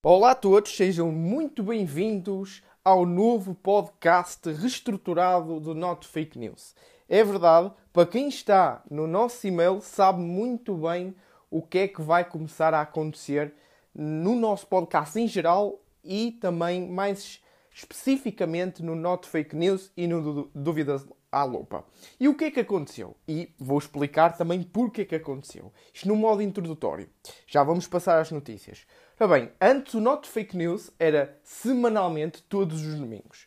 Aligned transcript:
Olá 0.00 0.30
a 0.30 0.34
todos, 0.36 0.76
sejam 0.76 1.10
muito 1.10 1.60
bem-vindos 1.60 2.62
ao 2.84 3.04
novo 3.04 3.52
podcast 3.52 4.48
reestruturado 4.52 5.58
do 5.58 5.74
Not 5.74 6.06
Fake 6.06 6.38
News. 6.38 6.76
É 7.08 7.24
verdade, 7.24 7.72
para 7.92 8.06
quem 8.06 8.28
está 8.28 8.80
no 8.88 9.08
nosso 9.08 9.44
e-mail 9.44 9.80
sabe 9.80 10.20
muito 10.20 10.76
bem 10.76 11.16
o 11.50 11.60
que 11.60 11.78
é 11.78 11.88
que 11.88 12.00
vai 12.00 12.24
começar 12.24 12.72
a 12.74 12.82
acontecer 12.82 13.52
no 13.92 14.36
nosso 14.36 14.68
podcast 14.68 15.18
em 15.18 15.26
geral 15.26 15.80
e 16.04 16.30
também 16.30 16.88
mais 16.88 17.42
especificamente 17.74 18.84
no 18.84 18.94
Not 18.94 19.28
Fake 19.28 19.56
News 19.56 19.90
e 19.96 20.06
no 20.06 20.48
Dúvidas 20.54 21.08
à 21.30 21.42
Lupa. 21.42 21.84
E 22.20 22.28
o 22.28 22.36
que 22.36 22.44
é 22.44 22.50
que 22.52 22.60
aconteceu? 22.60 23.16
E 23.26 23.52
vou 23.58 23.78
explicar 23.78 24.36
também 24.36 24.62
porque 24.62 25.02
é 25.02 25.04
que 25.04 25.16
aconteceu. 25.16 25.72
Isto 25.92 26.06
no 26.06 26.14
modo 26.14 26.40
introdutório. 26.40 27.10
Já 27.48 27.64
vamos 27.64 27.88
passar 27.88 28.20
às 28.20 28.30
notícias. 28.30 28.86
Ora 29.20 29.40
bem, 29.40 29.50
antes 29.60 29.94
o 29.94 30.00
Not 30.00 30.28
Fake 30.28 30.56
News 30.56 30.90
era 30.98 31.38
semanalmente, 31.42 32.42
todos 32.42 32.86
os 32.86 32.94
domingos. 32.94 33.46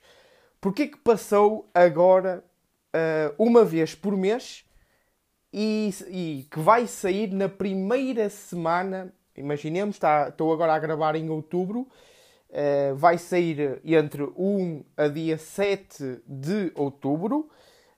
Porquê 0.59 0.87
que 0.87 0.97
passou 0.97 1.69
agora 1.73 2.43
uh, 2.95 3.33
uma 3.37 3.63
vez 3.63 3.95
por 3.95 4.17
mês 4.17 4.65
e, 5.53 5.89
e, 6.09 6.47
que 6.51 6.59
vai 6.59 6.87
sair 6.87 7.31
na 7.31 7.47
primeira 7.47 8.29
semana? 8.29 9.13
Imaginemos, 9.35 9.97
estou 10.27 10.51
agora 10.51 10.73
a 10.73 10.79
gravar 10.79 11.15
em 11.15 11.29
outubro 11.29 11.87
Uh, 12.51 12.93
vai 12.97 13.17
sair 13.17 13.79
entre 13.85 14.23
1 14.23 14.83
a 14.97 15.07
dia 15.07 15.37
7 15.37 16.21
de 16.27 16.69
outubro. 16.75 17.49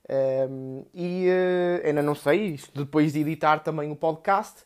Um, 0.07 0.85
e 0.93 1.27
uh, 1.27 1.87
ainda 1.87 2.03
não 2.03 2.13
sei, 2.13 2.49
isto 2.49 2.71
depois 2.85 3.13
de 3.13 3.21
editar 3.21 3.59
também 3.59 3.91
o 3.91 3.95
podcast. 3.95 4.63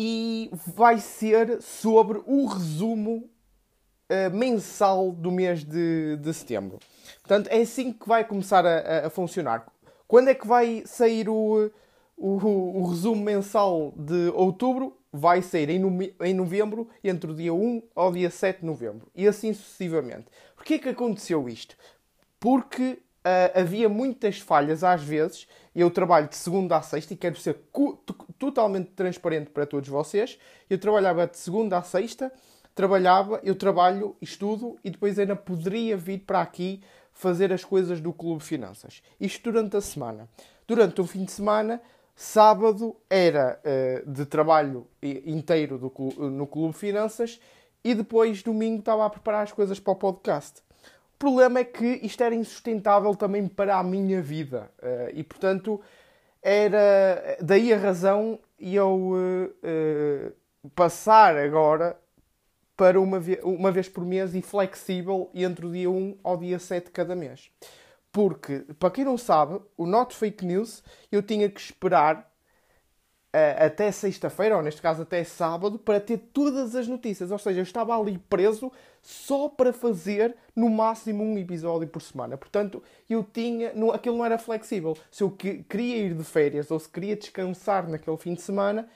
E 0.00 0.48
vai 0.76 0.98
ser 0.98 1.60
sobre 1.60 2.22
o 2.24 2.46
resumo 2.46 3.28
uh, 4.08 4.30
mensal 4.32 5.10
do 5.10 5.32
mês 5.32 5.64
de, 5.64 6.16
de 6.18 6.32
setembro. 6.32 6.78
Portanto, 7.20 7.48
é 7.48 7.60
assim 7.60 7.92
que 7.92 8.06
vai 8.06 8.24
começar 8.24 8.64
a, 8.64 9.08
a 9.08 9.10
funcionar. 9.10 9.66
Quando 10.06 10.28
é 10.28 10.36
que 10.36 10.46
vai 10.46 10.84
sair 10.86 11.28
o, 11.28 11.68
o, 12.16 12.28
o, 12.28 12.86
resumo 12.86 13.24
mensal 13.24 13.92
de 13.96 14.28
outubro? 14.36 14.96
Vai 15.12 15.42
sair 15.42 15.68
em, 15.68 15.82
em 16.20 16.32
novembro, 16.32 16.88
entre 17.02 17.32
o 17.32 17.34
dia 17.34 17.52
1 17.52 17.82
ao 17.92 18.12
dia 18.12 18.30
7 18.30 18.60
de 18.60 18.66
novembro. 18.66 19.10
E 19.16 19.26
assim 19.26 19.52
sucessivamente. 19.52 20.26
Porquê 20.54 20.74
é 20.74 20.78
que 20.78 20.90
aconteceu 20.90 21.48
isto? 21.48 21.76
Porque 22.38 23.00
uh, 23.28 23.60
havia 23.60 23.88
muitas 23.88 24.38
falhas 24.38 24.82
às 24.82 25.02
vezes. 25.02 25.46
Eu 25.74 25.90
trabalho 25.90 26.28
de 26.28 26.36
segunda 26.36 26.76
a 26.76 26.82
sexta 26.82 27.14
e 27.14 27.16
quero 27.16 27.36
ser 27.36 27.60
totalmente 28.38 28.90
transparente 28.90 29.50
para 29.50 29.66
todos 29.66 29.88
vocês. 29.88 30.38
Eu 30.68 30.78
trabalhava 30.78 31.26
de 31.26 31.36
segunda 31.36 31.78
a 31.78 31.82
sexta, 31.82 32.32
trabalhava, 32.74 33.40
eu 33.44 33.54
trabalho, 33.54 34.16
estudo 34.20 34.76
e 34.82 34.90
depois 34.90 35.18
ainda 35.18 35.36
poderia 35.36 35.96
vir 35.96 36.20
para 36.20 36.40
aqui 36.40 36.82
fazer 37.12 37.52
as 37.52 37.64
coisas 37.64 38.00
do 38.00 38.12
Clube 38.12 38.42
Finanças. 38.42 39.02
Isto 39.20 39.52
durante 39.52 39.76
a 39.76 39.80
semana. 39.80 40.28
Durante 40.66 41.00
o 41.00 41.06
fim 41.06 41.24
de 41.24 41.32
semana, 41.32 41.80
sábado 42.14 42.96
era 43.08 43.60
uh, 43.64 44.10
de 44.10 44.26
trabalho 44.26 44.86
inteiro 45.02 45.78
do, 45.78 45.92
no 46.28 46.46
Clube 46.46 46.74
Finanças 46.74 47.40
e 47.84 47.94
depois 47.94 48.42
domingo 48.42 48.80
estava 48.80 49.06
a 49.06 49.10
preparar 49.10 49.44
as 49.44 49.52
coisas 49.52 49.78
para 49.78 49.92
o 49.92 49.96
podcast. 49.96 50.62
O 51.18 51.26
problema 51.26 51.58
é 51.58 51.64
que 51.64 51.98
isto 52.04 52.22
era 52.22 52.32
insustentável 52.32 53.12
também 53.12 53.48
para 53.48 53.76
a 53.76 53.82
minha 53.82 54.22
vida 54.22 54.70
uh, 54.78 55.10
e, 55.12 55.24
portanto, 55.24 55.80
era 56.40 57.36
daí 57.42 57.74
a 57.74 57.76
razão 57.76 58.38
e 58.56 58.76
eu 58.76 58.88
uh, 58.88 59.46
uh, 59.46 60.70
passar 60.76 61.36
agora 61.36 61.98
para 62.76 63.00
uma, 63.00 63.20
uma 63.42 63.72
vez 63.72 63.88
por 63.88 64.04
mês 64.04 64.32
e 64.36 64.40
flexível 64.40 65.28
entre 65.34 65.66
o 65.66 65.72
dia 65.72 65.90
1 65.90 66.18
ao 66.22 66.36
dia 66.36 66.60
7 66.60 66.92
cada 66.92 67.16
mês. 67.16 67.50
Porque, 68.12 68.60
para 68.78 68.92
quem 68.92 69.04
não 69.04 69.18
sabe, 69.18 69.60
o 69.76 69.86
Not 69.86 70.14
Fake 70.14 70.46
News 70.46 70.84
eu 71.10 71.20
tinha 71.20 71.50
que 71.50 71.60
esperar 71.60 72.30
uh, 73.34 73.64
até 73.64 73.90
sexta-feira, 73.90 74.56
ou 74.56 74.62
neste 74.62 74.80
caso 74.80 75.02
até 75.02 75.24
sábado, 75.24 75.80
para 75.80 75.98
ter 75.98 76.18
todas 76.32 76.76
as 76.76 76.86
notícias. 76.86 77.32
Ou 77.32 77.38
seja, 77.38 77.58
eu 77.58 77.64
estava 77.64 77.98
ali 77.98 78.18
preso 78.18 78.70
só 79.08 79.48
para 79.48 79.72
fazer 79.72 80.36
no 80.54 80.68
máximo 80.68 81.24
um 81.24 81.38
episódio 81.38 81.88
por 81.88 82.02
semana. 82.02 82.36
Portanto, 82.36 82.82
eu 83.08 83.24
tinha. 83.24 83.72
Não, 83.72 83.90
aquilo 83.90 84.18
não 84.18 84.24
era 84.24 84.36
flexível. 84.36 84.94
Se 85.10 85.22
eu 85.22 85.30
que, 85.30 85.62
queria 85.62 85.96
ir 85.96 86.14
de 86.14 86.22
férias 86.22 86.70
ou 86.70 86.78
se 86.78 86.90
queria 86.90 87.16
descansar 87.16 87.88
naquele 87.88 88.18
fim 88.18 88.34
de 88.34 88.42
semana, 88.42 88.86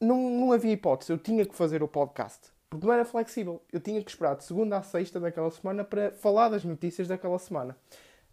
não, 0.00 0.30
não 0.30 0.52
havia 0.52 0.70
hipótese. 0.70 1.10
Eu 1.10 1.18
tinha 1.18 1.44
que 1.44 1.56
fazer 1.56 1.82
o 1.82 1.88
podcast. 1.88 2.52
Porque 2.70 2.86
não 2.86 2.92
era 2.92 3.04
flexível. 3.04 3.60
Eu 3.72 3.80
tinha 3.80 4.00
que 4.00 4.12
esperar 4.12 4.36
de 4.36 4.44
segunda 4.44 4.78
a 4.78 4.82
sexta 4.84 5.18
daquela 5.18 5.50
semana 5.50 5.82
para 5.82 6.12
falar 6.12 6.48
das 6.48 6.64
notícias 6.64 7.08
daquela 7.08 7.36
semana. 7.40 7.76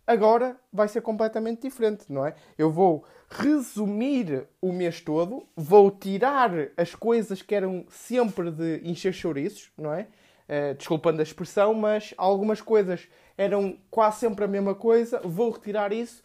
Agora 0.05 0.57
vai 0.71 0.87
ser 0.87 1.01
completamente 1.01 1.63
diferente, 1.63 2.05
não 2.07 2.23
é? 2.23 2.35
Eu 2.55 2.69
vou 2.69 3.03
resumir 3.27 4.47
o 4.61 4.71
mês 4.71 5.01
todo, 5.01 5.47
vou 5.55 5.89
tirar 5.89 6.51
as 6.77 6.93
coisas 6.93 7.41
que 7.41 7.55
eram 7.55 7.83
sempre 7.89 8.51
de 8.51 8.81
encher 8.87 9.11
chouriços, 9.13 9.71
não 9.75 9.91
é? 9.91 10.07
Uh, 10.49 10.73
desculpando 10.73 11.19
a 11.19 11.23
expressão, 11.23 11.75
mas 11.75 12.11
algumas 12.17 12.59
coisas 12.59 13.07
eram 13.37 13.77
quase 13.91 14.21
sempre 14.21 14.45
a 14.45 14.47
mesma 14.47 14.73
coisa. 14.73 15.21
Vou 15.23 15.51
retirar 15.51 15.93
isso, 15.93 16.23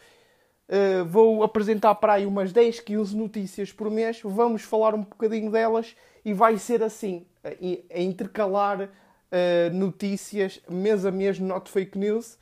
uh, 0.66 1.04
vou 1.04 1.42
apresentar 1.42 1.94
para 1.96 2.14
aí 2.14 2.24
umas 2.24 2.50
10, 2.50 2.80
15 2.80 3.14
notícias 3.14 3.70
por 3.70 3.90
mês, 3.90 4.22
vamos 4.24 4.62
falar 4.62 4.94
um 4.94 5.02
bocadinho 5.02 5.50
delas 5.50 5.94
e 6.24 6.32
vai 6.32 6.56
ser 6.56 6.82
assim, 6.82 7.26
a, 7.44 7.98
a 7.98 8.00
intercalar 8.00 8.84
uh, 8.84 9.74
notícias 9.74 10.58
mês 10.70 11.04
a 11.04 11.10
mês, 11.10 11.38
not 11.38 11.70
fake 11.70 11.98
news 11.98 12.38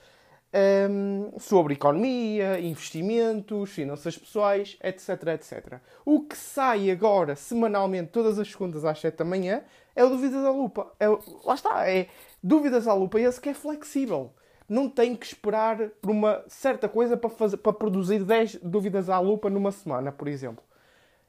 um, 0.53 1.39
sobre 1.39 1.75
economia, 1.75 2.61
investimentos, 2.61 3.71
finanças 3.71 4.17
pessoais, 4.17 4.77
etc, 4.83 5.09
etc. 5.35 5.81
O 6.05 6.21
que 6.21 6.37
sai 6.37 6.91
agora, 6.91 7.35
semanalmente, 7.35 8.11
todas 8.11 8.39
as 8.39 8.51
segundas 8.51 8.85
às 8.85 9.01
7 9.01 9.17
da 9.17 9.25
manhã, 9.25 9.63
é 9.95 10.05
o 10.05 10.09
Dúvidas 10.09 10.45
à 10.45 10.51
Lupa. 10.51 10.93
É, 10.99 11.07
lá 11.45 11.55
está, 11.55 11.89
é 11.89 12.09
Dúvidas 12.43 12.87
à 12.87 12.95
Lupa, 12.95 13.21
esse 13.21 13.41
que 13.41 13.49
é 13.49 13.55
flexível. 13.55 14.33
Não 14.69 14.89
tem 14.89 15.15
que 15.15 15.27
esperar 15.27 15.91
por 16.01 16.11
uma 16.11 16.43
certa 16.49 16.89
coisa 16.89 17.17
para, 17.17 17.29
fazer, 17.31 17.59
para 17.59 17.73
produzir 17.73 18.25
10 18.25 18.57
dúvidas 18.57 19.11
à 19.11 19.19
lupa 19.19 19.51
numa 19.51 19.71
semana, 19.71 20.11
por 20.11 20.29
exemplo. 20.29 20.65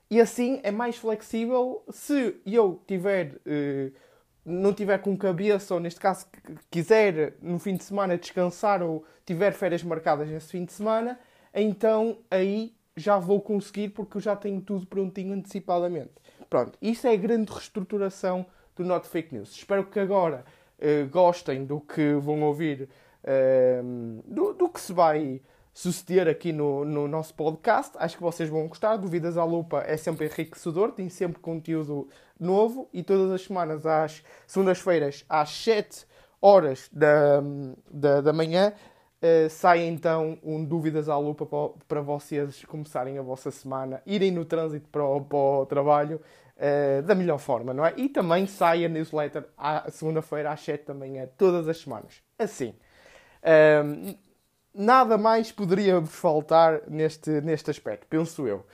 E 0.09 0.21
assim 0.21 0.61
é 0.63 0.71
mais 0.71 0.95
flexível 0.97 1.83
se 1.89 2.39
eu 2.45 2.81
tiver... 2.87 3.41
Uh, 3.45 3.91
não 4.45 4.73
tiver 4.73 4.97
com 4.99 5.15
cabeça, 5.17 5.73
ou 5.73 5.79
neste 5.79 5.99
caso 5.99 6.25
quiser 6.69 7.35
no 7.41 7.57
fim 7.59 7.75
de 7.75 7.83
semana 7.83 8.17
descansar 8.17 8.81
ou 8.83 9.05
tiver 9.25 9.53
férias 9.53 9.83
marcadas 9.83 10.27
nesse 10.27 10.51
fim 10.51 10.65
de 10.65 10.73
semana, 10.73 11.19
então 11.53 12.17
aí 12.29 12.75
já 12.95 13.17
vou 13.17 13.41
conseguir 13.41 13.89
porque 13.89 14.17
eu 14.17 14.21
já 14.21 14.35
tenho 14.35 14.61
tudo 14.61 14.85
prontinho 14.85 15.33
antecipadamente. 15.33 16.11
Pronto, 16.53 16.77
isso 16.79 17.07
é 17.07 17.13
a 17.13 17.15
grande 17.15 17.51
reestruturação 17.51 18.45
do 18.75 18.85
Not 18.85 19.07
Fake 19.07 19.33
News. 19.33 19.55
Espero 19.55 19.85
que 19.85 19.99
agora 19.99 20.45
uh, 20.77 21.09
gostem 21.09 21.65
do 21.65 21.81
que 21.81 22.13
vão 22.13 22.43
ouvir, 22.43 22.87
uh, 23.23 24.21
do, 24.23 24.53
do, 24.53 24.69
que 24.69 24.79
se 24.79 24.93
vai 24.93 25.41
suceder 25.73 26.27
aqui 26.27 26.53
no, 26.53 26.85
no 26.85 27.07
nosso 27.07 27.33
podcast. 27.33 27.97
Acho 27.97 28.17
que 28.17 28.21
vocês 28.21 28.47
vão 28.49 28.67
gostar. 28.67 28.97
Dúvidas 28.97 29.35
à 29.35 29.43
Lupa 29.43 29.83
é 29.87 29.97
sempre 29.97 30.27
enriquecedor, 30.27 30.91
tem 30.91 31.09
sempre 31.09 31.39
conteúdo 31.39 32.07
novo 32.39 32.87
e 32.93 33.01
todas 33.01 33.31
as 33.31 33.41
semanas, 33.41 33.83
às 33.83 34.23
segundas-feiras, 34.45 35.25
às 35.27 35.49
7 35.49 36.05
horas 36.39 36.87
da, 36.93 37.41
da, 37.89 38.21
da 38.21 38.31
manhã, 38.31 38.73
uh, 39.23 39.49
sai 39.49 39.87
então 39.87 40.37
um 40.43 40.63
Dúvidas 40.63 41.09
à 41.09 41.17
Lupa 41.17 41.47
para, 41.47 41.69
para 41.87 42.01
vocês 42.01 42.63
começarem 42.65 43.17
a 43.17 43.23
vossa 43.23 43.49
semana, 43.49 44.03
irem 44.05 44.29
no 44.29 44.45
trânsito 44.45 44.87
para 44.89 45.03
o, 45.03 45.19
para 45.19 45.35
o 45.35 45.65
trabalho 45.65 46.21
uh, 46.57 47.01
da 47.03 47.15
melhor 47.15 47.37
forma, 47.37 47.73
não 47.73 47.85
é? 47.85 47.93
E 47.97 48.09
também 48.09 48.45
sai 48.47 48.85
a 48.85 48.89
newsletter 48.89 49.45
à 49.57 49.89
segunda-feira 49.89 50.51
às 50.51 50.61
7 50.61 50.87
da 50.87 50.93
manhã, 50.93 51.27
todas 51.37 51.67
as 51.67 51.77
semanas. 51.79 52.21
Assim. 52.37 52.75
Nada 54.73 55.19
mais 55.19 55.51
poderia 55.51 55.99
vos 55.99 56.15
faltar 56.15 56.81
neste, 56.89 57.29
neste 57.41 57.69
aspecto, 57.69 58.07
penso 58.07 58.47
eu. 58.47 58.65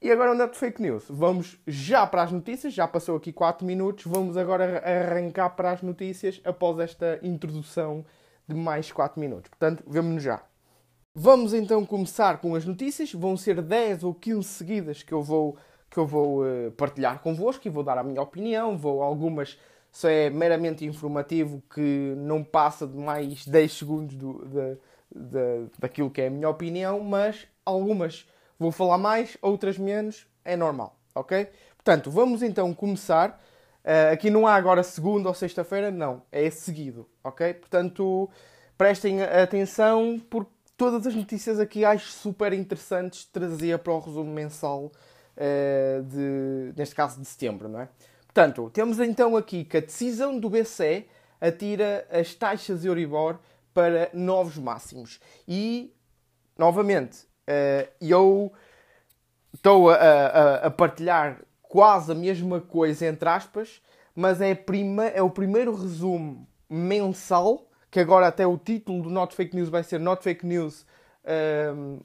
E 0.00 0.10
agora 0.10 0.32
onde 0.32 0.42
é 0.42 0.48
fake 0.48 0.82
news? 0.82 1.04
Vamos 1.08 1.58
já 1.66 2.06
para 2.06 2.22
as 2.22 2.32
notícias, 2.32 2.72
já 2.74 2.86
passou 2.86 3.16
aqui 3.16 3.32
4 3.32 3.66
minutos, 3.66 4.04
vamos 4.04 4.36
agora 4.36 4.82
arrancar 4.84 5.50
para 5.50 5.70
as 5.70 5.82
notícias 5.82 6.40
após 6.44 6.78
esta 6.78 7.18
introdução 7.22 8.04
de 8.48 8.54
mais 8.54 8.92
4 8.92 9.20
minutos. 9.20 9.48
Portanto, 9.48 9.82
vemo-nos 9.86 10.22
já. 10.22 10.42
Vamos 11.14 11.54
então 11.54 11.84
começar 11.84 12.38
com 12.38 12.54
as 12.54 12.64
notícias, 12.64 13.12
vão 13.12 13.36
ser 13.36 13.60
10 13.60 14.02
ou 14.04 14.14
15 14.14 14.48
seguidas 14.48 15.02
que 15.02 15.12
eu 15.12 15.22
vou, 15.22 15.56
que 15.92 15.98
eu 15.98 16.06
vou 16.06 16.42
uh, 16.42 16.72
partilhar 16.72 17.20
convosco 17.20 17.68
e 17.68 17.70
vou 17.70 17.84
dar 17.84 17.98
a 17.98 18.02
minha 18.02 18.20
opinião, 18.20 18.76
vou 18.76 19.02
algumas 19.02 19.58
só 19.92 20.08
é 20.08 20.30
meramente 20.30 20.86
informativo 20.86 21.62
que 21.72 22.14
não 22.16 22.42
passa 22.42 22.86
de 22.86 22.96
mais 22.96 23.44
10 23.46 23.72
segundos 23.72 24.16
do, 24.16 24.44
de, 24.46 24.78
de, 25.14 25.66
daquilo 25.78 26.10
que 26.10 26.22
é 26.22 26.28
a 26.28 26.30
minha 26.30 26.48
opinião, 26.48 27.00
mas 27.00 27.46
algumas 27.64 28.26
vou 28.58 28.72
falar 28.72 28.96
mais, 28.96 29.36
outras 29.42 29.76
menos, 29.76 30.26
é 30.44 30.56
normal, 30.56 30.96
ok? 31.14 31.46
Portanto, 31.76 32.10
vamos 32.10 32.42
então 32.42 32.72
começar 32.72 33.38
Uh, 33.84 34.12
aqui 34.12 34.30
não 34.30 34.46
há 34.46 34.54
agora 34.54 34.80
segunda 34.84 35.28
ou 35.28 35.34
sexta-feira, 35.34 35.90
não. 35.90 36.22
É 36.30 36.48
seguido, 36.50 37.08
ok? 37.22 37.52
Portanto, 37.54 38.30
prestem 38.78 39.22
atenção 39.24 40.20
porque 40.30 40.52
todas 40.76 41.04
as 41.06 41.14
notícias 41.14 41.58
aqui 41.58 41.84
acho 41.84 42.12
super 42.12 42.52
interessantes 42.52 43.24
trazer 43.24 43.78
para 43.80 43.92
o 43.92 43.98
resumo 43.98 44.32
mensal 44.32 44.92
de, 46.04 46.72
neste 46.76 46.94
caso 46.94 47.20
de 47.20 47.26
setembro, 47.26 47.68
não 47.68 47.80
é? 47.80 47.88
Portanto, 48.26 48.70
temos 48.72 48.98
então 48.98 49.36
aqui 49.36 49.64
que 49.64 49.76
a 49.76 49.80
decisão 49.80 50.38
do 50.38 50.48
BCE 50.48 51.06
atira 51.40 52.06
as 52.10 52.34
taxas 52.34 52.84
Euribor 52.84 53.38
para 53.74 54.10
novos 54.14 54.56
máximos. 54.56 55.20
E, 55.46 55.92
novamente, 56.56 57.24
uh, 57.48 57.88
eu 58.00 58.52
estou 59.52 59.90
a, 59.90 59.94
a, 59.94 60.54
a, 60.66 60.70
partilhar 60.70 61.42
quase 61.62 62.12
a 62.12 62.14
mesma 62.14 62.60
coisa, 62.60 63.06
entre 63.06 63.28
aspas, 63.28 63.82
mas 64.14 64.40
é, 64.40 64.54
prima, 64.54 65.06
é 65.06 65.22
o 65.22 65.30
primeiro 65.30 65.74
resumo 65.74 66.46
mensal, 66.68 67.68
que 67.90 68.00
agora 68.00 68.28
até 68.28 68.46
o 68.46 68.56
título 68.56 69.02
do 69.02 69.10
Not 69.10 69.34
Fake 69.34 69.54
News 69.54 69.68
vai 69.68 69.82
ser 69.82 70.00
Not 70.00 70.22
Fake 70.22 70.46
News 70.46 70.86
uh, 71.24 72.02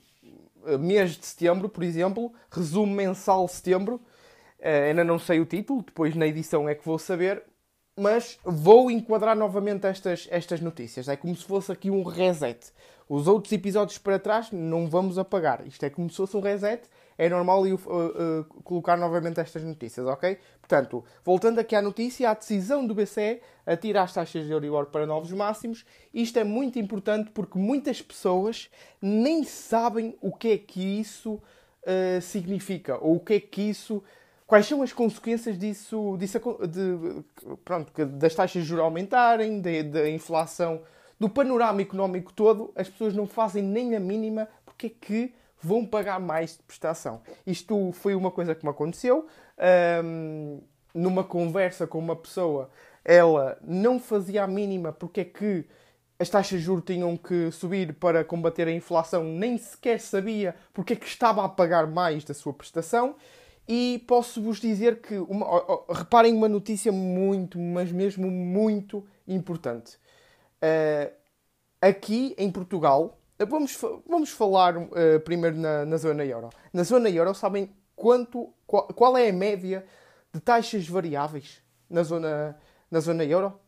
mês 0.78 1.12
de 1.12 1.26
setembro, 1.26 1.70
por 1.70 1.84
exemplo, 1.84 2.34
resumo 2.52 2.94
mensal 2.94 3.48
setembro. 3.48 3.96
Uh, 4.60 4.90
ainda 4.90 5.04
não 5.04 5.20
sei 5.20 5.40
o 5.40 5.46
título, 5.46 5.84
depois 5.84 6.16
na 6.16 6.26
edição 6.26 6.68
é 6.68 6.74
que 6.74 6.84
vou 6.84 6.98
saber, 6.98 7.44
mas 7.96 8.40
vou 8.44 8.92
enquadrar 8.92 9.36
novamente 9.36 9.86
estas, 9.86 10.28
estas 10.32 10.60
notícias. 10.62 11.08
É 11.08 11.16
como 11.16 11.36
se 11.36 11.44
fosse 11.44 11.72
aqui 11.72 11.90
um 11.90 12.04
reset. 12.04 12.72
Os 13.10 13.28
outros 13.28 13.54
episódios 13.54 13.98
para 13.98 14.20
trás 14.20 14.52
não 14.52 14.90
vamos 14.90 15.18
apagar. 15.18 15.66
Isto 15.66 15.86
é 15.86 15.90
como 15.90 16.10
se 16.10 16.18
fosse 16.18 16.36
um 16.36 16.42
reset. 16.42 16.84
É 17.18 17.28
normal 17.30 17.66
eu 17.66 17.76
uh, 17.76 18.42
uh, 18.42 18.44
colocar 18.64 18.96
novamente 18.96 19.40
estas 19.40 19.64
notícias, 19.64 20.06
ok? 20.06 20.38
Portanto, 20.60 21.04
voltando 21.24 21.60
aqui 21.60 21.76
à 21.76 21.82
notícia, 21.82 22.30
a 22.30 22.34
decisão 22.34 22.86
do 22.86 22.94
BCE 22.94 23.42
atira 23.66 24.04
as 24.04 24.14
taxas 24.14 24.46
de 24.46 24.52
Euribor 24.52 24.88
para 24.88 25.06
novos 25.06 25.32
máximos. 25.32 25.86
Isto 26.14 26.40
é 26.40 26.44
muito 26.44 26.78
importante 26.78 27.32
porque 27.32 27.58
muitas 27.58 28.02
pessoas 28.02 28.70
nem 29.02 29.44
sabem 29.44 30.16
o 30.22 30.32
que 30.32 30.50
é 30.50 30.58
que 30.58 31.00
isso 31.00 31.34
uh, 31.34 32.22
significa 32.22 32.98
ou 32.98 33.16
o 33.16 33.20
que 33.20 33.34
é 33.34 33.40
que 33.40 33.62
isso 33.62 34.04
Quais 34.48 34.66
são 34.66 34.82
as 34.82 34.94
consequências 34.94 35.60
disso, 35.60 36.16
disso 36.18 36.40
de, 36.70 37.22
pronto, 37.66 37.92
das 38.06 38.34
taxas 38.34 38.62
de 38.64 38.70
juros 38.70 38.86
aumentarem, 38.86 39.60
da 39.60 40.10
inflação, 40.10 40.82
do 41.20 41.28
panorama 41.28 41.82
económico 41.82 42.32
todo? 42.32 42.72
As 42.74 42.88
pessoas 42.88 43.14
não 43.14 43.28
fazem 43.28 43.62
nem 43.62 43.94
a 43.94 44.00
mínima 44.00 44.48
porque 44.66 44.88
é 44.88 44.90
que 44.90 45.34
vão 45.62 45.86
pagar 45.86 46.20
mais 46.20 46.58
de 46.58 46.64
prestação. 46.64 47.22
Isto 47.46 47.92
foi 47.94 48.16
uma 48.16 48.32
coisa 48.32 48.56
que 48.56 48.64
me 48.64 48.70
aconteceu. 48.70 49.28
Um, 50.04 50.62
numa 50.94 51.24
conversa 51.24 51.86
com 51.86 52.00
uma 52.00 52.16
pessoa, 52.16 52.70
ela 53.06 53.58
não 53.62 54.00
fazia 54.00 54.44
a 54.44 54.48
mínima 54.48 54.92
porque 54.92 55.22
é 55.22 55.26
que 55.26 55.66
as 56.20 56.30
taxas 56.30 56.60
de 56.60 56.66
juros 56.66 56.84
tinham 56.86 57.16
que 57.16 57.52
subir 57.52 57.94
para 57.94 58.24
combater 58.24 58.68
a 58.68 58.72
inflação, 58.72 59.24
nem 59.24 59.58
sequer 59.58 60.00
sabia 60.00 60.56
porque 60.74 60.94
é 60.94 60.96
que 60.96 61.06
estava 61.06 61.46
a 61.46 61.50
pagar 61.50 61.86
mais 61.88 62.24
da 62.24 62.34
sua 62.34 62.54
prestação. 62.54 63.16
E 63.68 64.04
posso-vos 64.08 64.62
dizer 64.62 65.02
que, 65.02 65.18
uma, 65.18 65.46
oh, 65.46 65.86
oh, 65.90 65.94
reparem 65.94 66.34
uma 66.34 66.48
notícia 66.48 66.90
muito, 66.90 67.60
mas 67.60 67.92
mesmo 67.92 68.32
muito 68.32 69.06
importante. 69.28 69.98
Uh, 70.64 71.12
aqui 71.82 72.34
em 72.38 72.50
Portugal, 72.50 73.20
vamos, 73.46 73.78
vamos 74.08 74.30
falar 74.30 74.78
uh, 74.78 75.20
primeiro 75.24 75.58
na, 75.58 75.86
na, 75.86 75.98
zona 75.98 76.26
euro. 76.26 76.50
Na 76.74 76.84
zona 76.84 77.10
euro, 77.10 77.36
sabem 77.36 77.70
quanto, 77.96 78.52
qual, 78.66 78.88
qual, 78.88 79.18
é 79.18 79.30
a 79.30 79.34
média 79.34 79.86
de 80.34 80.40
taxas 80.40 80.88
variáveis 80.88 81.62
na 81.90 82.04
zona, 82.04 82.58
na 82.90 83.00
zona 83.00 83.24
euro? 83.24 83.60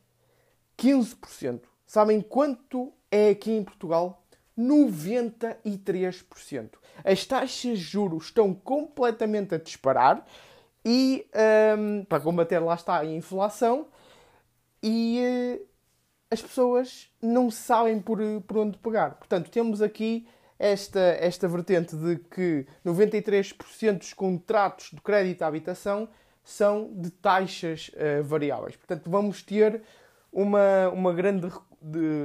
15%. 0.77 1.61
Sabem 1.85 2.21
quanto 2.21 2.93
é 3.11 3.29
aqui 3.29 3.51
em 3.51 3.63
Portugal? 3.63 4.23
93%. 4.57 6.71
As 7.03 7.25
taxas 7.25 7.79
de 7.79 7.83
juros 7.83 8.25
estão 8.25 8.53
completamente 8.53 9.55
a 9.55 9.57
disparar 9.57 10.25
e 10.83 11.25
um, 11.77 12.03
para 12.05 12.19
combater 12.19 12.59
lá 12.59 12.75
está 12.75 12.99
a 12.99 13.05
inflação 13.05 13.87
as 16.31 16.41
pessoas 16.41 17.09
não 17.21 17.49
sabem 17.49 17.99
por, 17.99 18.19
por 18.47 18.57
onde 18.57 18.77
pegar. 18.77 19.15
Portanto, 19.15 19.49
temos 19.49 19.81
aqui 19.81 20.27
esta, 20.59 20.99
esta 20.99 21.47
vertente 21.47 21.95
de 21.95 22.17
que 22.17 22.67
93% 22.85 23.97
dos 23.97 24.13
contratos 24.13 24.91
de 24.93 25.01
crédito 25.01 25.41
à 25.41 25.47
habitação 25.47 26.07
são 26.43 26.91
de 26.93 27.09
taxas 27.09 27.89
uh, 27.89 28.23
variáveis. 28.23 28.75
Portanto, 28.75 29.09
vamos 29.09 29.41
ter 29.41 29.81
uma, 30.31 30.89
uma 30.89 31.13
grande 31.13 31.47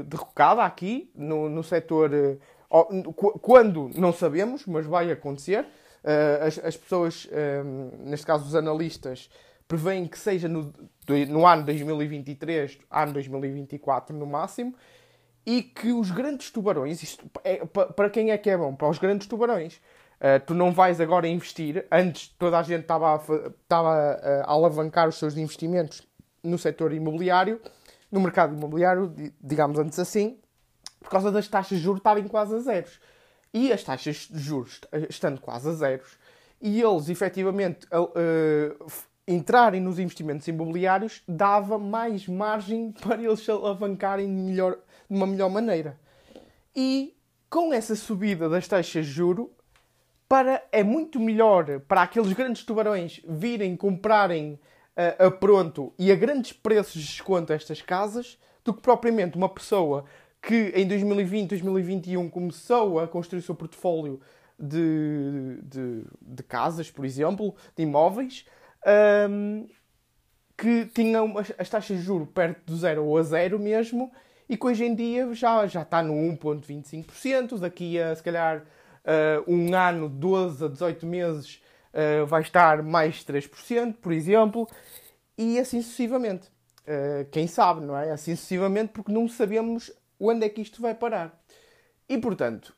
derrocada 0.06 0.62
aqui 0.62 1.10
no, 1.14 1.48
no 1.48 1.62
setor. 1.62 2.10
Uh, 2.12 3.12
quando 3.40 3.90
não 3.94 4.12
sabemos, 4.12 4.66
mas 4.66 4.84
vai 4.84 5.10
acontecer. 5.10 5.64
Uh, 6.02 6.44
as, 6.46 6.58
as, 6.58 6.76
pessoas, 6.76 7.28
neste 8.00 8.26
caso 8.26 8.44
os 8.44 8.54
analistas, 8.54 9.30
preveem 9.66 10.06
que 10.06 10.18
seja 10.18 10.48
no, 10.48 10.72
no 11.28 11.46
ano 11.46 11.64
2023, 11.64 12.78
ano 12.90 13.12
2024 13.12 14.16
no 14.16 14.26
máximo, 14.26 14.74
e 15.46 15.62
que 15.62 15.92
os 15.92 16.10
grandes 16.10 16.50
tubarões, 16.50 17.02
isto 17.02 17.30
é, 17.42 17.64
para 17.66 18.08
quem 18.08 18.30
é 18.30 18.38
que 18.38 18.48
é 18.48 18.56
bom? 18.56 18.74
Para 18.74 18.88
os 18.88 18.98
grandes 18.98 19.26
tubarões. 19.26 19.80
Uh, 20.14 20.40
tu 20.46 20.54
não 20.54 20.72
vais 20.72 21.00
agora 21.00 21.26
investir, 21.28 21.86
antes 21.90 22.28
toda 22.38 22.58
a 22.58 22.62
gente 22.62 22.82
estava 22.82 23.14
a, 23.14 23.16
estava 23.16 23.90
a, 23.90 24.50
alavancar 24.50 25.08
os 25.08 25.18
seus 25.18 25.36
investimentos 25.36 26.06
no 26.42 26.56
setor 26.56 26.92
imobiliário, 26.92 27.60
no 28.10 28.20
mercado 28.20 28.54
imobiliário, 28.54 29.12
digamos 29.42 29.78
antes 29.78 29.98
assim, 29.98 30.38
por 31.00 31.10
causa 31.10 31.30
das 31.30 31.48
taxas 31.48 31.78
de 31.78 31.84
juros 31.84 31.98
estarem 31.98 32.26
quase 32.28 32.54
a 32.54 32.58
zeros. 32.60 33.00
E 33.52 33.72
as 33.72 33.82
taxas 33.82 34.28
de 34.30 34.38
juros 34.38 34.80
estando 35.10 35.40
quase 35.40 35.68
a 35.68 35.72
zeros, 35.72 36.16
e 36.60 36.80
eles 36.80 37.08
efetivamente 37.08 37.86
uh, 37.86 38.86
entrarem 39.26 39.80
nos 39.80 39.98
investimentos 39.98 40.46
imobiliários 40.46 41.22
dava 41.26 41.78
mais 41.78 42.26
margem 42.28 42.92
para 43.00 43.22
eles 43.22 43.40
se 43.40 43.50
alavancarem 43.50 44.28
melhor, 44.28 44.76
de 45.08 45.16
uma 45.16 45.26
melhor 45.26 45.50
maneira. 45.50 45.98
E 46.74 47.14
com 47.48 47.72
essa 47.72 47.94
subida 47.94 48.48
das 48.48 48.66
taxas 48.66 49.06
de 49.06 49.12
juro, 49.12 49.50
para, 50.28 50.62
é 50.72 50.82
muito 50.82 51.20
melhor 51.20 51.80
para 51.80 52.02
aqueles 52.02 52.32
grandes 52.32 52.64
tubarões 52.64 53.20
virem 53.28 53.76
comprarem 53.76 54.58
uh, 54.96 55.26
a 55.26 55.30
pronto 55.30 55.92
e 55.98 56.10
a 56.10 56.16
grandes 56.16 56.52
preços 56.52 57.00
de 57.00 57.06
desconto 57.06 57.52
estas 57.52 57.80
casas 57.80 58.38
do 58.64 58.72
que 58.74 58.80
propriamente 58.80 59.36
uma 59.36 59.48
pessoa 59.48 60.04
que 60.42 60.72
em 60.74 60.86
2020, 60.86 61.50
2021 61.50 62.28
começou 62.28 62.98
a 62.98 63.06
construir 63.06 63.40
o 63.40 63.42
seu 63.42 63.54
portfólio 63.54 64.20
de, 64.58 65.58
de, 65.62 66.04
de 66.20 66.42
casas, 66.42 66.90
por 66.90 67.04
exemplo, 67.04 67.54
de 67.76 67.82
imóveis, 67.82 68.44
um, 69.28 69.66
que 70.56 70.86
tinham 70.86 71.34
as 71.58 71.68
taxas 71.68 71.98
de 71.98 72.02
juros 72.02 72.28
perto 72.32 72.62
do 72.64 72.76
zero 72.76 73.04
ou 73.04 73.18
a 73.18 73.22
zero 73.22 73.58
mesmo, 73.58 74.12
e 74.48 74.56
que 74.56 74.66
hoje 74.66 74.84
em 74.84 74.94
dia 74.94 75.32
já, 75.34 75.66
já 75.66 75.82
está 75.82 76.02
no 76.02 76.14
1,25%, 76.14 77.58
daqui 77.58 77.98
a 77.98 78.14
se 78.14 78.22
calhar 78.22 78.58
uh, 79.04 79.52
um 79.52 79.74
ano, 79.74 80.08
12 80.08 80.64
a 80.64 80.68
18 80.68 81.06
meses, 81.06 81.62
uh, 81.92 82.26
vai 82.26 82.42
estar 82.42 82.82
mais 82.82 83.24
3%, 83.24 83.94
por 83.94 84.12
exemplo, 84.12 84.68
e 85.36 85.58
assim 85.58 85.80
sucessivamente. 85.82 86.48
Uh, 86.86 87.24
quem 87.30 87.46
sabe, 87.46 87.80
não 87.80 87.96
é? 87.96 88.10
Assim 88.10 88.36
sucessivamente, 88.36 88.92
porque 88.92 89.12
não 89.12 89.28
sabemos 89.28 89.90
onde 90.20 90.44
é 90.44 90.48
que 90.48 90.60
isto 90.60 90.80
vai 90.80 90.94
parar. 90.94 91.38
E 92.06 92.18
portanto, 92.18 92.76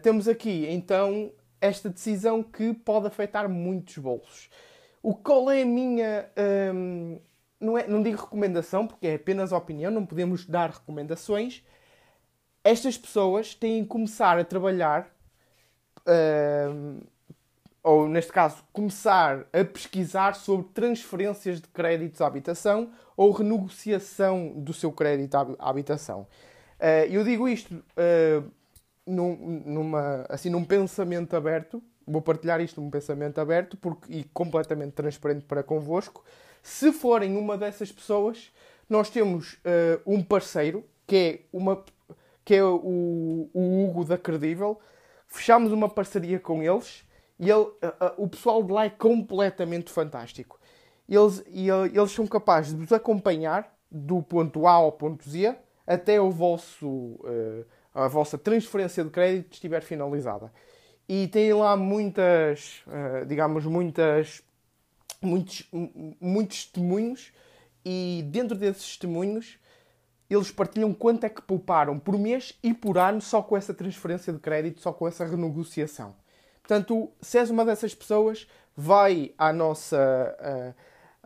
temos 0.00 0.28
aqui 0.28 0.64
então 0.70 1.32
esta 1.60 1.90
decisão 1.90 2.40
que 2.40 2.72
pode 2.72 3.08
afetar 3.08 3.48
muitos 3.48 3.98
bolsos. 3.98 4.48
O 5.04 5.14
qual 5.14 5.50
é 5.50 5.60
a 5.60 5.66
minha. 5.66 6.30
Um, 6.74 7.20
não, 7.60 7.76
é, 7.76 7.86
não 7.86 8.02
digo 8.02 8.22
recomendação, 8.22 8.86
porque 8.86 9.06
é 9.06 9.16
apenas 9.16 9.52
opinião, 9.52 9.90
não 9.90 10.06
podemos 10.06 10.46
dar 10.46 10.70
recomendações. 10.70 11.62
Estas 12.64 12.96
pessoas 12.96 13.54
têm 13.54 13.82
que 13.82 13.88
começar 13.90 14.38
a 14.38 14.44
trabalhar, 14.44 15.14
um, 16.72 17.00
ou 17.82 18.08
neste 18.08 18.32
caso, 18.32 18.64
começar 18.72 19.46
a 19.52 19.62
pesquisar 19.62 20.36
sobre 20.36 20.68
transferências 20.72 21.60
de 21.60 21.68
créditos 21.68 22.22
à 22.22 22.26
habitação 22.26 22.90
ou 23.14 23.30
renegociação 23.30 24.54
do 24.56 24.72
seu 24.72 24.90
crédito 24.90 25.34
à 25.34 25.68
habitação. 25.68 26.26
Uh, 26.80 27.04
eu 27.10 27.22
digo 27.22 27.46
isto 27.46 27.74
uh, 27.74 28.50
num, 29.06 29.62
numa, 29.66 30.24
assim, 30.30 30.48
num 30.48 30.64
pensamento 30.64 31.36
aberto, 31.36 31.82
vou 32.06 32.22
partilhar 32.22 32.60
isto 32.60 32.80
num 32.80 32.90
pensamento 32.90 33.40
aberto 33.40 33.76
porque, 33.76 34.12
e 34.12 34.24
completamente 34.24 34.92
transparente 34.92 35.44
para 35.44 35.62
convosco. 35.62 36.24
Se 36.62 36.92
forem 36.92 37.36
uma 37.36 37.58
dessas 37.58 37.92
pessoas, 37.92 38.52
nós 38.88 39.10
temos 39.10 39.54
uh, 39.54 40.00
um 40.06 40.22
parceiro 40.22 40.84
que 41.06 41.16
é, 41.16 41.40
uma, 41.52 41.84
que 42.44 42.54
é 42.54 42.64
o, 42.64 43.50
o 43.52 43.84
Hugo 43.84 44.04
da 44.04 44.16
Credível. 44.16 44.80
Fechamos 45.26 45.72
uma 45.72 45.88
parceria 45.88 46.38
com 46.38 46.62
eles 46.62 47.04
e 47.38 47.50
ele, 47.50 47.66
o 48.16 48.28
pessoal 48.28 48.62
de 48.62 48.72
lá 48.72 48.84
é 48.84 48.90
completamente 48.90 49.90
fantástico. 49.90 50.58
eles, 51.08 51.44
eles 51.46 52.12
são 52.12 52.26
capazes 52.26 52.72
de 52.72 52.78
vos 52.78 52.92
acompanhar 52.92 53.74
do 53.90 54.22
ponto 54.22 54.66
A 54.66 54.72
ao 54.72 54.92
ponto 54.92 55.28
Z 55.28 55.56
até 55.86 56.20
o 56.20 56.30
vosso, 56.30 56.86
uh, 56.88 57.64
a 57.94 58.08
vossa 58.08 58.38
transferência 58.38 59.04
de 59.04 59.10
crédito 59.10 59.52
estiver 59.52 59.82
finalizada. 59.82 60.52
E 61.08 61.28
tem 61.28 61.52
lá 61.52 61.76
muitas, 61.76 62.82
uh, 62.86 63.26
digamos, 63.26 63.64
muitas, 63.66 64.42
muitos, 65.20 65.68
muitos 66.20 66.64
testemunhos 66.64 67.32
e 67.84 68.24
dentro 68.30 68.56
desses 68.56 68.86
testemunhos 68.86 69.58
eles 70.28 70.50
partilham 70.50 70.92
quanto 70.92 71.24
é 71.24 71.28
que 71.28 71.42
pouparam 71.42 71.98
por 71.98 72.18
mês 72.18 72.58
e 72.62 72.72
por 72.72 72.96
ano 72.96 73.20
só 73.20 73.42
com 73.42 73.56
essa 73.56 73.74
transferência 73.74 74.32
de 74.32 74.38
crédito, 74.38 74.80
só 74.80 74.92
com 74.92 75.06
essa 75.06 75.24
renegociação. 75.24 76.14
Portanto, 76.62 77.10
se 77.20 77.38
és 77.38 77.50
uma 77.50 77.64
dessas 77.64 77.94
pessoas, 77.94 78.48
vai 78.74 79.32
à 79.36 79.52
nossa, 79.52 80.34
uh, 80.40 80.70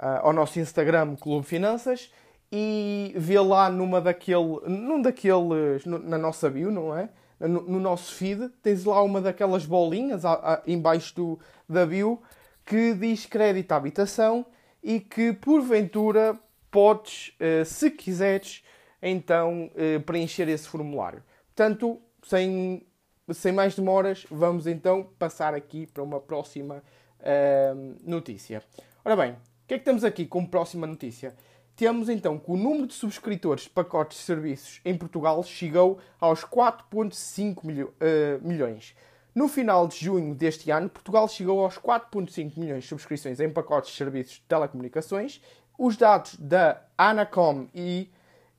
uh, 0.03 0.27
ao 0.27 0.33
nosso 0.33 0.59
Instagram 0.59 1.15
Clube 1.17 1.47
Finanças 1.47 2.13
e 2.51 3.13
vê 3.17 3.39
lá 3.39 3.71
numa 3.71 4.01
daquele, 4.01 4.61
num 4.67 5.01
daqueles, 5.01 5.85
na 5.87 6.19
nossa 6.19 6.51
bio, 6.51 6.71
não 6.71 6.97
é? 6.97 7.09
No, 7.41 7.63
no, 7.63 7.79
nosso 7.79 8.15
feed, 8.15 8.49
tens 8.63 8.85
lá 8.85 9.01
uma 9.03 9.21
daquelas 9.21 9.65
bolinhas 9.65 10.25
a, 10.25 10.33
a, 10.33 10.63
embaixo 10.67 11.15
do, 11.15 11.39
da 11.69 11.87
bio 11.87 12.21
que 12.67 12.95
diz 12.95 13.27
crédito 13.27 13.71
à 13.73 13.77
habitação 13.77 14.45
e 14.83 14.99
que 15.01 15.33
porventura 15.33 16.39
podes, 16.71 17.33
uh, 17.41 17.65
se 17.65 17.91
quiseres, 17.91 18.63
então 19.01 19.71
uh, 19.75 20.01
preencher 20.03 20.49
esse 20.49 20.69
formulário. 20.69 21.23
Portanto, 21.55 22.01
sem, 22.23 22.87
sem 23.33 23.53
mais 23.53 23.75
demoras, 23.75 24.27
vamos 24.31 24.67
então 24.67 25.09
passar 25.19 25.55
aqui 25.55 25.87
para 25.87 26.03
uma 26.03 26.21
próxima 26.21 26.83
uh, 27.21 27.97
notícia. 28.03 28.63
Ora 29.05 29.17
bem, 29.17 29.33
o 29.33 29.37
que 29.67 29.75
é 29.75 29.79
que 29.79 29.85
temos 29.85 30.05
aqui 30.05 30.27
como 30.27 30.49
próxima 30.49 30.87
notícia? 30.87 31.35
Temos 31.79 32.09
então 32.09 32.41
que 32.41 32.51
o 32.51 32.57
número 32.57 32.89
de 32.89 32.95
subscritores 32.95 33.63
de 33.63 33.71
pacotes 33.71 34.19
de 34.19 34.25
serviços 34.25 34.81
em 34.85 34.99
Portugal 34.99 35.41
chegou 35.45 36.01
aos 36.19 36.45
4,5 36.45 37.65
milho, 37.65 37.95
uh, 38.01 38.45
milhões. 38.45 38.97
No 39.33 39.47
final 39.47 39.87
de 39.87 39.97
junho 39.97 40.35
deste 40.35 40.73
ano, 40.73 40.89
Portugal 40.89 41.29
chegou 41.29 41.63
aos 41.63 41.79
4,5 41.79 42.59
milhões 42.59 42.83
de 42.83 42.89
subscrições 42.89 43.39
em 43.39 43.49
pacotes 43.49 43.93
de 43.93 43.97
serviços 43.97 44.33
de 44.33 44.41
telecomunicações. 44.49 45.41
Os 45.79 45.97
dados 45.97 46.35
da 46.35 46.83
Anacom 46.99 47.69
e, 47.73 48.11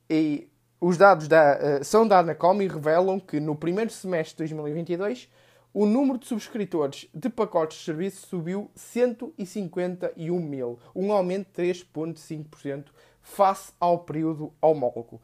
e 0.08 0.48
os 0.80 0.96
dados 0.96 1.28
da, 1.28 1.58
uh, 1.58 1.84
são 1.84 2.08
da 2.08 2.20
Anacom 2.20 2.62
e 2.62 2.68
revelam 2.68 3.20
que 3.20 3.38
no 3.38 3.54
primeiro 3.54 3.90
semestre 3.90 4.46
de 4.46 4.54
2022 4.54 5.28
o 5.72 5.84
número 5.84 6.18
de 6.18 6.26
subscritores 6.26 7.06
de 7.14 7.28
pacotes 7.28 7.78
de 7.78 7.84
serviço 7.84 8.26
subiu 8.26 8.70
151 8.74 10.40
mil, 10.40 10.78
um 10.96 11.12
aumento 11.12 11.48
de 11.54 11.70
3,5% 11.70 12.86
face 13.30 13.72
ao 13.80 14.00
período 14.00 14.52
homólogo. 14.60 15.20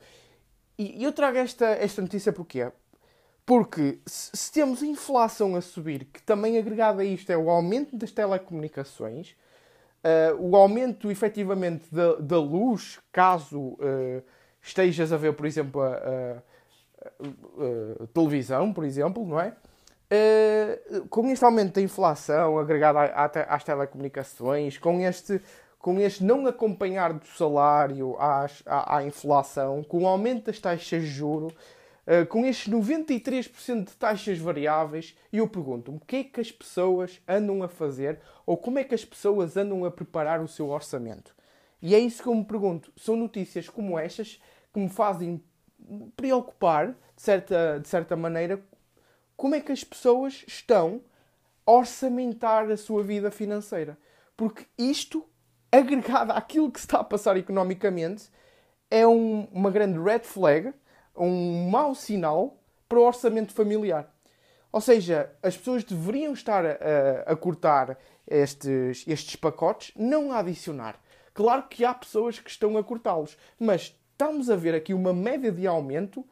E 0.78 1.02
eu 1.02 1.12
trago 1.12 1.38
esta, 1.38 1.66
esta 1.66 2.02
notícia 2.02 2.32
porquê? 2.32 2.70
Porque 3.44 4.00
se 4.04 4.52
temos 4.52 4.82
a 4.82 4.86
inflação 4.86 5.54
a 5.54 5.60
subir, 5.60 6.06
que 6.06 6.22
também 6.22 6.58
agregado 6.58 7.00
a 7.00 7.04
isto 7.04 7.30
é 7.30 7.36
o 7.36 7.48
aumento 7.48 7.96
das 7.96 8.10
telecomunicações, 8.10 9.36
uh, 10.02 10.36
o 10.38 10.56
aumento 10.56 11.10
efetivamente 11.10 11.86
da, 11.92 12.16
da 12.16 12.38
luz, 12.38 12.98
caso 13.12 13.60
uh, 13.60 14.22
estejas 14.60 15.12
a 15.12 15.16
ver, 15.16 15.32
por 15.34 15.46
exemplo, 15.46 15.80
a, 15.80 15.92
a, 15.94 16.42
a, 18.02 18.06
televisão, 18.12 18.72
por 18.72 18.84
exemplo, 18.84 19.24
não 19.24 19.40
é? 19.40 19.54
Uh, 20.10 21.06
com 21.08 21.28
este 21.30 21.44
aumento 21.44 21.74
da 21.74 21.80
inflação 21.80 22.58
agregado 22.58 22.98
às 23.48 23.64
telecomunicações, 23.64 24.76
com 24.76 25.00
este 25.00 25.40
com 25.86 26.00
este 26.00 26.24
não 26.24 26.44
acompanhar 26.48 27.12
do 27.12 27.24
salário 27.28 28.16
às, 28.18 28.60
à, 28.66 28.96
à, 28.96 29.04
inflação, 29.04 29.84
com 29.84 30.02
o 30.02 30.08
aumento 30.08 30.46
das 30.46 30.58
taxas 30.58 31.02
de 31.04 31.06
juro, 31.06 31.46
uh, 31.46 32.26
com 32.26 32.44
estes 32.44 32.74
93% 32.74 33.84
de 33.84 33.92
taxas 33.92 34.36
variáveis, 34.36 35.16
e 35.32 35.38
eu 35.38 35.46
pergunto-me 35.46 35.98
o 35.98 36.00
que 36.00 36.16
é 36.16 36.24
que 36.24 36.40
as 36.40 36.50
pessoas 36.50 37.20
andam 37.28 37.62
a 37.62 37.68
fazer 37.68 38.18
ou 38.44 38.56
como 38.56 38.80
é 38.80 38.82
que 38.82 38.96
as 38.96 39.04
pessoas 39.04 39.56
andam 39.56 39.84
a 39.84 39.90
preparar 39.92 40.42
o 40.42 40.48
seu 40.48 40.70
orçamento. 40.70 41.36
E 41.80 41.94
é 41.94 42.00
isso 42.00 42.20
que 42.20 42.28
eu 42.28 42.34
me 42.34 42.44
pergunto. 42.44 42.90
São 42.96 43.14
notícias 43.14 43.68
como 43.68 43.96
estas 43.96 44.40
que 44.74 44.80
me 44.80 44.88
fazem 44.88 45.40
preocupar, 46.16 46.96
de 47.14 47.22
certa, 47.22 47.78
de 47.78 47.86
certa 47.86 48.16
maneira, 48.16 48.60
como 49.36 49.54
é 49.54 49.60
que 49.60 49.70
as 49.70 49.84
pessoas 49.84 50.42
estão 50.48 51.00
a 51.64 51.70
orçamentar 51.70 52.72
a 52.72 52.76
sua 52.76 53.04
vida 53.04 53.30
financeira. 53.30 53.96
Porque 54.36 54.66
isto 54.76 55.24
agregada 55.78 56.34
àquilo 56.34 56.70
que 56.70 56.80
se 56.80 56.86
está 56.86 57.00
a 57.00 57.04
passar 57.04 57.36
economicamente, 57.36 58.30
é 58.90 59.06
um, 59.06 59.48
uma 59.52 59.70
grande 59.70 59.98
red 59.98 60.20
flag, 60.20 60.72
um 61.16 61.68
mau 61.70 61.94
sinal 61.94 62.58
para 62.88 62.98
o 62.98 63.02
orçamento 63.02 63.52
familiar. 63.52 64.12
Ou 64.72 64.80
seja, 64.80 65.32
as 65.42 65.56
pessoas 65.56 65.84
deveriam 65.84 66.32
estar 66.32 66.64
a, 66.64 67.22
a 67.26 67.36
cortar 67.36 67.98
estes, 68.26 69.04
estes 69.06 69.36
pacotes, 69.36 69.92
não 69.96 70.32
a 70.32 70.38
adicionar. 70.38 71.00
Claro 71.32 71.64
que 71.68 71.84
há 71.84 71.94
pessoas 71.94 72.38
que 72.38 72.50
estão 72.50 72.76
a 72.76 72.84
cortá-los, 72.84 73.36
mas 73.58 73.98
estamos 74.12 74.50
a 74.50 74.56
ver 74.56 74.74
aqui 74.74 74.94
uma 74.94 75.12
média 75.12 75.52
de 75.52 75.66
aumento. 75.66 76.24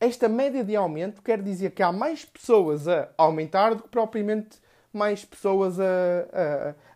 Esta 0.00 0.28
média 0.28 0.64
de 0.64 0.76
aumento 0.76 1.22
quer 1.22 1.42
dizer 1.42 1.72
que 1.72 1.82
há 1.82 1.92
mais 1.92 2.24
pessoas 2.24 2.86
a 2.88 3.08
aumentar 3.16 3.74
do 3.74 3.82
que 3.82 3.88
propriamente 3.88 4.58
mais 4.92 5.24
pessoas 5.24 5.78
a, 5.78 5.84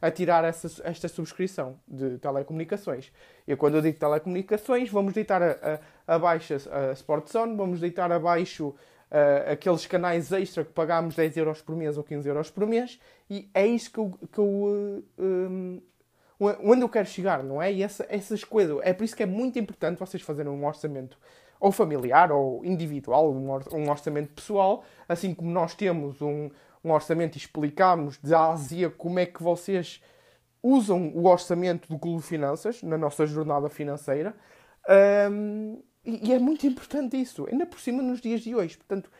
a, 0.01 0.07
a 0.07 0.11
tirar 0.11 0.45
essa, 0.45 0.69
esta 0.85 1.09
subscrição 1.09 1.79
de 1.87 2.19
telecomunicações. 2.19 3.13
E 3.47 3.55
quando 3.57 3.77
eu 3.77 3.83
digo 3.83 3.99
telecomunicações, 3.99 4.91
vamos 4.91 5.13
deitar 5.13 5.43
a, 5.43 5.81
a, 6.07 6.15
abaixo 6.15 6.55
a 6.55 6.93
Sportzone, 6.93 7.57
vamos 7.57 7.81
deitar 7.81 8.11
abaixo 8.11 8.69
uh, 8.69 9.53
aqueles 9.53 9.87
canais 9.87 10.33
extra 10.33 10.65
que 10.65 10.73
pagámos 10.73 11.15
10 11.15 11.37
euros 11.37 11.61
por 11.61 11.77
mês 11.77 11.99
ou 11.99 12.05
15 12.05 12.29
euros 12.29 12.51
por 12.51 12.67
mês, 12.67 12.99
e 13.29 13.51
é 13.55 13.67
isso 13.67 13.93
que 13.93 13.99
eu, 13.99 14.19
que 14.33 14.39
eu 14.39 14.45
uh, 14.45 15.05
um, 15.19 15.83
onde 16.41 16.83
eu 16.83 16.89
quero 16.89 17.07
chegar, 17.07 17.43
não 17.45 17.63
é? 17.63 17.73
E 17.73 17.83
essa, 17.83 18.05
essas 18.09 18.43
coisas. 18.43 18.77
É 18.83 18.93
por 18.93 19.05
isso 19.05 19.15
que 19.15 19.23
é 19.23 19.27
muito 19.27 19.59
importante 19.59 19.99
vocês 19.99 20.23
fazerem 20.23 20.51
um 20.51 20.67
orçamento 20.67 21.17
ou 21.61 21.71
familiar 21.71 22.33
ou 22.33 22.65
individual, 22.65 23.33
um 23.33 23.89
orçamento 23.89 24.33
pessoal, 24.33 24.83
assim 25.09 25.33
como 25.33 25.49
nós 25.53 25.77
temos 25.77 26.21
um, 26.21 26.51
um 26.85 26.93
orçamento 26.93 27.37
e 27.37 27.39
explicámos 27.39 28.19
de 28.19 28.35
A 28.35 28.51
a 28.53 28.57
Z 28.57 28.91
como 28.97 29.19
é 29.19 29.27
que 29.27 29.43
vocês 29.43 30.03
usam 30.63 31.13
o 31.15 31.27
orçamento 31.27 31.89
do 31.89 31.99
Clube 31.99 32.23
Finanças 32.23 32.83
na 32.83 32.97
nossa 32.97 33.27
jornada 33.27 33.69
financeira. 33.69 34.35
Um, 35.31 35.83
e, 36.05 36.29
e, 36.29 36.33
é 36.33 36.39
muito 36.39 36.67
importante 36.67 37.21
isso, 37.21 37.47
ainda 37.51 37.67
por 37.67 37.81
cima 37.81 38.03
nos 38.03 38.21
dias 38.21 38.41
de 38.41 38.55
hoje. 38.55 38.77
Portanto, 38.77 39.11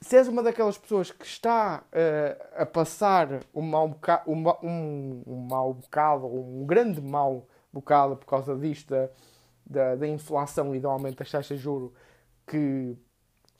se 0.00 0.16
és 0.16 0.26
uma 0.26 0.42
daquelas 0.42 0.76
pessoas 0.76 1.10
que 1.10 1.24
está 1.24 1.84
uh, 1.92 2.62
a 2.62 2.66
passar 2.66 3.40
um 3.54 3.62
mau, 3.62 3.88
boca 3.88 4.22
um, 4.26 4.48
um, 4.62 5.22
um 5.26 5.36
mau 5.48 5.74
bocado, 5.74 6.26
um 6.26 6.66
grande 6.66 7.00
mau 7.00 7.46
bocado 7.72 8.16
por 8.16 8.26
causa 8.26 8.56
disto, 8.56 8.90
da, 8.90 9.08
da, 9.64 9.96
da 9.96 10.08
inflação 10.08 10.74
e 10.74 10.80
do 10.80 10.88
aumento 10.88 11.18
das 11.18 11.30
taxas 11.30 11.56
de 11.56 11.62
juro 11.62 11.94
que 12.46 12.96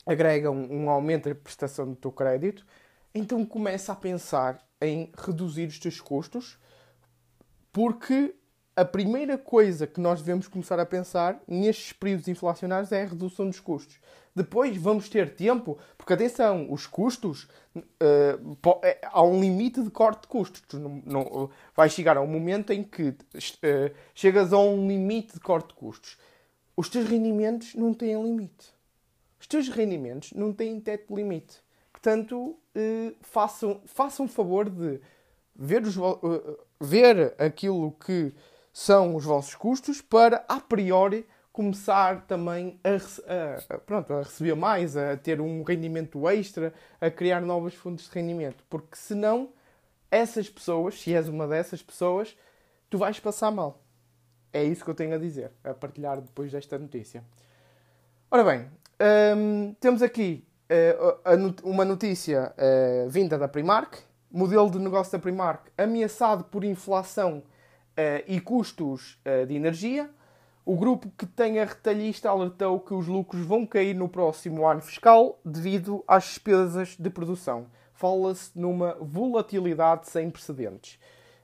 agregam 0.05 0.53
um 0.53 0.89
aumento 0.89 1.29
da 1.29 1.35
prestação 1.35 1.89
do 1.89 1.95
teu 1.95 2.11
crédito, 2.11 2.65
então 3.13 3.45
começa 3.45 3.91
a 3.93 3.95
pensar 3.95 4.63
em 4.81 5.11
reduzir 5.17 5.67
os 5.67 5.79
teus 5.79 6.01
custos, 6.01 6.57
porque 7.71 8.35
a 8.75 8.83
primeira 8.83 9.37
coisa 9.37 9.85
que 9.85 10.01
nós 10.01 10.19
devemos 10.19 10.47
começar 10.47 10.79
a 10.79 10.85
pensar 10.85 11.41
nestes 11.47 11.93
períodos 11.93 12.27
inflacionários 12.27 12.91
é 12.91 13.03
a 13.03 13.07
redução 13.07 13.47
dos 13.47 13.59
custos. 13.59 13.99
Depois 14.35 14.75
vamos 14.75 15.07
ter 15.09 15.35
tempo, 15.35 15.77
porque 15.95 16.13
atenção, 16.13 16.71
os 16.71 16.87
custos, 16.87 17.47
uh, 17.75 18.97
há 19.03 19.21
um 19.21 19.39
limite 19.39 19.81
de 19.83 19.91
corte 19.91 20.23
de 20.23 20.27
custos. 20.27 20.63
Não, 20.79 21.03
não, 21.05 21.49
vai 21.75 21.87
chegar 21.87 22.17
a 22.17 22.21
um 22.21 22.27
momento 22.27 22.73
em 22.73 22.83
que 22.83 23.09
uh, 23.09 23.15
chegas 24.15 24.51
a 24.51 24.57
um 24.57 24.87
limite 24.87 25.33
de 25.33 25.39
corte 25.39 25.67
de 25.67 25.75
custos. 25.75 26.17
Os 26.75 26.89
teus 26.89 27.07
rendimentos 27.07 27.75
não 27.75 27.93
têm 27.93 28.21
limite. 28.23 28.73
Os 29.39 29.45
teus 29.45 29.69
rendimentos 29.69 30.33
não 30.33 30.51
têm 30.51 30.79
teto 30.79 31.09
de 31.09 31.21
limite. 31.21 31.62
Portanto, 32.03 32.59
eh, 32.75 33.13
façam, 33.21 33.81
façam 33.85 34.27
favor 34.27 34.69
de 34.69 34.99
ver, 35.55 35.83
os, 35.83 35.95
eh, 35.95 36.57
ver 36.81 37.33
aquilo 37.37 37.93
que 37.93 38.33
são 38.73 39.15
os 39.15 39.23
vossos 39.23 39.55
custos 39.55 40.01
para, 40.01 40.43
a 40.49 40.59
priori, 40.59 41.25
começar 41.53 42.25
também 42.27 42.77
a, 42.83 43.73
a, 43.73 43.77
pronto, 43.77 44.11
a 44.11 44.23
receber 44.23 44.53
mais, 44.53 44.97
a 44.97 45.15
ter 45.15 45.39
um 45.39 45.63
rendimento 45.63 46.27
extra, 46.27 46.73
a 46.99 47.09
criar 47.09 47.39
novas 47.39 47.73
fontes 47.73 48.09
de 48.09 48.11
rendimento. 48.19 48.65
Porque 48.69 48.97
senão, 48.97 49.53
essas 50.11 50.49
pessoas, 50.49 50.99
se 50.99 51.15
és 51.15 51.29
uma 51.29 51.47
dessas 51.47 51.81
pessoas, 51.81 52.35
tu 52.89 52.97
vais 52.97 53.17
passar 53.17 53.49
mal. 53.49 53.81
É 54.51 54.61
isso 54.61 54.83
que 54.83 54.89
eu 54.89 54.95
tenho 54.95 55.15
a 55.15 55.17
dizer, 55.17 55.53
a 55.63 55.73
partilhar 55.73 56.19
depois 56.19 56.51
desta 56.51 56.77
notícia. 56.77 57.23
Ora 58.29 58.43
bem, 58.43 58.69
hum, 59.37 59.73
temos 59.79 60.01
aqui 60.01 60.45
eh, 60.45 60.52
uma 61.63 61.85
notícia 61.85 62.53
uh, 62.57 63.09
vinda 63.09 63.37
da 63.37 63.47
Primark. 63.47 63.99
Modelo 64.31 64.69
de 64.71 64.79
negócio 64.79 65.11
da 65.11 65.19
Primark 65.19 65.69
ameaçado 65.77 66.43
por 66.45 66.63
inflação 66.63 67.43
e 68.27 68.41
custos 68.41 69.19
de 69.47 69.53
energia. 69.53 70.09
O 70.65 70.77
grupo 70.77 71.11
que 71.17 71.25
tem 71.25 71.59
a 71.59 71.65
retalhista 71.65 72.29
alertou 72.29 72.79
que 72.79 72.93
os 72.93 73.05
lucros 73.05 73.45
vão 73.45 73.65
cair 73.65 73.93
no 73.93 74.07
próximo 74.07 74.65
ano 74.65 74.81
fiscal 74.81 75.37
devido 75.43 76.03
às 76.07 76.23
despesas 76.23 76.95
de 76.97 77.09
produção. 77.09 77.67
Fala-se 77.93 78.57
numa 78.57 78.97
volatilidade 78.99 80.09
sem 80.09 80.29
precedentes. 80.31 80.97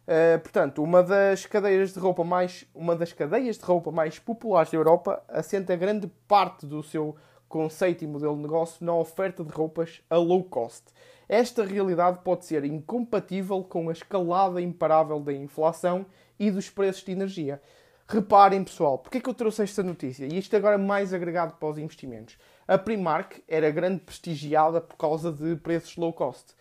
Uh, 0.08 0.40
portanto, 0.40 0.82
uma 0.82 1.04
das 1.04 1.46
cadeias 1.46 1.94
de 1.94 2.00
roupa 2.00 2.24
mais 2.24 2.66
uma 2.74 2.96
das 2.96 3.14
cadeias 3.14 3.58
de 3.58 3.64
roupa 3.64 3.92
mais 3.92 4.18
populares 4.18 4.72
da 4.72 4.78
Europa 4.78 5.22
assenta 5.28 5.76
grande 5.76 6.08
parte 6.28 6.66
do 6.66 6.82
seu 6.82 7.16
conceito 7.50 8.04
e 8.04 8.08
modelo 8.08 8.36
de 8.36 8.44
negócio 8.44 8.86
na 8.86 8.94
oferta 8.94 9.44
de 9.44 9.52
roupas 9.52 10.02
a 10.10 10.16
low 10.16 10.44
cost. 10.44 10.86
Esta 11.28 11.66
realidade 11.66 12.20
pode 12.24 12.46
ser 12.46 12.64
incompatível 12.64 13.64
com 13.64 13.90
a 13.90 13.92
escalada 13.92 14.62
imparável 14.62 15.20
da 15.20 15.34
inflação 15.34 16.06
e 16.40 16.50
dos 16.50 16.70
preços 16.70 17.04
de 17.04 17.12
energia. 17.12 17.62
Reparem, 18.08 18.64
pessoal, 18.64 18.98
porque 18.98 19.20
é 19.20 19.22
que 19.22 19.30
eu 19.30 19.34
trouxe 19.34 19.62
esta 19.62 19.84
notícia? 19.84 20.26
E 20.26 20.38
isto 20.38 20.56
agora 20.56 20.76
é 20.76 20.80
mais 20.80 21.14
agregado 21.14 21.54
para 21.54 21.70
os 21.70 21.78
investimentos. 21.78 22.38
A 22.68 22.78
Primark 22.78 23.44
era 23.48 23.70
grande 23.70 24.00
prestigiada 24.00 24.80
por 24.80 24.96
causa 24.96 25.32
de 25.32 25.56
preços 25.58 25.96
low 25.98 26.14
cost. 26.14 26.56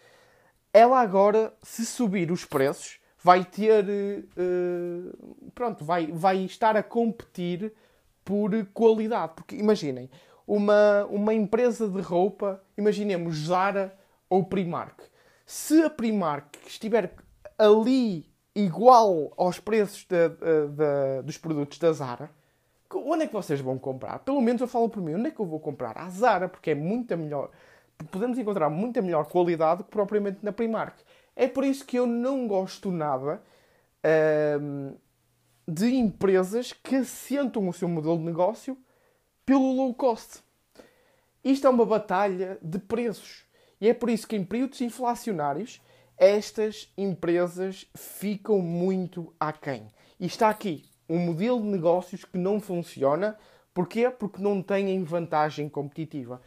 Ela 0.72 1.00
agora, 1.00 1.54
se 1.62 1.86
subir 1.86 2.30
os 2.30 2.44
preços, 2.44 3.00
vai 3.22 3.44
ter. 3.44 3.84
Uh, 4.36 5.50
pronto, 5.54 5.84
vai, 5.84 6.08
vai 6.12 6.44
estar 6.44 6.76
a 6.76 6.82
competir 6.82 7.72
por 8.24 8.50
qualidade. 8.74 9.32
Porque 9.34 9.56
imaginem, 9.56 10.10
uma, 10.48 11.04
uma 11.10 11.34
empresa 11.34 11.86
de 11.86 12.00
roupa, 12.00 12.60
imaginemos 12.76 13.36
Zara 13.36 13.94
ou 14.30 14.42
Primark. 14.42 15.02
Se 15.44 15.82
a 15.82 15.90
Primark 15.90 16.56
estiver 16.66 17.14
ali 17.58 18.26
igual 18.56 19.30
aos 19.36 19.60
preços 19.60 20.06
de, 20.08 20.28
de, 20.30 20.68
de, 20.68 21.22
dos 21.22 21.36
produtos 21.36 21.78
da 21.78 21.92
Zara, 21.92 22.30
onde 22.90 23.24
é 23.24 23.26
que 23.26 23.32
vocês 23.34 23.60
vão 23.60 23.78
comprar? 23.78 24.20
Pelo 24.20 24.40
menos 24.40 24.62
eu 24.62 24.66
falo 24.66 24.88
por 24.88 25.02
mim, 25.02 25.14
onde 25.14 25.28
é 25.28 25.30
que 25.30 25.38
eu 25.38 25.44
vou 25.44 25.60
comprar? 25.60 25.98
A 25.98 26.08
Zara, 26.08 26.48
porque 26.48 26.70
é 26.70 26.74
muito 26.74 27.14
melhor. 27.14 27.50
Podemos 28.10 28.38
encontrar 28.38 28.70
muita 28.70 29.02
melhor 29.02 29.26
qualidade 29.26 29.84
que 29.84 29.90
propriamente 29.90 30.38
na 30.42 30.50
Primark. 30.50 30.98
É 31.36 31.46
por 31.46 31.62
isso 31.62 31.84
que 31.84 31.98
eu 31.98 32.06
não 32.06 32.48
gosto 32.48 32.90
nada 32.90 33.42
de 35.66 35.94
empresas 35.94 36.72
que 36.72 36.96
assentam 36.96 37.68
o 37.68 37.72
seu 37.72 37.86
modelo 37.86 38.16
de 38.16 38.24
negócio 38.24 38.78
pelo 39.48 39.72
low 39.72 39.94
cost. 39.94 40.42
Isto 41.42 41.66
é 41.68 41.70
uma 41.70 41.86
batalha 41.86 42.58
de 42.60 42.78
preços. 42.78 43.46
E 43.80 43.88
é 43.88 43.94
por 43.94 44.10
isso 44.10 44.28
que 44.28 44.36
em 44.36 44.44
períodos 44.44 44.78
inflacionários 44.82 45.80
estas 46.18 46.92
empresas 46.98 47.86
ficam 47.96 48.58
muito 48.58 49.32
aquém. 49.40 49.88
E 50.20 50.26
está 50.26 50.50
aqui 50.50 50.84
um 51.08 51.18
modelo 51.18 51.62
de 51.62 51.66
negócios 51.66 52.26
que 52.26 52.36
não 52.36 52.60
funciona. 52.60 53.38
Porquê? 53.72 54.10
Porque 54.10 54.42
não 54.42 54.60
têm 54.60 55.02
vantagem 55.02 55.66
competitiva. 55.66 56.42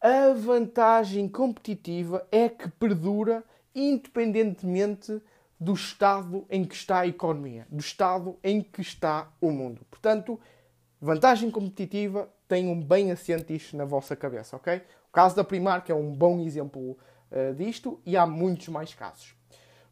A 0.00 0.32
vantagem 0.32 1.28
competitiva 1.28 2.24
é 2.30 2.48
que 2.48 2.68
perdura 2.68 3.42
independentemente 3.74 5.20
do 5.58 5.72
estado 5.72 6.46
em 6.48 6.64
que 6.64 6.76
está 6.76 7.00
a 7.00 7.06
economia, 7.08 7.66
do 7.68 7.80
estado 7.80 8.38
em 8.44 8.62
que 8.62 8.80
está 8.80 9.28
o 9.40 9.50
mundo. 9.50 9.84
Portanto, 9.90 10.38
vantagem 11.00 11.50
competitiva, 11.50 12.32
tenham 12.48 12.80
bem 12.80 13.10
assente 13.10 13.54
isto 13.54 13.76
na 13.76 13.84
vossa 13.84 14.14
cabeça, 14.14 14.56
ok? 14.56 14.82
O 15.08 15.12
caso 15.12 15.36
da 15.36 15.44
Primark 15.44 15.88
é 15.90 15.94
um 15.94 16.12
bom 16.12 16.40
exemplo 16.40 16.96
uh, 17.30 17.54
disto 17.54 18.00
e 18.04 18.16
há 18.16 18.26
muitos 18.26 18.68
mais 18.68 18.94
casos. 18.94 19.34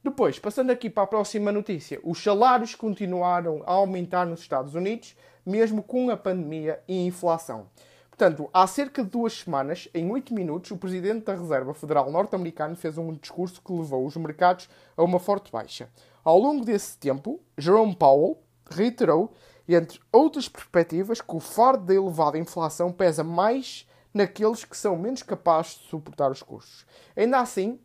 Depois, 0.02 0.38
passando 0.38 0.70
aqui 0.70 0.90
para 0.90 1.04
a 1.04 1.06
próxima 1.06 1.52
notícia, 1.52 2.00
os 2.02 2.20
salários 2.20 2.74
continuaram 2.74 3.62
a 3.64 3.72
aumentar 3.72 4.26
nos 4.26 4.40
Estados 4.40 4.74
Unidos, 4.74 5.16
mesmo 5.46 5.82
com 5.82 6.10
a 6.10 6.16
pandemia 6.16 6.80
e 6.88 6.98
a 6.98 7.02
inflação. 7.02 7.68
Portanto, 8.10 8.50
há 8.52 8.66
cerca 8.66 9.02
de 9.02 9.10
duas 9.10 9.32
semanas, 9.32 9.88
em 9.94 10.10
oito 10.10 10.34
minutos, 10.34 10.70
o 10.70 10.76
presidente 10.76 11.24
da 11.24 11.34
Reserva 11.34 11.72
Federal 11.72 12.10
norte-americano 12.10 12.76
fez 12.76 12.98
um 12.98 13.14
discurso 13.14 13.62
que 13.62 13.72
levou 13.72 14.04
os 14.04 14.16
mercados 14.16 14.68
a 14.96 15.02
uma 15.02 15.18
forte 15.18 15.50
baixa. 15.50 15.88
Ao 16.24 16.38
longo 16.38 16.64
desse 16.64 16.98
tempo, 16.98 17.40
Jerome 17.56 17.96
Powell 17.96 18.38
reiterou, 18.70 19.32
entre 19.68 20.00
outras 20.10 20.48
perspectivas, 20.48 21.20
que 21.20 21.36
o 21.36 21.40
fardo 21.40 21.84
da 21.86 21.94
elevada 21.94 22.38
inflação 22.38 22.92
pesa 22.92 23.22
mais 23.22 23.86
naqueles 24.12 24.64
que 24.64 24.76
são 24.76 24.96
menos 24.96 25.22
capazes 25.22 25.78
de 25.78 25.88
suportar 25.88 26.30
os 26.30 26.42
custos. 26.42 26.86
Ainda 27.16 27.38
assim, 27.38 27.80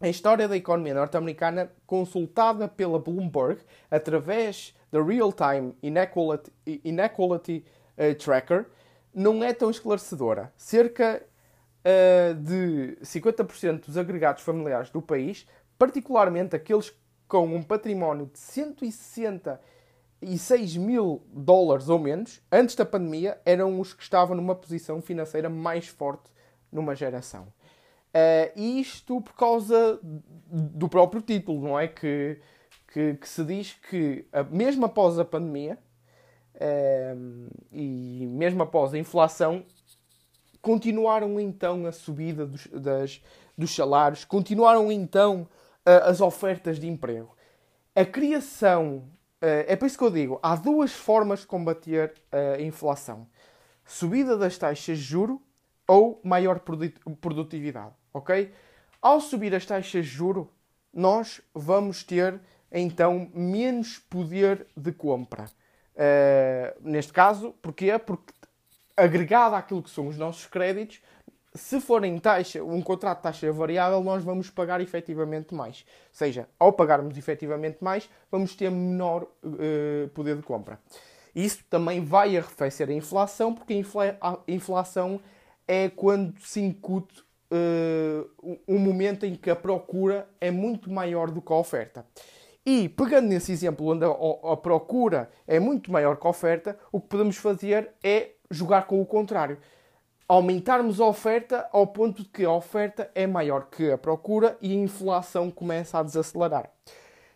a 0.00 0.08
história 0.08 0.46
da 0.46 0.56
economia 0.56 0.94
norte-americana, 0.94 1.72
consultada 1.86 2.68
pela 2.68 2.98
Bloomberg 2.98 3.62
através 3.90 4.74
da 4.90 5.02
Real 5.02 5.32
Time 5.32 5.74
Inequality, 5.82 6.52
Inequality 6.84 7.64
uh, 7.96 8.14
Tracker, 8.14 8.66
não 9.14 9.42
é 9.42 9.54
tão 9.54 9.70
esclarecedora. 9.70 10.52
Cerca 10.56 11.22
uh, 11.80 12.34
de 12.34 12.98
50% 13.02 13.86
dos 13.86 13.96
agregados 13.96 14.42
familiares 14.42 14.90
do 14.90 15.00
país, 15.00 15.46
particularmente 15.78 16.54
aqueles 16.54 16.94
com 17.26 17.46
um 17.46 17.62
património 17.62 18.26
de 18.26 18.38
166 20.20 20.76
mil 20.76 21.22
dólares 21.32 21.88
ou 21.88 21.98
menos, 21.98 22.40
antes 22.50 22.74
da 22.74 22.84
pandemia, 22.84 23.40
eram 23.44 23.78
os 23.80 23.92
que 23.92 24.02
estavam 24.02 24.36
numa 24.36 24.54
posição 24.54 25.00
financeira 25.00 25.48
mais 25.48 25.86
forte 25.86 26.30
numa 26.72 26.94
geração. 26.94 27.48
Uh, 28.14 28.58
isto 28.58 29.20
por 29.20 29.34
causa 29.34 30.00
do 30.02 30.88
próprio 30.88 31.20
título, 31.20 31.60
não 31.60 31.78
é? 31.78 31.86
Que, 31.86 32.40
que, 32.92 33.14
que 33.14 33.28
se 33.28 33.44
diz 33.44 33.74
que, 33.90 34.26
mesmo 34.50 34.86
após 34.86 35.18
a 35.18 35.24
pandemia, 35.24 35.78
Ehm, 36.58 37.48
e 37.70 38.26
mesmo 38.26 38.62
após 38.62 38.94
a 38.94 38.98
inflação, 38.98 39.64
continuaram 40.62 41.38
então 41.38 41.86
a 41.86 41.92
subida 41.92 42.46
dos, 42.46 42.66
das, 42.68 43.22
dos 43.56 43.74
salários, 43.74 44.24
continuaram 44.24 44.90
então 44.90 45.48
as 45.84 46.20
ofertas 46.20 46.80
de 46.80 46.88
emprego. 46.88 47.36
A 47.94 48.04
criação, 48.04 49.04
é 49.40 49.76
por 49.76 49.86
isso 49.86 49.98
que 49.98 50.04
eu 50.04 50.10
digo, 50.10 50.40
há 50.42 50.56
duas 50.56 50.92
formas 50.92 51.40
de 51.40 51.46
combater 51.46 52.14
a 52.30 52.60
inflação: 52.60 53.26
subida 53.84 54.36
das 54.36 54.56
taxas 54.56 54.98
de 54.98 55.04
juro 55.04 55.42
ou 55.86 56.20
maior 56.24 56.60
produtividade, 57.20 57.94
ok? 58.12 58.52
Ao 59.00 59.20
subir 59.20 59.54
as 59.54 59.64
taxas 59.64 60.04
de 60.04 60.10
juro, 60.10 60.50
nós 60.92 61.40
vamos 61.54 62.02
ter 62.02 62.40
então 62.72 63.30
menos 63.34 63.98
poder 63.98 64.66
de 64.76 64.92
compra. 64.92 65.44
Uh, 65.94 66.80
neste 66.80 67.12
caso, 67.12 67.52
porquê? 67.62 67.98
Porque 67.98 68.32
agregado 68.96 69.54
àquilo 69.54 69.82
que 69.82 69.90
são 69.90 70.08
os 70.08 70.16
nossos 70.16 70.46
créditos, 70.46 71.00
se 71.56 71.80
forem 71.80 72.18
taxa, 72.18 72.62
um 72.62 72.80
contrato 72.82 73.18
de 73.18 73.22
taxa 73.24 73.52
variável, 73.52 74.02
nós 74.02 74.22
vamos 74.22 74.50
pagar 74.50 74.80
efetivamente 74.80 75.54
mais. 75.54 75.84
Ou 75.86 76.08
seja, 76.12 76.48
ao 76.58 76.72
pagarmos 76.72 77.16
efetivamente 77.16 77.78
mais, 77.80 78.08
vamos 78.30 78.54
ter 78.54 78.70
menor 78.70 79.24
uh, 79.24 80.08
poder 80.14 80.36
de 80.36 80.42
compra. 80.42 80.78
Isso 81.34 81.64
também 81.68 82.04
vai 82.04 82.36
arrefecer 82.36 82.88
a 82.88 82.92
inflação, 82.92 83.54
porque 83.54 83.74
a, 83.74 83.76
infla 83.76 84.16
a 84.20 84.38
inflação 84.48 85.20
é 85.68 85.88
quando 85.88 86.38
se 86.40 86.60
incute 86.60 87.20
uh, 87.50 88.58
um 88.66 88.78
momento 88.78 89.26
em 89.26 89.34
que 89.34 89.50
a 89.50 89.56
procura 89.56 90.28
é 90.40 90.50
muito 90.50 90.90
maior 90.90 91.30
do 91.30 91.42
que 91.42 91.52
a 91.52 91.56
oferta. 91.56 92.06
E, 92.64 92.88
pegando 92.88 93.28
nesse 93.28 93.52
exemplo 93.52 93.86
onde 93.86 94.04
a, 94.04 94.08
a, 94.52 94.56
procura 94.56 95.30
é 95.46 95.60
muito 95.60 95.92
maior 95.92 96.16
que 96.16 96.26
a 96.26 96.30
oferta, 96.30 96.76
o 96.90 97.00
que 97.00 97.06
podemos 97.06 97.36
fazer 97.36 97.90
é 98.02 98.30
jogar 98.50 98.86
com 98.86 99.00
o 99.00 99.06
contrário. 99.06 99.58
Aumentarmos 100.28 101.00
a 101.00 101.06
oferta 101.06 101.68
ao 101.72 101.86
ponto 101.86 102.22
de 102.22 102.28
que 102.28 102.44
a 102.44 102.50
oferta 102.50 103.08
é 103.14 103.26
maior 103.28 103.66
que 103.70 103.92
a 103.92 103.98
procura 103.98 104.58
e 104.60 104.72
a 104.72 104.74
inflação 104.74 105.50
começa 105.50 105.98
a 105.98 106.02
desacelerar. 106.02 106.68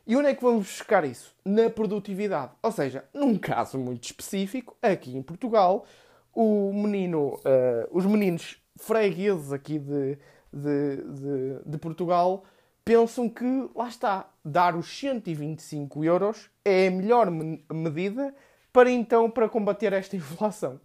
E 0.05 0.17
onde 0.17 0.29
é 0.29 0.35
que 0.35 0.43
vamos 0.43 0.67
buscar 0.67 1.05
isso? 1.05 1.33
Na 1.45 1.71
produtividade. 1.71 2.51
Ou 2.61 2.73
seja, 2.73 3.05
num 3.15 3.39
caso 3.39 3.79
muito 3.79 4.03
específico, 4.03 4.77
aqui 4.83 5.17
em 5.17 5.23
Portugal, 5.23 5.87
o 6.35 6.73
menino, 6.73 7.35
uh, 7.35 7.89
os 7.93 8.05
meninos 8.05 8.61
fregueses 8.77 9.53
aqui 9.53 9.79
de, 9.79 10.19
de, 10.53 10.97
de, 10.97 11.61
de 11.65 11.79
Portugal 11.79 12.43
pensam 12.85 13.29
que, 13.29 13.71
lá 13.73 13.87
está, 13.87 14.29
dar 14.45 14.75
os 14.75 14.87
125 14.99 16.05
euros 16.05 16.51
é 16.65 16.89
a 16.89 16.91
melhor 16.91 17.31
medida 17.31 18.35
para 18.73 18.91
então 18.91 19.31
para 19.31 19.49
combater 19.49 19.93
esta 19.93 20.17
inflação. 20.17 20.81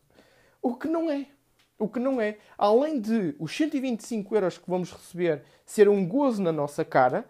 O 0.61 0.75
que 0.75 0.87
não 0.87 1.09
é. 1.09 1.27
O 1.77 1.87
que 1.87 1.99
não 1.99 2.21
é. 2.21 2.37
Além 2.57 2.99
de 2.99 3.35
os 3.39 3.55
125 3.55 4.35
euros 4.35 4.57
que 4.57 4.69
vamos 4.69 4.91
receber 4.91 5.43
ser 5.65 5.89
um 5.89 6.07
gozo 6.07 6.41
na 6.41 6.51
nossa 6.51 6.85
cara, 6.85 7.25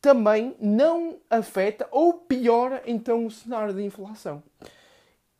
também 0.00 0.56
não 0.60 1.18
afeta 1.30 1.88
ou 1.90 2.14
piora 2.14 2.82
então 2.86 3.26
o 3.26 3.30
cenário 3.30 3.74
de 3.74 3.82
inflação. 3.82 4.42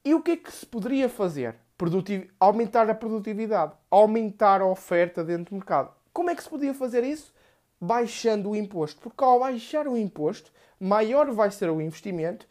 E 0.05 0.15
o 0.15 0.23
que 0.23 0.33
é 0.33 0.37
que 0.37 0.53
se 0.53 0.65
poderia 0.65 1.09
fazer? 1.09 1.55
Produtiv 1.77 2.29
aumentar 2.41 2.89
a 2.91 2.95
produtividade, 2.95 3.73
aumentar 3.91 4.61
a 4.61 4.67
oferta 4.67 5.23
dentro 5.23 5.51
do 5.51 5.57
mercado. 5.57 5.93
Como 6.13 6.31
é 6.31 6.35
que 6.35 6.43
se 6.43 6.49
podia 6.49 6.75
fazer 6.75 7.05
isso? 7.05 7.33
baixando 7.81 8.51
o 8.51 8.57
imposto. 8.57 9.01
Porque 9.01 9.23
ao 9.23 9.41
baixar 9.41 9.87
o 9.87 9.97
imposto, 9.97 10.51
maior 10.79 11.31
vai 11.33 11.51
ser 11.51 11.71
o 11.71 11.81
investimento, 11.81 12.47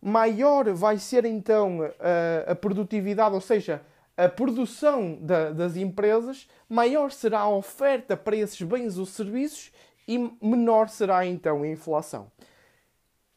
maior 0.00 0.72
vai 0.72 0.98
ser 0.98 1.24
então 1.24 1.80
a, 1.98 2.52
a 2.52 2.54
produtividade, 2.54 3.34
ou 3.34 3.40
seja, 3.40 3.82
a 4.18 4.28
produção 4.28 5.16
da, 5.20 5.52
das 5.52 5.76
empresas, 5.76 6.48
maior 6.68 7.12
será 7.12 7.38
a 7.38 7.48
oferta 7.48 8.16
para 8.16 8.34
esses 8.34 8.60
bens 8.62 8.98
ou 8.98 9.06
serviços 9.06 9.70
e 10.08 10.18
menor 10.42 10.88
será 10.88 11.24
então 11.24 11.62
a 11.62 11.68
inflação. 11.68 12.30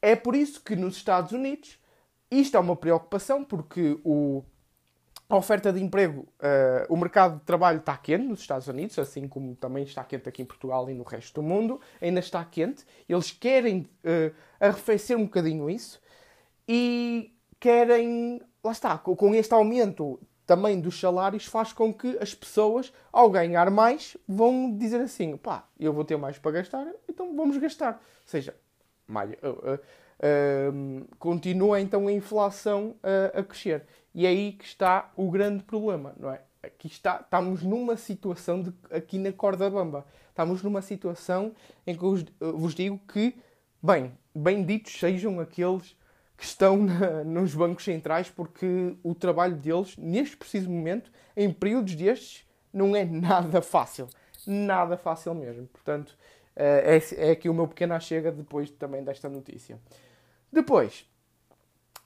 É 0.01 0.15
por 0.15 0.35
isso 0.35 0.59
que 0.63 0.75
nos 0.75 0.95
Estados 0.97 1.33
Unidos 1.33 1.79
isto 2.31 2.57
é 2.57 2.59
uma 2.59 2.75
preocupação, 2.75 3.43
porque 3.43 3.99
o, 4.03 4.43
a 5.29 5.35
oferta 5.35 5.71
de 5.71 5.83
emprego, 5.83 6.21
uh, 6.21 6.91
o 6.91 6.97
mercado 6.97 7.37
de 7.37 7.45
trabalho 7.45 7.77
está 7.77 7.95
quente 7.95 8.25
nos 8.25 8.39
Estados 8.39 8.67
Unidos, 8.67 8.97
assim 8.97 9.27
como 9.27 9.55
também 9.55 9.83
está 9.83 10.03
quente 10.03 10.27
aqui 10.29 10.41
em 10.41 10.45
Portugal 10.45 10.89
e 10.89 10.95
no 10.95 11.03
resto 11.03 11.41
do 11.41 11.43
mundo, 11.47 11.79
ainda 12.01 12.21
está 12.21 12.43
quente. 12.43 12.85
Eles 13.07 13.29
querem 13.29 13.81
uh, 14.03 14.33
arrefecer 14.59 15.15
um 15.15 15.25
bocadinho 15.25 15.69
isso 15.69 16.01
e 16.67 17.35
querem, 17.59 18.41
lá 18.63 18.71
está, 18.71 18.97
com 18.97 19.35
este 19.35 19.53
aumento 19.53 20.19
também 20.51 20.81
dos 20.81 20.99
salários 20.99 21.45
faz 21.45 21.71
com 21.71 21.93
que 21.93 22.17
as 22.19 22.35
pessoas, 22.35 22.91
ao 23.09 23.29
ganhar 23.29 23.71
mais, 23.71 24.17
vão 24.27 24.77
dizer 24.77 24.99
assim: 24.99 25.37
pá, 25.37 25.65
eu 25.79 25.93
vou 25.93 26.03
ter 26.03 26.17
mais 26.17 26.37
para 26.37 26.51
gastar, 26.51 26.85
então 27.07 27.33
vamos 27.37 27.55
gastar. 27.55 27.93
Ou 27.93 28.27
seja, 28.27 28.53
mais, 29.07 29.31
uh, 29.31 29.75
uh, 29.79 31.15
continua 31.17 31.79
então 31.79 32.05
a 32.05 32.11
inflação 32.11 32.97
a 33.33 33.41
crescer. 33.41 33.85
E 34.13 34.25
é 34.25 34.29
aí 34.29 34.51
que 34.51 34.65
está 34.65 35.09
o 35.15 35.31
grande 35.31 35.63
problema, 35.63 36.13
não 36.19 36.29
é? 36.29 36.41
Aqui 36.61 36.87
está, 36.87 37.21
estamos 37.21 37.63
numa 37.63 37.95
situação 37.95 38.61
de, 38.61 38.73
aqui 38.91 39.17
na 39.17 39.31
corda 39.31 39.69
bamba. 39.69 40.05
Estamos 40.27 40.61
numa 40.61 40.81
situação 40.81 41.53
em 41.87 41.95
que 41.95 42.03
eu 42.03 42.17
vos 42.57 42.75
digo 42.75 42.99
que, 43.07 43.37
bem, 43.81 44.11
benditos 44.35 44.99
sejam 44.99 45.39
aqueles 45.39 45.95
que 46.41 46.47
estão 46.47 46.75
na, 46.75 47.23
nos 47.23 47.53
bancos 47.53 47.83
centrais, 47.83 48.27
porque 48.27 48.95
o 49.03 49.13
trabalho 49.13 49.55
deles, 49.55 49.95
neste 49.95 50.35
preciso 50.35 50.71
momento, 50.71 51.11
em 51.37 51.53
períodos 51.53 51.93
destes, 51.93 52.43
não 52.73 52.95
é 52.95 53.05
nada 53.05 53.61
fácil. 53.61 54.07
Nada 54.47 54.97
fácil 54.97 55.35
mesmo. 55.35 55.67
Portanto, 55.67 56.17
é, 56.55 56.99
é 57.17 57.29
aqui 57.29 57.47
o 57.47 57.53
meu 57.53 57.67
pequeno 57.67 57.99
chega 58.01 58.31
depois 58.31 58.71
também 58.71 59.03
desta 59.03 59.29
notícia. 59.29 59.79
Depois, 60.51 61.05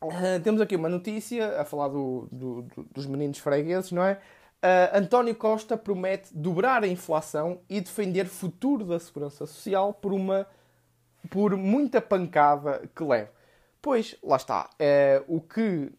eh, 0.01 0.39
temos 0.39 0.59
aqui 0.59 0.75
uma 0.75 0.89
notícia 0.89 1.61
a 1.61 1.63
falar 1.63 1.87
do, 1.87 2.27
do, 2.29 2.61
do, 2.63 2.83
dos 2.91 3.05
meninos 3.05 3.37
fregueses, 3.37 3.93
não 3.93 4.03
é? 4.03 4.19
Uh, 4.61 4.97
António 4.97 5.35
Costa 5.35 5.77
promete 5.77 6.35
dobrar 6.35 6.83
a 6.83 6.87
inflação 6.87 7.61
e 7.69 7.79
defender 7.79 8.25
futuro 8.25 8.83
da 8.83 8.99
segurança 8.99 9.45
social 9.45 9.93
por 9.93 10.11
uma 10.11 10.45
por 11.29 11.55
muita 11.55 12.01
pancada 12.01 12.89
que 12.93 13.03
leva. 13.03 13.29
Pois, 13.85 14.15
lá 14.23 14.37
está. 14.37 14.67
É, 14.79 15.23
o 15.27 15.39
que 15.39 15.91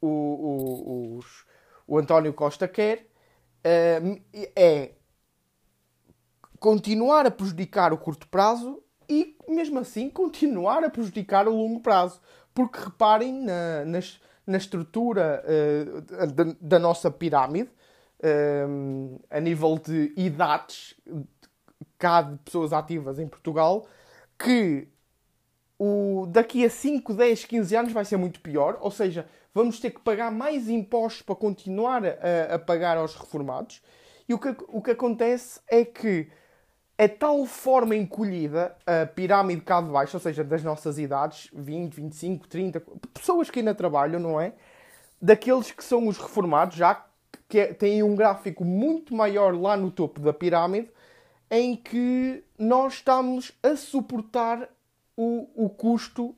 o, 0.00 1.18
o, 1.18 1.20
o 1.88 1.98
António 1.98 2.32
Costa 2.32 2.68
quer 2.68 3.08
é, 3.64 4.00
é 4.54 4.92
continuar 6.60 7.26
a 7.26 7.32
prejudicar 7.32 7.92
o 7.92 7.98
curto 7.98 8.28
prazo 8.28 8.80
e, 9.08 9.36
mesmo 9.48 9.80
assim, 9.80 10.08
continuar 10.08 10.84
a 10.84 10.88
prejudicar 10.88 11.48
o 11.48 11.56
longo 11.56 11.80
prazo. 11.80 12.20
Porque 12.54 12.78
reparem 12.78 13.32
na, 13.32 13.84
na, 13.86 13.98
na 14.46 14.56
estrutura 14.56 15.44
uh, 15.44 16.00
da, 16.28 16.44
da, 16.60 16.78
nossa 16.78 17.10
pirâmide, 17.10 17.70
uh, 18.20 19.20
a 19.28 19.40
nível 19.40 19.80
de 19.84 20.14
idades, 20.16 20.94
cá 21.98 22.22
de 22.22 22.38
pessoas 22.38 22.72
ativas 22.72 23.18
em 23.18 23.26
Portugal, 23.26 23.84
que 24.38 24.91
o, 25.84 26.26
daqui 26.28 26.64
a 26.64 26.70
5, 26.70 27.12
10, 27.12 27.44
15 27.44 27.76
anos 27.76 27.92
vai 27.92 28.04
ser 28.04 28.16
muito 28.16 28.38
pior, 28.38 28.78
ou 28.80 28.88
seja, 28.88 29.26
vamos 29.52 29.80
ter 29.80 29.90
que 29.90 29.98
pagar 29.98 30.30
mais 30.30 30.68
impostos 30.68 31.22
para 31.22 31.34
continuar 31.34 32.04
a, 32.06 32.54
a 32.54 32.58
pagar 32.60 32.96
aos 32.96 33.16
reformados. 33.16 33.82
E 34.28 34.32
o 34.32 34.38
que, 34.38 34.54
o 34.68 34.80
que 34.80 34.92
acontece 34.92 35.58
é 35.66 35.84
que 35.84 36.28
é 36.96 37.08
tal 37.08 37.44
forma 37.46 37.96
encolhida 37.96 38.76
a 38.86 39.06
pirâmide 39.06 39.62
cá 39.62 39.80
de 39.80 39.90
baixo, 39.90 40.16
ou 40.16 40.20
seja, 40.20 40.44
das 40.44 40.62
nossas 40.62 41.00
idades, 41.00 41.50
20, 41.52 41.92
25, 41.94 42.46
30, 42.46 42.80
pessoas 43.12 43.50
que 43.50 43.58
ainda 43.58 43.74
trabalham, 43.74 44.20
não 44.20 44.40
é? 44.40 44.52
Daqueles 45.20 45.72
que 45.72 45.82
são 45.82 46.06
os 46.06 46.16
reformados, 46.16 46.76
já 46.76 47.04
que 47.48 47.58
é, 47.58 47.74
têm 47.74 48.04
um 48.04 48.14
gráfico 48.14 48.64
muito 48.64 49.16
maior 49.16 49.52
lá 49.60 49.76
no 49.76 49.90
topo 49.90 50.20
da 50.20 50.32
pirâmide, 50.32 50.88
em 51.50 51.74
que 51.74 52.44
nós 52.56 52.94
estamos 52.94 53.50
a 53.64 53.74
suportar 53.74 54.68
o, 55.16 55.66
o 55.66 55.68
custo 55.68 56.34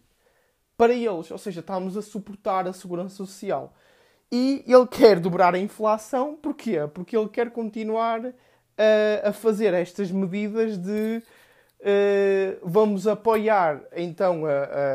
para 0.76 0.92
eles. 0.92 1.30
Ou 1.30 1.38
seja, 1.38 1.60
estamos 1.60 1.96
a 1.96 2.02
suportar 2.02 2.66
a 2.66 2.72
segurança 2.72 3.16
social. 3.16 3.74
E 4.30 4.64
ele 4.66 4.86
quer 4.86 5.20
dobrar 5.20 5.54
a 5.54 5.58
inflação, 5.58 6.36
porquê? 6.36 6.78
Porque 6.92 7.16
ele 7.16 7.28
quer 7.28 7.50
continuar 7.50 8.26
a, 8.26 9.28
a 9.28 9.32
fazer 9.32 9.72
estas 9.74 10.10
medidas 10.10 10.76
de 10.76 11.22
uh, 11.80 12.58
vamos 12.62 13.06
apoiar 13.06 13.82
então 13.92 14.42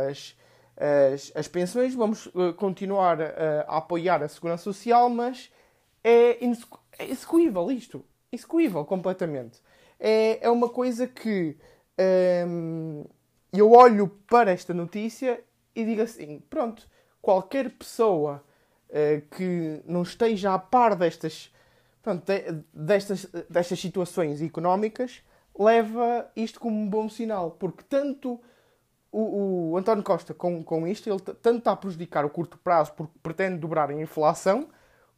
as, 0.10 0.36
as, 0.76 1.32
as 1.36 1.48
pensões, 1.48 1.94
vamos 1.94 2.26
uh, 2.28 2.54
continuar 2.58 3.22
a, 3.22 3.62
a, 3.68 3.78
apoiar 3.78 4.22
a 4.24 4.28
segurança 4.28 4.64
social, 4.64 5.10
mas 5.10 5.50
é, 6.04 6.44
é 6.44 7.10
execuível 7.10 7.72
isto. 7.72 8.04
Execuível 8.32 8.86
completamente. 8.86 9.60
É, 10.00 10.46
é 10.46 10.50
uma 10.50 10.70
coisa 10.70 11.08
que. 11.08 11.58
Um, 12.48 13.06
ehm, 13.54 13.60
eu 13.60 13.72
olho 13.72 14.08
para 14.28 14.52
esta 14.52 14.74
notícia 14.74 15.44
e 15.76 15.86
digo 15.86 16.02
assim: 16.02 16.42
pronto, 16.50 16.88
qualquer 17.22 17.70
pessoa 17.72 18.44
uh, 18.90 19.36
que 19.36 19.82
não 19.86 20.04
esteja 20.04 20.54
a 20.54 20.60
par 20.60 20.96
destas, 20.96 21.54
pronto, 22.02 22.26
de, 22.26 22.64
destas, 22.74 23.26
destas 23.50 23.80
situações 23.80 24.42
económicas 24.42 25.22
leva 25.58 26.32
isto 26.36 26.60
como 26.60 26.80
um 26.80 26.90
bom 26.90 27.10
sinal, 27.10 27.52
porque 27.52 27.84
tanto 27.84 28.40
o, 29.12 29.72
o 29.72 29.78
António 29.78 30.04
Costa 30.04 30.34
com, 30.34 30.64
com 30.64 30.88
isto, 30.88 31.10
ele 31.10 31.20
tanto 31.20 31.60
está 31.60 31.72
a 31.72 31.76
prejudicar 31.76 32.24
o 32.24 32.30
curto 32.30 32.58
prazo 32.58 32.94
porque 32.94 33.14
pretende 33.22 33.58
dobrar 33.58 33.90
a 33.90 33.94
inflação, 33.94 34.70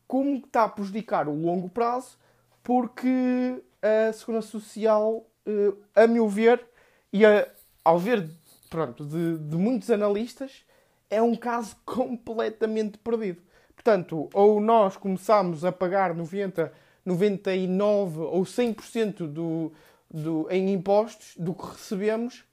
como 0.07 0.37
está 0.37 0.63
a 0.63 0.69
prejudicar 0.69 1.27
o 1.27 1.33
longo 1.33 1.69
prazo 1.69 2.17
porque 2.63 3.61
a 3.81 4.13
Segurança 4.13 4.47
Social, 4.47 5.25
uh, 5.47 5.77
a 5.95 6.07
meu 6.07 6.27
ver, 6.27 6.63
e 7.11 7.25
a, 7.25 7.47
ao 7.83 7.97
ver 7.99 8.29
pronto, 8.71 9.05
de, 9.05 9.37
de 9.37 9.55
muitos 9.57 9.91
analistas, 9.91 10.63
é 11.09 11.21
um 11.21 11.35
caso 11.35 11.75
completamente 11.85 12.97
perdido. 12.97 13.41
Portanto, 13.75 14.29
ou 14.33 14.61
nós 14.61 14.95
começamos 14.95 15.65
a 15.65 15.71
pagar 15.71 16.15
90, 16.15 16.71
99 17.05 18.19
ou 18.19 18.43
100% 18.43 19.27
do, 19.27 19.73
do, 20.09 20.47
em 20.49 20.71
impostos 20.71 21.35
do 21.35 21.53
que 21.53 21.65
recebemos, 21.65 22.43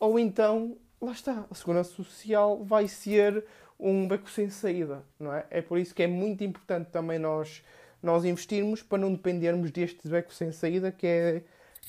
ou 0.00 0.18
então, 0.18 0.76
lá 1.00 1.12
está, 1.12 1.44
a 1.50 1.54
segurança 1.54 1.90
social 1.90 2.64
vai 2.64 2.88
ser 2.88 3.44
um 3.78 4.08
beco 4.08 4.30
sem 4.30 4.48
saída, 4.50 5.04
não 5.18 5.32
é? 5.32 5.44
É 5.50 5.60
por 5.60 5.78
isso 5.78 5.94
que 5.94 6.02
é 6.02 6.06
muito 6.06 6.42
importante 6.42 6.90
também 6.90 7.18
nós, 7.18 7.62
nós 8.02 8.24
investirmos 8.24 8.82
para 8.82 8.98
não 8.98 9.12
dependermos 9.12 9.70
deste 9.70 10.08
beco 10.08 10.32
sem 10.32 10.52
saída 10.52 10.90
que 10.92 11.06
é, 11.06 11.42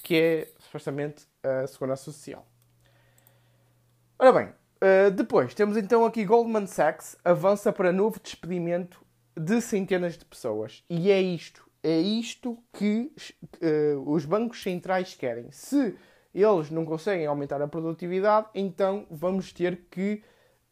que 0.04 0.15
é 0.15 0.47
supostamente 0.60 1.28
a 1.43 1.65
segurança 1.67 2.06
social. 2.06 2.45
Ora 4.22 4.34
bem, 4.34 4.48
uh, 4.48 5.12
depois 5.12 5.54
temos 5.54 5.78
então 5.78 6.04
aqui 6.04 6.26
Goldman 6.26 6.68
Sachs 6.68 7.16
avança 7.24 7.72
para 7.72 7.94
novo 7.94 8.20
despedimento 8.22 9.02
de 9.34 9.62
centenas 9.62 10.18
de 10.18 10.26
pessoas. 10.26 10.84
E 10.90 11.10
é 11.10 11.22
isto, 11.22 11.66
é 11.82 11.98
isto 11.98 12.62
que 12.74 13.14
uh, 13.64 14.12
os 14.12 14.26
bancos 14.26 14.62
centrais 14.62 15.16
querem. 15.16 15.50
Se 15.54 15.96
eles 16.36 16.70
não 16.70 16.84
conseguem 16.84 17.28
aumentar 17.28 17.62
a 17.62 17.68
produtividade, 17.70 18.48
então 18.54 19.08
vamos 19.10 19.54
ter 19.54 19.86
que 19.90 20.22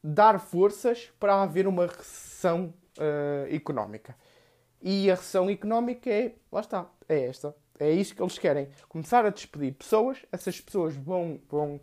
dar 0.04 0.42
forças 0.42 1.10
para 1.18 1.42
haver 1.42 1.68
uma 1.68 1.88
recessão 1.88 2.74
uh, 2.98 3.56
económica. 3.56 4.14
E 4.82 5.10
a 5.10 5.16
recessão 5.16 5.50
económica 5.50 6.10
é, 6.10 6.34
lá 6.52 6.60
está, 6.60 6.92
é 7.08 7.28
esta. 7.28 7.56
É 7.80 7.92
isto 7.92 8.14
que 8.14 8.22
eles 8.22 8.38
querem. 8.38 8.68
Começar 8.90 9.26
a 9.26 9.30
despedir 9.30 9.74
pessoas, 9.76 10.18
essas 10.34 10.60
pessoas 10.60 10.98
vão, 10.98 11.40
vão 11.48 11.80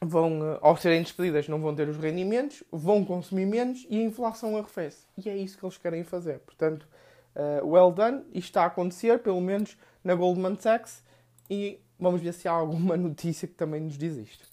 vão, 0.00 0.54
eh, 0.54 0.58
ao 0.62 0.76
serem 0.76 1.02
despedidas, 1.02 1.48
não 1.48 1.60
vão 1.60 1.74
ter 1.74 1.88
os 1.88 1.96
rendimentos, 1.96 2.64
vão 2.72 3.04
consumir 3.04 3.46
menos 3.46 3.86
e 3.88 3.98
a 3.98 4.02
inflação 4.02 4.56
arrefece. 4.56 5.04
E 5.16 5.28
é 5.28 5.36
isso 5.36 5.58
que 5.58 5.64
eles 5.64 5.76
querem 5.76 6.02
fazer. 6.04 6.40
Portanto, 6.40 6.88
uh, 7.36 7.66
well 7.66 7.92
done, 7.92 8.24
isto 8.32 8.46
está 8.46 8.62
a 8.62 8.66
acontecer, 8.66 9.18
pelo 9.18 9.40
menos 9.40 9.76
na 10.02 10.14
Goldman 10.14 10.56
Sachs, 10.58 11.02
e 11.48 11.80
vamos 11.98 12.22
ver 12.22 12.32
se 12.32 12.48
há 12.48 12.52
alguma 12.52 12.96
notícia 12.98 13.46
que 13.46 13.54
também 13.54 13.80
nos 13.80 13.98
diz 13.98 14.16
isto. 14.16 14.48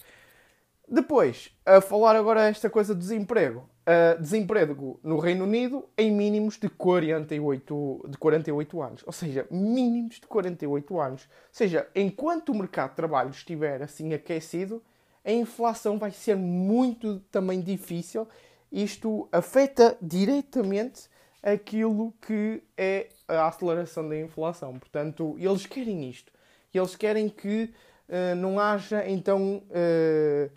Depois, 0.90 1.50
a 1.66 1.82
falar 1.82 2.16
agora 2.16 2.48
esta 2.48 2.70
coisa 2.70 2.94
do 2.94 3.00
desemprego. 3.00 3.68
Uh, 3.88 4.20
desemprego 4.20 5.00
no 5.02 5.18
Reino 5.18 5.44
Unido 5.44 5.88
em 5.96 6.10
mínimos 6.10 6.58
de 6.58 6.68
48, 6.68 8.06
de 8.08 8.18
48 8.18 8.82
anos. 8.82 9.02
Ou 9.06 9.12
seja, 9.12 9.46
mínimos 9.50 10.16
de 10.16 10.26
48 10.26 11.00
anos. 11.00 11.22
Ou 11.22 11.28
seja, 11.52 11.88
enquanto 11.94 12.50
o 12.50 12.54
mercado 12.54 12.90
de 12.90 12.96
trabalho 12.96 13.30
estiver 13.30 13.82
assim 13.82 14.12
aquecido, 14.12 14.82
a 15.28 15.32
inflação 15.32 15.98
vai 15.98 16.10
ser 16.10 16.36
muito 16.36 17.20
também 17.30 17.60
difícil. 17.60 18.26
Isto 18.72 19.28
afeta 19.30 19.94
diretamente 20.00 21.10
aquilo 21.42 22.14
que 22.26 22.62
é 22.74 23.10
a 23.28 23.46
aceleração 23.46 24.08
da 24.08 24.18
inflação. 24.18 24.78
Portanto, 24.78 25.36
eles 25.38 25.66
querem 25.66 26.08
isto. 26.08 26.32
Eles 26.72 26.96
querem 26.96 27.28
que 27.28 27.70
uh, 28.08 28.34
não 28.36 28.58
haja, 28.58 29.06
então, 29.06 29.62
uh, 29.68 30.50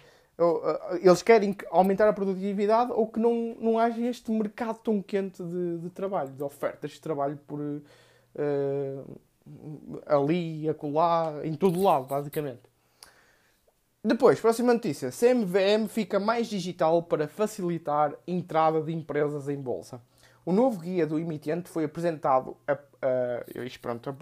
eles 1.01 1.21
querem 1.21 1.53
aumentar 1.69 2.07
a 2.07 2.13
produtividade 2.13 2.93
ou 2.93 3.07
que 3.07 3.19
não, 3.19 3.53
não 3.59 3.77
haja 3.77 3.99
este 4.07 4.31
mercado 4.31 4.79
tão 4.79 5.01
quente 5.01 5.43
de, 5.43 5.79
de 5.79 5.89
trabalho, 5.89 6.29
de 6.31 6.43
ofertas 6.43 6.91
de 6.91 7.01
trabalho 7.01 7.37
por 7.45 7.59
ali, 10.05 10.69
acolá, 10.69 11.41
em 11.43 11.55
todo 11.55 11.81
lado, 11.81 12.05
basicamente. 12.05 12.70
Depois, 14.03 14.39
próxima 14.39 14.73
notícia. 14.73 15.11
CMVM 15.11 15.87
fica 15.87 16.19
mais 16.19 16.47
digital 16.47 17.03
para 17.03 17.27
facilitar 17.27 18.15
entrada 18.25 18.81
de 18.81 18.91
empresas 18.91 19.47
em 19.47 19.61
bolsa. 19.61 20.01
O 20.43 20.51
novo 20.51 20.79
guia 20.79 21.05
do 21.05 21.19
emitente 21.19 21.69
foi 21.69 21.83
apresentado 21.83 22.57
a, 22.67 22.71
a, 22.73 22.79
pronto, 23.79 24.09
a, 24.09 24.15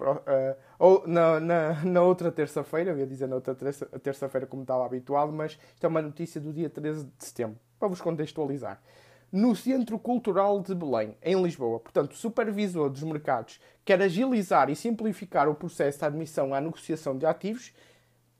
a, 0.78 1.08
na, 1.08 1.40
na, 1.40 1.84
na, 1.86 2.02
outra 2.02 2.30
terça-feira, 2.30 2.92
ia 2.92 3.06
dizer 3.06 3.26
na 3.26 3.36
outra 3.36 3.54
terça-feira 3.54 4.46
como 4.46 4.60
estava 4.60 4.84
habituado, 4.84 5.32
mas 5.32 5.52
isto 5.52 5.84
é 5.84 5.88
uma 5.88 6.02
notícia 6.02 6.38
do 6.38 6.52
dia 6.52 6.68
13 6.68 7.06
de 7.06 7.24
setembro, 7.24 7.58
para 7.78 7.88
vos 7.88 8.02
contextualizar. 8.02 8.82
No 9.32 9.56
Centro 9.56 9.98
Cultural 9.98 10.60
de 10.60 10.74
Belém, 10.74 11.16
em 11.22 11.42
Lisboa, 11.42 11.80
portanto, 11.80 12.12
o 12.12 12.16
supervisor 12.16 12.90
dos 12.90 13.02
mercados 13.02 13.58
quer 13.82 14.02
agilizar 14.02 14.68
e 14.68 14.76
simplificar 14.76 15.48
o 15.48 15.54
processo 15.54 16.00
de 16.00 16.04
admissão 16.04 16.52
à 16.52 16.60
negociação 16.60 17.16
de 17.16 17.24
ativos, 17.24 17.72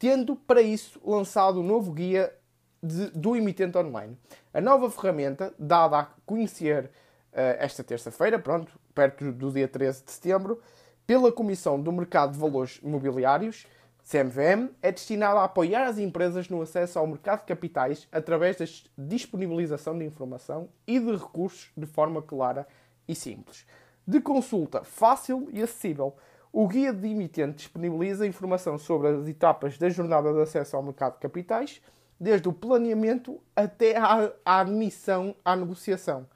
tendo 0.01 0.35
para 0.35 0.63
isso 0.63 0.99
lançado 1.05 1.61
o 1.61 1.63
novo 1.63 1.93
guia 1.93 2.35
de, 2.83 3.11
do 3.11 3.37
emitente 3.37 3.77
online. 3.77 4.17
A 4.53 4.61
nova 4.61 4.91
ferramenta, 4.91 5.55
dada 5.59 5.99
a 6.01 6.05
conhecer 6.25 6.91
eh, 7.31 7.59
esta 7.61 7.85
terça-feira, 7.85 8.39
pronto, 8.39 8.81
perto 8.95 9.31
do 9.31 9.53
dia 9.53 9.69
13 9.69 10.03
de 10.03 10.11
setembro, 10.11 10.59
pela 11.07 11.31
Comissão 11.31 11.79
do 11.79 11.93
Mercado 11.93 12.33
de 12.33 12.39
Valores 12.39 12.81
Imobiliários, 12.83 13.67
CMVM, 14.03 14.71
é 14.81 14.91
destinada 14.91 15.41
a 15.41 15.45
apoiar 15.45 15.87
as 15.87 15.99
empresas 15.99 16.49
no 16.49 16.63
acesso 16.63 16.99
ao 16.99 17.07
mercado 17.07 17.41
de 17.41 17.47
capitais 17.47 18.09
através 18.11 18.57
da 18.57 18.65
disponibilização 18.97 19.99
de 19.99 20.07
informação 20.07 20.71
e 20.87 20.99
de 20.99 21.13
recursos 21.13 21.71
de 21.77 21.87
forma 21.87 22.23
clara 22.23 22.67
e 23.07 23.15
simples. 23.15 23.67
De 24.07 24.19
consulta 24.19 24.83
fácil 24.83 25.47
e 25.53 25.63
acessível, 25.63 26.17
o 26.53 26.67
guia 26.67 26.93
de 26.93 27.09
emitente 27.09 27.57
disponibiliza 27.57 28.27
informação 28.27 28.79
sobre 28.79 29.09
as 29.09 29.29
etapas 29.29 29.79
da 29.79 29.89
jornada 29.89 30.33
de 30.33 30.41
acesso 30.41 30.77
ao 30.77 30.83
mercado 30.83 31.15
de 31.15 31.21
capitais, 31.21 31.81
desde 32.19 32.49
o 32.49 32.53
planeamento 32.53 33.41
até 33.55 33.97
à 33.97 34.33
admissão 34.45 35.35
à 35.45 35.57
negociação 35.57 36.27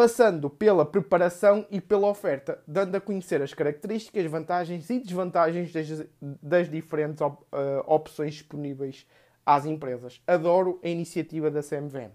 passando 0.00 0.48
pela 0.48 0.86
preparação 0.86 1.66
e 1.70 1.78
pela 1.78 2.08
oferta, 2.08 2.58
dando 2.66 2.94
a 2.94 3.00
conhecer 3.02 3.42
as 3.42 3.52
características, 3.52 4.24
vantagens 4.24 4.88
e 4.88 4.98
desvantagens 4.98 5.70
das, 5.74 6.06
das 6.20 6.70
diferentes 6.70 7.20
op, 7.20 7.42
uh, 7.52 7.84
opções 7.86 8.32
disponíveis 8.32 9.06
às 9.44 9.66
empresas. 9.66 10.22
Adoro 10.26 10.80
a 10.82 10.88
iniciativa 10.88 11.50
da 11.50 11.62
CMVM. 11.62 12.12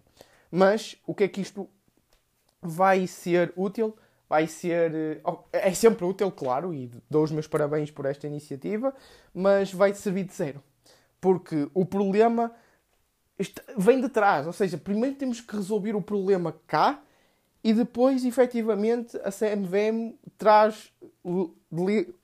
Mas 0.50 1.00
o 1.06 1.14
que 1.14 1.26
é 1.26 1.28
que 1.28 1.42
isto 1.42 1.70
vai 2.60 3.06
ser 3.06 3.54
útil? 3.56 3.96
Vai 4.30 4.48
ser. 4.48 5.22
Uh, 5.26 5.44
é 5.52 5.74
sempre 5.74 6.06
útil, 6.06 6.32
claro, 6.32 6.74
e 6.74 6.92
dou 7.10 7.24
os 7.24 7.32
meus 7.32 7.48
parabéns 7.48 7.92
por 7.92 8.06
esta 8.06 8.28
iniciativa, 8.28 8.94
mas 9.34 9.72
vai 9.72 9.94
servir 9.94 10.24
de 10.24 10.34
zero. 10.34 10.64
Porque 11.22 11.70
o 11.74 11.86
problema 11.86 12.52
vem 13.78 14.02
de 14.02 14.10
trás. 14.10 14.48
Ou 14.48 14.54
seja, 14.54 14.78
primeiro 14.78 15.16
temos 15.16 15.42
que 15.42 15.56
resolver 15.56 15.96
o 15.96 16.02
problema 16.02 16.56
cá 16.66 17.02
e 17.64 17.74
depois, 17.74 18.24
efetivamente, 18.24 19.18
a 19.24 19.32
CMVM 19.32 20.14
traz 20.38 20.94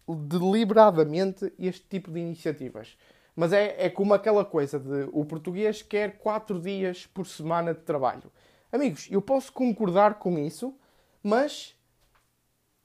deliberadamente 0.07 1.51
este 1.57 1.83
tipo 1.87 2.11
de 2.11 2.19
iniciativas. 2.19 2.95
Mas 3.35 3.51
é, 3.51 3.75
é 3.85 3.89
como 3.89 4.13
aquela 4.13 4.45
coisa 4.45 4.77
de 4.77 5.09
o 5.11 5.25
português 5.25 5.81
quer 5.81 6.17
4 6.19 6.59
dias 6.59 7.07
por 7.07 7.25
semana 7.25 7.73
de 7.73 7.81
trabalho. 7.81 8.31
Amigos, 8.71 9.07
eu 9.09 9.21
posso 9.21 9.51
concordar 9.51 10.19
com 10.19 10.37
isso, 10.37 10.75
mas 11.23 11.75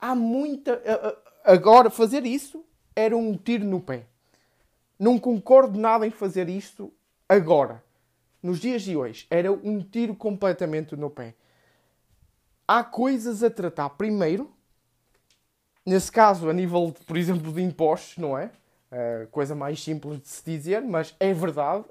há 0.00 0.14
muita. 0.14 0.82
Agora, 1.44 1.90
fazer 1.90 2.26
isso 2.26 2.64
era 2.94 3.16
um 3.16 3.36
tiro 3.36 3.64
no 3.64 3.80
pé. 3.80 4.06
Não 4.98 5.18
concordo 5.18 5.78
nada 5.78 6.06
em 6.06 6.10
fazer 6.10 6.48
isto 6.48 6.92
agora, 7.28 7.84
nos 8.42 8.58
dias 8.58 8.82
de 8.82 8.96
hoje. 8.96 9.26
Era 9.30 9.52
um 9.52 9.80
tiro 9.80 10.14
completamente 10.14 10.96
no 10.96 11.10
pé 11.10 11.34
há 12.66 12.82
coisas 12.82 13.42
a 13.42 13.50
tratar 13.50 13.90
primeiro, 13.90 14.50
nesse 15.84 16.10
caso, 16.10 16.48
a 16.50 16.52
nível, 16.52 16.94
por 17.06 17.16
exemplo, 17.16 17.52
de 17.52 17.62
impostos, 17.62 18.18
não 18.18 18.36
é? 18.36 18.50
Uh, 18.90 19.26
coisa 19.28 19.54
mais 19.54 19.82
simples 19.82 20.20
de 20.20 20.28
se 20.28 20.44
dizer, 20.44 20.82
mas 20.82 21.14
é 21.20 21.32
verdade. 21.32 21.84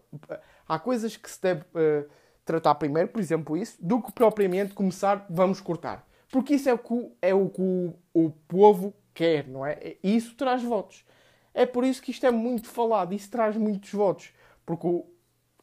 Há 0.67 0.79
coisas 0.79 1.15
que 1.15 1.29
se 1.29 1.41
deve 1.41 1.61
uh, 1.61 2.09
tratar 2.43 2.75
primeiro, 2.75 3.09
por 3.09 3.21
exemplo, 3.21 3.55
isso, 3.55 3.77
do 3.79 4.01
que 4.01 4.11
propriamente 4.11 4.73
começar, 4.73 5.25
vamos 5.29 5.61
cortar. 5.61 6.05
Porque 6.35 6.55
isso 6.55 6.67
é 6.67 6.73
o 6.73 6.77
que, 6.77 7.11
é 7.21 7.33
o, 7.33 7.47
que 7.47 7.61
o, 8.13 8.29
povo 8.45 8.93
quer, 9.13 9.47
não 9.47 9.65
é? 9.65 9.95
Isso 10.03 10.35
traz 10.35 10.61
votos. 10.61 11.05
É 11.53 11.65
por 11.65 11.85
isso 11.85 12.01
que 12.01 12.11
isto 12.11 12.25
é 12.25 12.29
muito 12.29 12.67
falado, 12.67 13.13
isso 13.13 13.31
traz 13.31 13.55
muitos 13.55 13.89
votos. 13.93 14.33
Porque 14.65 14.85
o, 14.85 15.05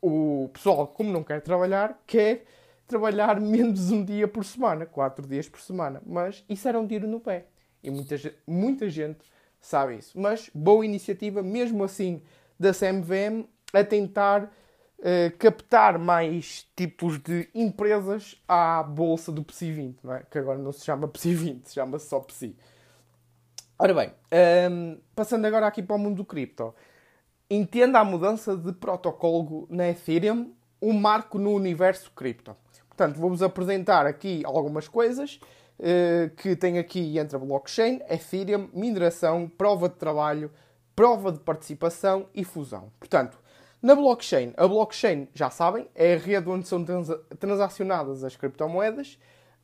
o 0.00 0.48
pessoal, 0.50 0.87
como 0.87 1.12
não 1.12 1.22
quer 1.22 1.42
trabalhar, 1.42 2.02
quer 2.06 2.46
trabalhar 2.87 3.37
menos 3.38 3.90
um 3.90 4.02
dia 4.02 4.26
por 4.26 4.46
semana, 4.46 4.87
quatro 4.87 5.26
dias 5.26 5.46
por 5.46 5.61
semana. 5.61 6.02
Mas 6.06 6.42
isso 6.48 6.66
era 6.66 6.80
um 6.80 6.87
tiro 6.87 7.06
no 7.06 7.20
pé. 7.20 7.48
E 7.82 7.90
muita, 7.90 8.16
muita 8.46 8.88
gente 8.88 9.30
sabe 9.61 9.96
isso. 9.98 10.18
Mas 10.18 10.50
boa 10.54 10.87
iniciativa, 10.87 11.42
mesmo 11.42 11.85
assim, 11.85 12.22
da 12.58 12.72
CMVM 12.72 13.46
a 13.74 13.85
tentar 13.85 14.50
uh, 15.02 15.36
captar 15.36 15.98
mais 15.98 16.66
tipos 16.76 17.18
de 17.18 17.48
empresas 17.54 18.40
à 18.48 18.82
bolsa 18.82 19.32
do 19.32 19.42
PSI 19.42 19.72
20, 19.72 19.98
não 20.02 20.14
é? 20.14 20.22
que 20.30 20.38
agora 20.38 20.58
não 20.58 20.72
se 20.72 20.84
chama 20.84 21.08
PSI 21.08 21.34
20, 21.34 21.70
chama-se 21.70 22.08
só 22.08 22.20
PSI. 22.20 22.56
Ora 23.78 23.92
bem, 23.92 24.08
um, 24.08 24.12
ehm, 24.30 24.98
passando 25.14 25.44
agora 25.44 25.66
aqui 25.66 25.82
para 25.82 25.96
o 25.96 25.98
mundo 25.98 26.16
do 26.18 26.24
cripto. 26.24 26.72
Entenda 27.50 27.98
a 27.98 28.04
mudança 28.04 28.56
de 28.56 28.72
protocolo 28.72 29.66
na 29.68 29.88
Ethereum, 29.88 30.52
um 30.80 30.92
marco 30.92 31.38
no 31.38 31.50
universo 31.50 32.10
cripto. 32.12 32.56
Portanto, 32.88 33.18
vou-vos 33.18 33.42
apresentar 33.42 34.06
aqui 34.06 34.42
algumas 34.44 34.86
coisas 34.86 35.40
uh, 35.80 36.30
que 36.36 36.54
tem 36.54 36.78
aqui 36.78 37.18
entre 37.18 37.34
a 37.34 37.38
blockchain, 37.40 38.00
Ethereum, 38.08 38.68
mineração, 38.72 39.50
prova 39.58 39.88
de 39.88 39.96
trabalho, 39.96 40.50
prova 40.94 41.32
de 41.32 41.40
participação 41.40 42.28
e 42.32 42.44
fusão. 42.44 42.92
Portanto, 43.00 43.41
na 43.82 43.96
blockchain, 43.96 44.54
a 44.56 44.68
blockchain, 44.68 45.26
já 45.34 45.50
sabem, 45.50 45.88
é 45.94 46.14
a 46.14 46.16
rede 46.16 46.48
onde 46.48 46.68
são 46.68 46.84
trans 46.84 47.08
transacionadas 47.40 48.22
as 48.22 48.36
criptomoedas. 48.36 49.18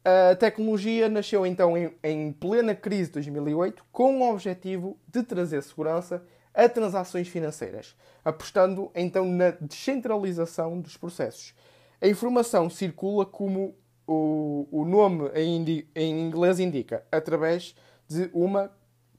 A 0.05 0.35
tecnologia 0.35 1.09
nasceu 1.09 1.47
então 1.47 1.77
em, 1.77 1.95
em 2.03 2.33
plena 2.33 2.75
crise 2.75 3.11
de 3.11 3.13
2008 3.31 3.85
com 3.93 4.21
o 4.21 4.33
objetivo 4.33 4.99
de 5.07 5.23
trazer 5.23 5.63
segurança 5.63 6.25
a 6.53 6.69
transações 6.69 7.29
financeiras, 7.29 7.95
apostando 8.25 8.91
então 8.93 9.25
na 9.25 9.51
descentralização 9.51 10.81
dos 10.81 10.97
processos. 10.97 11.55
A 12.01 12.09
informação 12.09 12.69
circula 12.69 13.25
como 13.25 13.77
o, 14.05 14.67
o 14.73 14.85
nome 14.85 15.31
em, 15.35 15.87
em 15.95 16.27
inglês 16.27 16.59
indica, 16.59 17.05
através 17.13 17.77
de 18.09 18.29
uma 18.33 18.73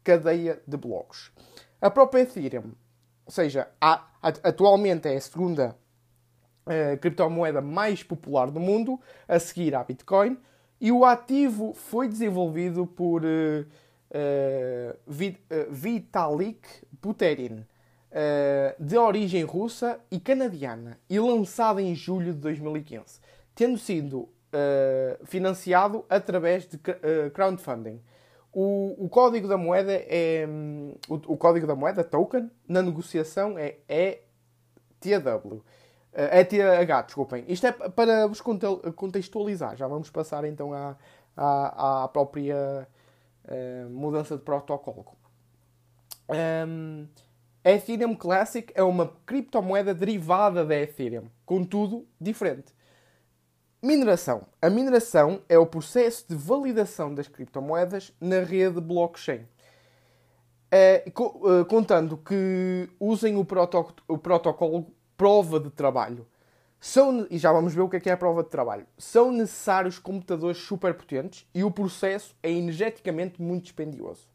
cadeia 0.03 0.61
de 0.67 0.75
blocos. 0.75 1.31
A 1.79 1.89
própria 1.89 2.23
Ethereum, 2.23 2.73
ou 3.29 3.31
seja, 3.31 3.67
atualmente 4.43 5.07
é 5.07 5.15
a 5.15 5.21
segunda 5.21 5.77
uh, 6.65 6.97
criptomoeda 6.97 7.61
mais 7.61 8.01
popular 8.01 8.49
do 8.49 8.59
mundo, 8.59 8.99
a 9.27 9.37
seguir 9.37 9.75
à 9.75 9.83
Bitcoin, 9.83 10.35
e 10.81 10.91
o 10.91 11.05
ativo 11.05 11.75
foi 11.75 12.07
desenvolvido 12.07 12.87
por 12.87 13.23
uh, 13.23 13.67
uh, 14.09 15.69
Vitalik 15.69 16.67
Buterin, 16.99 17.59
uh, 17.59 18.83
de 18.83 18.97
origem 18.97 19.43
russa 19.43 19.99
e 20.09 20.19
canadiana 20.19 20.99
e 21.07 21.19
lançado 21.19 21.79
em 21.79 21.93
julho 21.93 22.33
de 22.33 22.39
2015, 22.39 23.19
tendo 23.53 23.77
sido 23.77 24.21
uh, 24.21 25.23
financiado 25.23 26.03
através 26.09 26.67
de 26.67 26.77
uh, 26.77 27.29
crowdfunding. 27.31 28.01
O, 28.51 29.05
o, 29.05 29.09
código 29.09 29.47
da 29.47 29.57
moeda 29.57 29.93
é 29.93 30.45
um, 30.47 30.95
o, 31.07 31.33
o, 31.33 31.37
código 31.37 31.67
da 31.67 31.75
moeda 31.75 32.03
token 32.03 32.49
na 32.67 32.81
negociação 32.81 33.55
é 33.57 33.77
ETW. 33.87 35.63
ETH, 36.13 37.05
desculpem. 37.05 37.45
Isto 37.47 37.67
é 37.67 37.71
para 37.71 38.25
vos 38.27 38.41
contextualizar. 38.41 39.77
Já 39.77 39.87
vamos 39.87 40.09
passar 40.09 40.43
então 40.45 40.73
à, 40.73 40.97
à, 41.37 42.03
à 42.03 42.07
própria 42.07 42.87
mudança 43.89 44.35
de 44.35 44.43
protocolo. 44.43 45.05
Um, 46.29 47.07
A 47.63 47.71
Ethereum 47.71 48.15
Classic 48.15 48.71
é 48.75 48.83
uma 48.83 49.13
criptomoeda 49.25 49.93
derivada 49.93 50.65
da 50.65 50.75
Ethereum, 50.75 51.25
contudo 51.45 52.07
diferente. 52.19 52.73
Mineração. 53.81 54.45
A 54.61 54.69
mineração 54.69 55.41
é 55.47 55.57
o 55.57 55.65
processo 55.65 56.25
de 56.27 56.35
validação 56.35 57.15
das 57.15 57.29
criptomoedas 57.29 58.13
na 58.19 58.41
rede 58.41 58.81
blockchain. 58.81 59.47
É, 60.69 61.05
contando 61.67 62.17
que 62.17 62.89
usem 62.99 63.37
o, 63.37 63.47
o 64.07 64.17
protocolo 64.17 64.93
prova 65.15 65.61
de 65.61 65.69
trabalho. 65.69 66.27
São, 66.77 67.25
e 67.31 67.37
já 67.37 67.53
vamos 67.53 67.73
ver 67.73 67.81
o 67.81 67.89
que 67.89 67.95
é, 67.95 67.99
que 68.01 68.09
é 68.09 68.13
a 68.13 68.17
prova 68.17 68.43
de 68.43 68.49
trabalho. 68.49 68.85
São 68.97 69.31
necessários 69.31 69.97
computadores 69.97 70.57
superpotentes 70.57 71.47
e 71.53 71.63
o 71.63 71.71
processo 71.71 72.35
é 72.43 72.51
energeticamente 72.51 73.41
muito 73.41 73.63
dispendioso, 73.63 74.27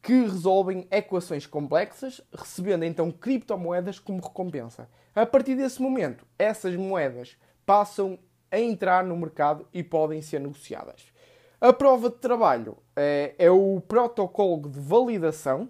que 0.00 0.12
resolvem 0.12 0.86
equações 0.92 1.44
complexas, 1.44 2.20
recebendo 2.32 2.84
então 2.84 3.10
criptomoedas 3.10 3.98
como 3.98 4.20
recompensa. 4.20 4.88
A 5.12 5.26
partir 5.26 5.56
desse 5.56 5.82
momento, 5.82 6.24
essas 6.38 6.76
moedas 6.76 7.36
passam 7.66 8.18
a 8.54 8.60
entrar 8.60 9.04
no 9.04 9.16
mercado 9.16 9.66
e 9.74 9.82
podem 9.82 10.22
ser 10.22 10.40
negociadas. 10.40 11.12
A 11.60 11.72
prova 11.72 12.08
de 12.08 12.16
trabalho 12.16 12.76
é, 12.94 13.34
é 13.36 13.50
o 13.50 13.80
protocolo 13.80 14.68
de 14.68 14.78
validação 14.78 15.68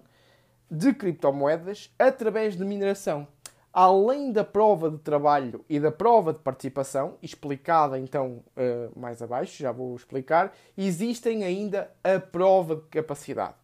de 0.69 0.93
criptomoedas 0.93 1.93
através 1.97 2.55
de 2.55 2.63
mineração. 2.63 3.27
Além 3.73 4.31
da 4.31 4.43
prova 4.43 4.89
de 4.89 4.99
trabalho 4.99 5.65
e 5.67 5.79
da 5.79 5.91
prova 5.91 6.31
de 6.31 6.39
participação, 6.39 7.17
explicada 7.21 7.99
então 7.99 8.43
uh, 8.55 8.97
mais 8.97 9.21
abaixo, 9.21 9.61
já 9.61 9.71
vou 9.71 9.95
explicar, 9.95 10.53
existem 10.77 11.43
ainda 11.43 11.91
a 12.03 12.19
prova 12.19 12.75
de 12.75 12.83
capacidade. 12.83 13.55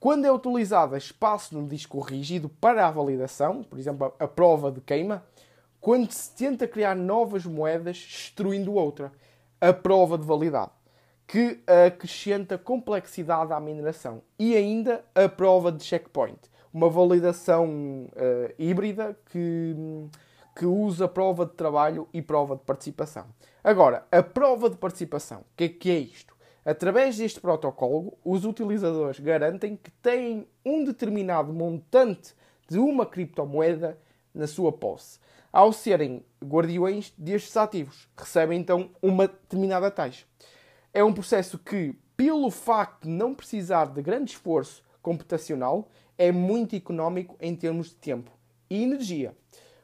Quando 0.00 0.24
é 0.24 0.32
utilizado 0.32 0.96
espaço 0.96 1.56
no 1.56 1.68
disco 1.68 2.00
rígido 2.00 2.48
para 2.48 2.86
a 2.86 2.90
validação, 2.90 3.62
por 3.62 3.78
exemplo, 3.78 4.12
a 4.18 4.26
prova 4.26 4.72
de 4.72 4.80
queima, 4.80 5.22
quando 5.82 6.12
se 6.12 6.30
tenta 6.36 6.68
criar 6.68 6.94
novas 6.94 7.44
moedas 7.44 7.96
destruindo 7.96 8.72
outra, 8.72 9.10
a 9.60 9.72
prova 9.72 10.16
de 10.16 10.24
validade, 10.24 10.70
que 11.26 11.60
acrescenta 11.86 12.56
complexidade 12.56 13.52
à 13.52 13.58
mineração, 13.58 14.22
e 14.38 14.56
ainda 14.56 15.04
a 15.12 15.28
prova 15.28 15.72
de 15.72 15.82
checkpoint, 15.82 16.38
uma 16.72 16.88
validação 16.88 18.06
uh, 18.12 18.54
híbrida 18.56 19.18
que, 19.26 19.74
que 20.54 20.64
usa 20.64 21.08
prova 21.08 21.44
de 21.44 21.52
trabalho 21.54 22.08
e 22.14 22.22
prova 22.22 22.54
de 22.54 22.62
participação. 22.62 23.26
Agora, 23.64 24.06
a 24.12 24.22
prova 24.22 24.70
de 24.70 24.76
participação, 24.76 25.40
o 25.40 25.56
que, 25.56 25.64
é 25.64 25.68
que 25.68 25.90
é 25.90 25.98
isto? 25.98 26.32
Através 26.64 27.18
deste 27.18 27.40
protocolo, 27.40 28.16
os 28.24 28.44
utilizadores 28.44 29.18
garantem 29.18 29.74
que 29.74 29.90
têm 29.90 30.46
um 30.64 30.84
determinado 30.84 31.52
montante 31.52 32.34
de 32.68 32.78
uma 32.78 33.04
criptomoeda 33.04 33.98
na 34.32 34.46
sua 34.46 34.70
posse 34.70 35.20
ao 35.52 35.72
serem 35.72 36.24
guardiões 36.42 37.12
destes 37.18 37.56
ativos. 37.56 38.08
Recebem 38.16 38.58
então 38.58 38.90
uma 39.02 39.28
determinada 39.28 39.90
taxa. 39.90 40.24
É 40.94 41.04
um 41.04 41.12
processo 41.12 41.58
que, 41.58 41.94
pelo 42.16 42.50
facto 42.50 43.02
de 43.02 43.10
não 43.10 43.34
precisar 43.34 43.86
de 43.86 44.00
grande 44.02 44.32
esforço 44.32 44.82
computacional, 45.02 45.88
é 46.16 46.32
muito 46.32 46.74
económico 46.74 47.36
em 47.40 47.54
termos 47.54 47.88
de 47.88 47.96
tempo 47.96 48.30
e 48.70 48.82
energia. 48.82 49.36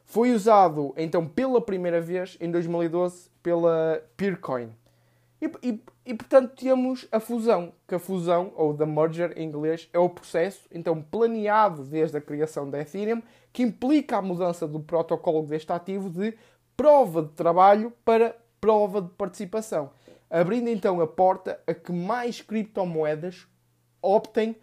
Foi 0.05 0.31
usado 0.31 0.93
então 0.97 1.27
pela 1.27 1.61
primeira 1.61 2.01
vez 2.01 2.35
em 2.41 2.49
2012 2.49 3.29
pela 3.43 4.03
Peercoin. 4.17 4.71
E, 5.41 5.51
e, 5.63 5.83
e, 6.05 6.13
portanto 6.13 6.53
temos 6.55 7.07
a 7.11 7.19
fusão, 7.19 7.73
que 7.87 7.95
a 7.95 7.99
fusão, 7.99 8.51
ou 8.55 8.73
the 8.73 8.85
merger 8.85 9.33
em 9.37 9.47
inglês, 9.47 9.89
é 9.93 9.99
o 9.99 10.09
processo 10.09 10.67
então 10.69 11.01
planeado 11.01 11.85
desde 11.85 12.17
a 12.17 12.21
criação 12.21 12.69
da 12.69 12.81
Ethereum 12.81 13.21
que 13.53 13.63
implica 13.63 14.17
a 14.17 14.21
mudança 14.21 14.67
do 14.67 14.81
protocolo 14.81 15.45
deste 15.45 15.71
ativo 15.71 16.09
de 16.09 16.37
prova 16.75 17.23
de 17.23 17.29
trabalho 17.29 17.93
para 18.03 18.35
prova 18.59 19.01
de 19.01 19.09
participação, 19.09 19.91
abrindo 20.29 20.69
então 20.69 20.99
a 20.99 21.07
porta 21.07 21.59
a 21.65 21.73
que 21.73 21.91
mais 21.91 22.41
criptomoedas 22.41 23.47
optem 24.01 24.55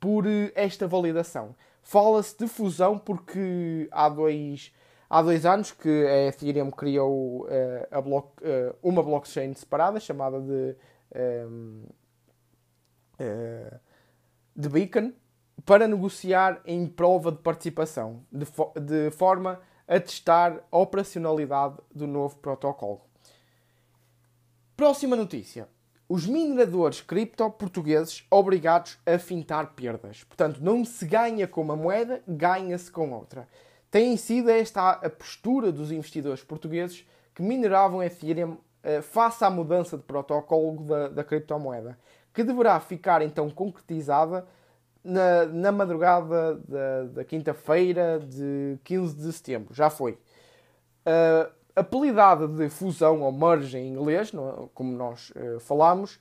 por 0.00 0.26
eh, 0.26 0.52
esta 0.54 0.86
validação. 0.86 1.54
Fala-se 1.82 2.36
de 2.36 2.48
fusão 2.48 2.98
porque 2.98 3.88
há 3.92 4.08
dois, 4.08 4.72
há 5.08 5.22
dois 5.22 5.46
anos 5.46 5.72
que 5.72 5.88
a 5.88 6.28
Ethereum 6.28 6.70
criou 6.70 7.46
uh, 7.46 8.02
block, 8.02 8.28
uh, 8.42 8.74
uma 8.82 9.02
blockchain 9.02 9.52
separada 9.54 10.00
chamada 10.00 10.40
de, 10.40 10.76
um, 11.48 11.84
uh, 13.20 13.80
de 14.54 14.68
Beacon, 14.68 15.12
para 15.64 15.88
negociar 15.88 16.60
em 16.64 16.86
prova 16.86 17.32
de 17.32 17.38
participação, 17.38 18.22
de, 18.30 18.44
fo 18.44 18.72
de 18.78 19.10
forma 19.10 19.60
a 19.88 19.98
testar 19.98 20.62
a 20.70 20.78
operacionalidade 20.78 21.76
do 21.94 22.06
novo 22.06 22.36
protocolo. 22.36 23.00
Próxima 24.76 25.16
notícia. 25.16 25.68
Os 26.08 26.24
mineradores 26.26 27.00
cripto 27.00 27.50
portugueses 27.50 28.24
obrigados 28.30 28.98
a 29.04 29.18
fintar 29.18 29.74
perdas. 29.74 30.22
Portanto, 30.22 30.60
não 30.60 30.84
se 30.84 31.04
ganha 31.04 31.48
com 31.48 31.62
uma 31.62 31.74
moeda, 31.74 32.22
ganha-se 32.28 32.90
com 32.92 33.10
outra. 33.12 33.48
Tem 33.90 34.16
sido 34.16 34.50
esta 34.50 34.90
a 34.90 35.10
postura 35.10 35.70
dos 35.72 35.90
investidores 35.92 36.42
portugueses 36.42 37.06
que 37.34 37.42
mineravam 37.42 38.02
Ethereum 38.02 38.58
eh, 38.82 39.02
face 39.02 39.44
à 39.44 39.50
mudança 39.50 39.96
de 39.96 40.02
protocolo 40.02 40.84
da, 40.84 41.08
da 41.08 41.24
criptomoeda, 41.24 41.98
que 42.32 42.44
deverá 42.44 42.78
ficar 42.80 43.22
então 43.22 43.50
concretizada 43.50 44.46
na, 45.02 45.46
na 45.46 45.72
madrugada 45.72 46.56
da, 46.56 47.04
da 47.04 47.24
quinta-feira 47.24 48.18
de 48.18 48.78
15 48.84 49.16
de 49.16 49.32
setembro. 49.32 49.74
Já 49.74 49.88
foi. 49.88 50.12
Uh, 51.06 51.50
apelidada 51.74 52.48
de 52.48 52.68
fusão 52.68 53.22
ou 53.22 53.30
merge 53.30 53.78
em 53.78 53.88
inglês, 53.88 54.32
é? 54.32 54.68
como 54.74 54.92
nós 54.92 55.30
uh, 55.30 55.60
falámos, 55.60 56.18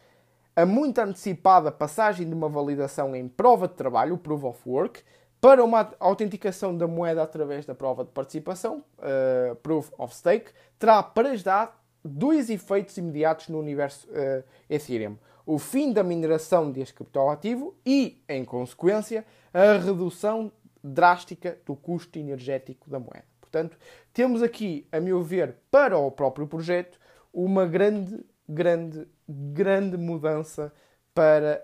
a 0.56 0.66
muito 0.66 1.00
antecipada 1.00 1.72
passagem 1.72 2.28
de 2.28 2.34
uma 2.34 2.48
validação 2.48 3.16
em 3.16 3.28
prova 3.28 3.68
de 3.68 3.74
trabalho, 3.74 4.16
o 4.16 4.18
Proof 4.18 4.44
of 4.44 4.60
Work, 4.66 5.04
para 5.46 5.64
uma 5.64 5.94
autenticação 6.00 6.76
da 6.76 6.88
moeda 6.88 7.22
através 7.22 7.68
da 7.68 7.76
prova 7.76 8.04
de 8.04 8.10
participação, 8.10 8.84
uh, 8.98 9.56
Proof 9.58 9.92
of 9.96 10.16
Stake, 10.16 10.52
terá 10.80 11.04
para 11.04 11.38
já 11.38 11.72
dois 12.04 12.50
efeitos 12.50 12.98
imediatos 12.98 13.50
no 13.50 13.60
universo 13.60 14.10
uh, 14.10 14.44
Ethereum 14.68 15.18
o 15.46 15.60
fim 15.60 15.94
da 15.94 16.04
mineração 16.04 16.72
deste 16.72 16.96
criptoativo 16.96 17.78
e, 17.86 18.24
em 18.28 18.44
consequência, 18.44 19.24
a 19.54 19.78
redução 19.78 20.52
drástica 20.84 21.60
do 21.64 21.76
custo 21.76 22.18
energético 22.18 22.90
da 22.90 22.98
moeda. 22.98 23.26
Portanto, 23.40 23.78
temos 24.12 24.42
aqui, 24.42 24.88
a 24.92 25.00
meu 25.00 25.22
ver, 25.22 25.58
para 25.70 25.96
o 25.96 26.10
próprio 26.10 26.48
projeto, 26.48 27.00
uma 27.32 27.68
grande, 27.68 28.20
grande, 28.50 29.08
grande 29.30 29.96
mudança 29.96 30.74
para 31.14 31.64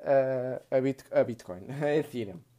a, 0.69 1.23
Bitcoin, 1.23 1.61
a 1.81 1.95
Ethereum. 1.95 2.50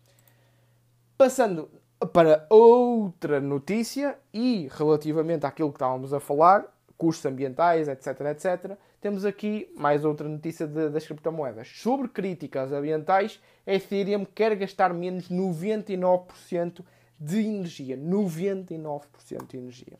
Passando 1.22 1.70
para 2.12 2.48
outra 2.50 3.40
notícia 3.40 4.18
e 4.34 4.68
relativamente 4.72 5.46
àquilo 5.46 5.70
que 5.70 5.76
estávamos 5.76 6.12
a 6.12 6.18
falar, 6.18 6.66
custos 6.98 7.24
ambientais, 7.26 7.86
etc, 7.86 8.22
etc, 8.22 8.76
temos 9.00 9.24
aqui 9.24 9.72
mais 9.76 10.04
outra 10.04 10.28
notícia 10.28 10.66
de, 10.66 10.88
das 10.88 11.06
criptomoedas. 11.06 11.68
Sobre 11.68 12.08
críticas 12.08 12.72
ambientais, 12.72 13.40
a 13.64 13.72
Ethereum 13.72 14.24
quer 14.24 14.56
gastar 14.56 14.92
menos 14.92 15.30
99% 15.30 16.84
de 17.20 17.38
energia. 17.38 17.96
99% 17.96 19.46
de 19.46 19.58
energia. 19.58 19.96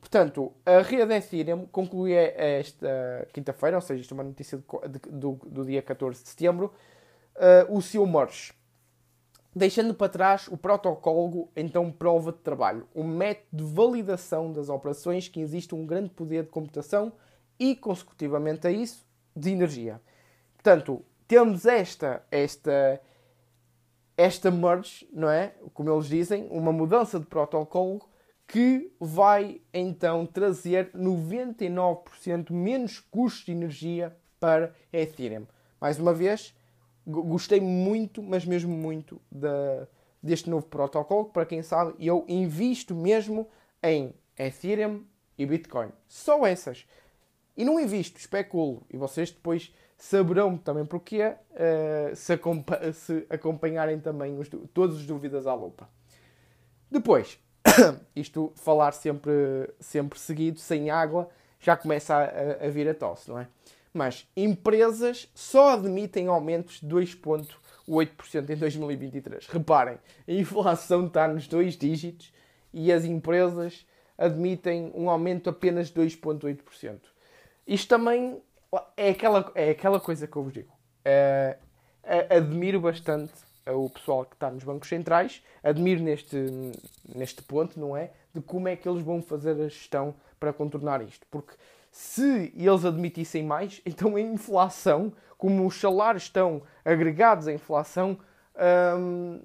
Portanto, 0.00 0.52
a 0.66 0.82
rede 0.82 1.14
Ethereum 1.14 1.64
conclui 1.64 2.12
esta 2.12 3.26
quinta-feira, 3.32 3.78
ou 3.78 3.80
seja, 3.80 4.02
isto 4.02 4.12
é 4.12 4.16
uma 4.16 4.24
notícia 4.24 4.58
de, 4.58 4.88
de, 4.90 4.98
do, 5.10 5.32
do, 5.46 5.64
dia 5.64 5.80
14 5.80 6.22
de 6.22 6.28
setembro, 6.28 6.74
uh, 7.36 7.74
o 7.74 7.80
seu 7.80 8.06
merge. 8.06 8.52
Deixando 9.54 9.92
para 9.92 10.08
trás 10.08 10.48
o 10.48 10.56
protocolo, 10.56 11.50
então, 11.54 11.92
prova 11.92 12.32
de 12.32 12.38
trabalho, 12.38 12.88
um 12.94 13.04
método 13.04 13.48
de 13.52 13.74
validação 13.74 14.50
das 14.50 14.70
operações 14.70 15.28
que 15.28 15.40
existe 15.40 15.74
um 15.74 15.84
grande 15.84 16.08
poder 16.08 16.44
de 16.44 16.48
computação 16.48 17.12
e, 17.58 17.76
consecutivamente 17.76 18.66
a 18.66 18.70
isso, 18.70 19.06
de 19.36 19.50
energia. 19.50 20.00
Portanto, 20.54 21.04
temos 21.28 21.66
esta, 21.66 22.24
esta, 22.30 23.00
esta 24.16 24.50
merge, 24.50 25.06
não 25.12 25.28
é? 25.28 25.54
Como 25.74 25.92
eles 25.92 26.06
dizem, 26.06 26.48
uma 26.50 26.72
mudança 26.72 27.20
de 27.20 27.26
protocolo 27.26 28.00
que 28.46 28.90
vai 28.98 29.60
então 29.72 30.26
trazer 30.26 30.90
99% 30.92 32.52
menos 32.52 33.00
custo 33.00 33.46
de 33.46 33.52
energia 33.52 34.16
para 34.38 34.74
Ethereum. 34.92 35.46
Mais 35.80 35.98
uma 35.98 36.12
vez, 36.12 36.54
gostei 37.06 37.60
muito, 37.60 38.22
mas 38.22 38.44
mesmo 38.44 38.74
muito, 38.74 39.20
da, 39.30 39.86
deste 40.22 40.48
novo 40.48 40.66
protocolo. 40.66 41.26
Para 41.26 41.46
quem 41.46 41.62
sabe, 41.62 41.94
eu 41.98 42.24
invisto 42.28 42.94
mesmo 42.94 43.48
em 43.82 44.14
Ethereum 44.38 45.04
e 45.36 45.46
Bitcoin. 45.46 45.90
Só 46.08 46.46
essas. 46.46 46.86
E 47.56 47.64
não 47.64 47.78
invisto, 47.78 48.18
especulo. 48.18 48.82
E 48.90 48.96
vocês 48.96 49.30
depois 49.30 49.72
saberão 49.96 50.56
também 50.56 50.84
porquê 50.84 51.22
uh, 51.22 52.16
se, 52.16 52.36
se, 52.94 53.26
acompanharem 53.30 54.00
também 54.00 54.38
os, 54.38 54.48
todas 54.72 54.96
as 54.96 55.06
dúvidas 55.06 55.46
à 55.46 55.54
lupa. 55.54 55.88
Depois, 56.90 57.38
isto 58.16 58.52
falar 58.56 58.92
sempre, 58.92 59.32
sempre 59.78 60.18
seguido, 60.18 60.58
sem 60.58 60.90
água, 60.90 61.28
já 61.60 61.76
começa 61.76 62.16
a, 62.16 62.66
a, 62.66 62.68
vir 62.68 62.88
a 62.88 62.94
tosse, 62.94 63.30
não 63.30 63.38
é? 63.38 63.46
Mas 63.92 64.26
empresas 64.36 65.28
só 65.34 65.74
admitem 65.74 66.26
aumentos 66.28 66.80
de 66.80 66.86
2,8% 66.86 68.50
em 68.50 68.56
2023. 68.56 69.46
Reparem, 69.46 69.98
a 70.26 70.32
inflação 70.32 71.06
está 71.06 71.28
nos 71.28 71.46
dois 71.46 71.76
dígitos 71.76 72.32
e 72.72 72.90
as 72.90 73.04
empresas 73.04 73.86
admitem 74.16 74.90
um 74.94 75.10
aumento 75.10 75.50
apenas 75.50 75.88
de 75.88 76.00
2,8%. 76.00 77.00
Isto 77.66 77.88
também 77.88 78.40
é 78.96 79.10
aquela, 79.10 79.52
é 79.54 79.70
aquela 79.70 80.00
coisa 80.00 80.26
que 80.26 80.36
eu 80.36 80.42
vos 80.42 80.52
digo. 80.52 80.72
É, 81.04 81.58
admiro 82.30 82.80
bastante 82.80 83.32
o 83.66 83.88
pessoal 83.90 84.24
que 84.24 84.34
está 84.34 84.50
nos 84.50 84.64
bancos 84.64 84.88
centrais, 84.88 85.42
admiro 85.62 86.02
neste, 86.02 86.36
neste 87.14 87.42
ponto, 87.42 87.78
não 87.78 87.96
é? 87.96 88.10
De 88.34 88.40
como 88.40 88.68
é 88.68 88.74
que 88.74 88.88
eles 88.88 89.02
vão 89.02 89.22
fazer 89.22 89.52
a 89.52 89.68
gestão 89.68 90.14
para 90.40 90.52
contornar 90.52 91.02
isto. 91.02 91.26
Porque 91.30 91.54
se 91.92 92.50
eles 92.56 92.86
admitissem 92.86 93.44
mais, 93.44 93.82
então 93.86 94.16
a 94.16 94.20
inflação, 94.20 95.12
como 95.36 95.66
os 95.66 95.78
salários 95.78 96.24
estão 96.24 96.62
agregados 96.84 97.46
à 97.46 97.52
inflação, 97.52 98.18
hum, 98.98 99.40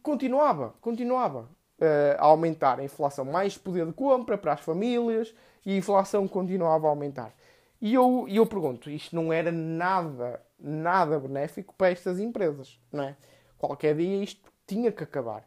continuava, 0.00 0.74
continuava 0.80 1.40
uh, 1.80 2.16
a 2.18 2.24
aumentar 2.24 2.78
a 2.78 2.84
inflação, 2.84 3.24
mais 3.24 3.58
poder 3.58 3.84
de 3.84 3.92
compra 3.92 4.38
para 4.38 4.52
as 4.52 4.60
famílias 4.60 5.34
e 5.64 5.72
a 5.72 5.76
inflação 5.76 6.28
continuava 6.28 6.86
a 6.86 6.90
aumentar. 6.90 7.34
E 7.80 7.92
eu, 7.92 8.26
eu 8.28 8.46
pergunto, 8.46 8.88
isto 8.88 9.16
não 9.16 9.32
era 9.32 9.50
nada, 9.50 10.40
nada 10.58 11.18
benéfico 11.18 11.74
para 11.74 11.90
estas 11.90 12.20
empresas, 12.20 12.78
não 12.92 13.04
é? 13.04 13.16
Qualquer 13.58 13.96
dia 13.96 14.22
isto 14.22 14.52
tinha 14.66 14.92
que 14.92 15.02
acabar. 15.02 15.44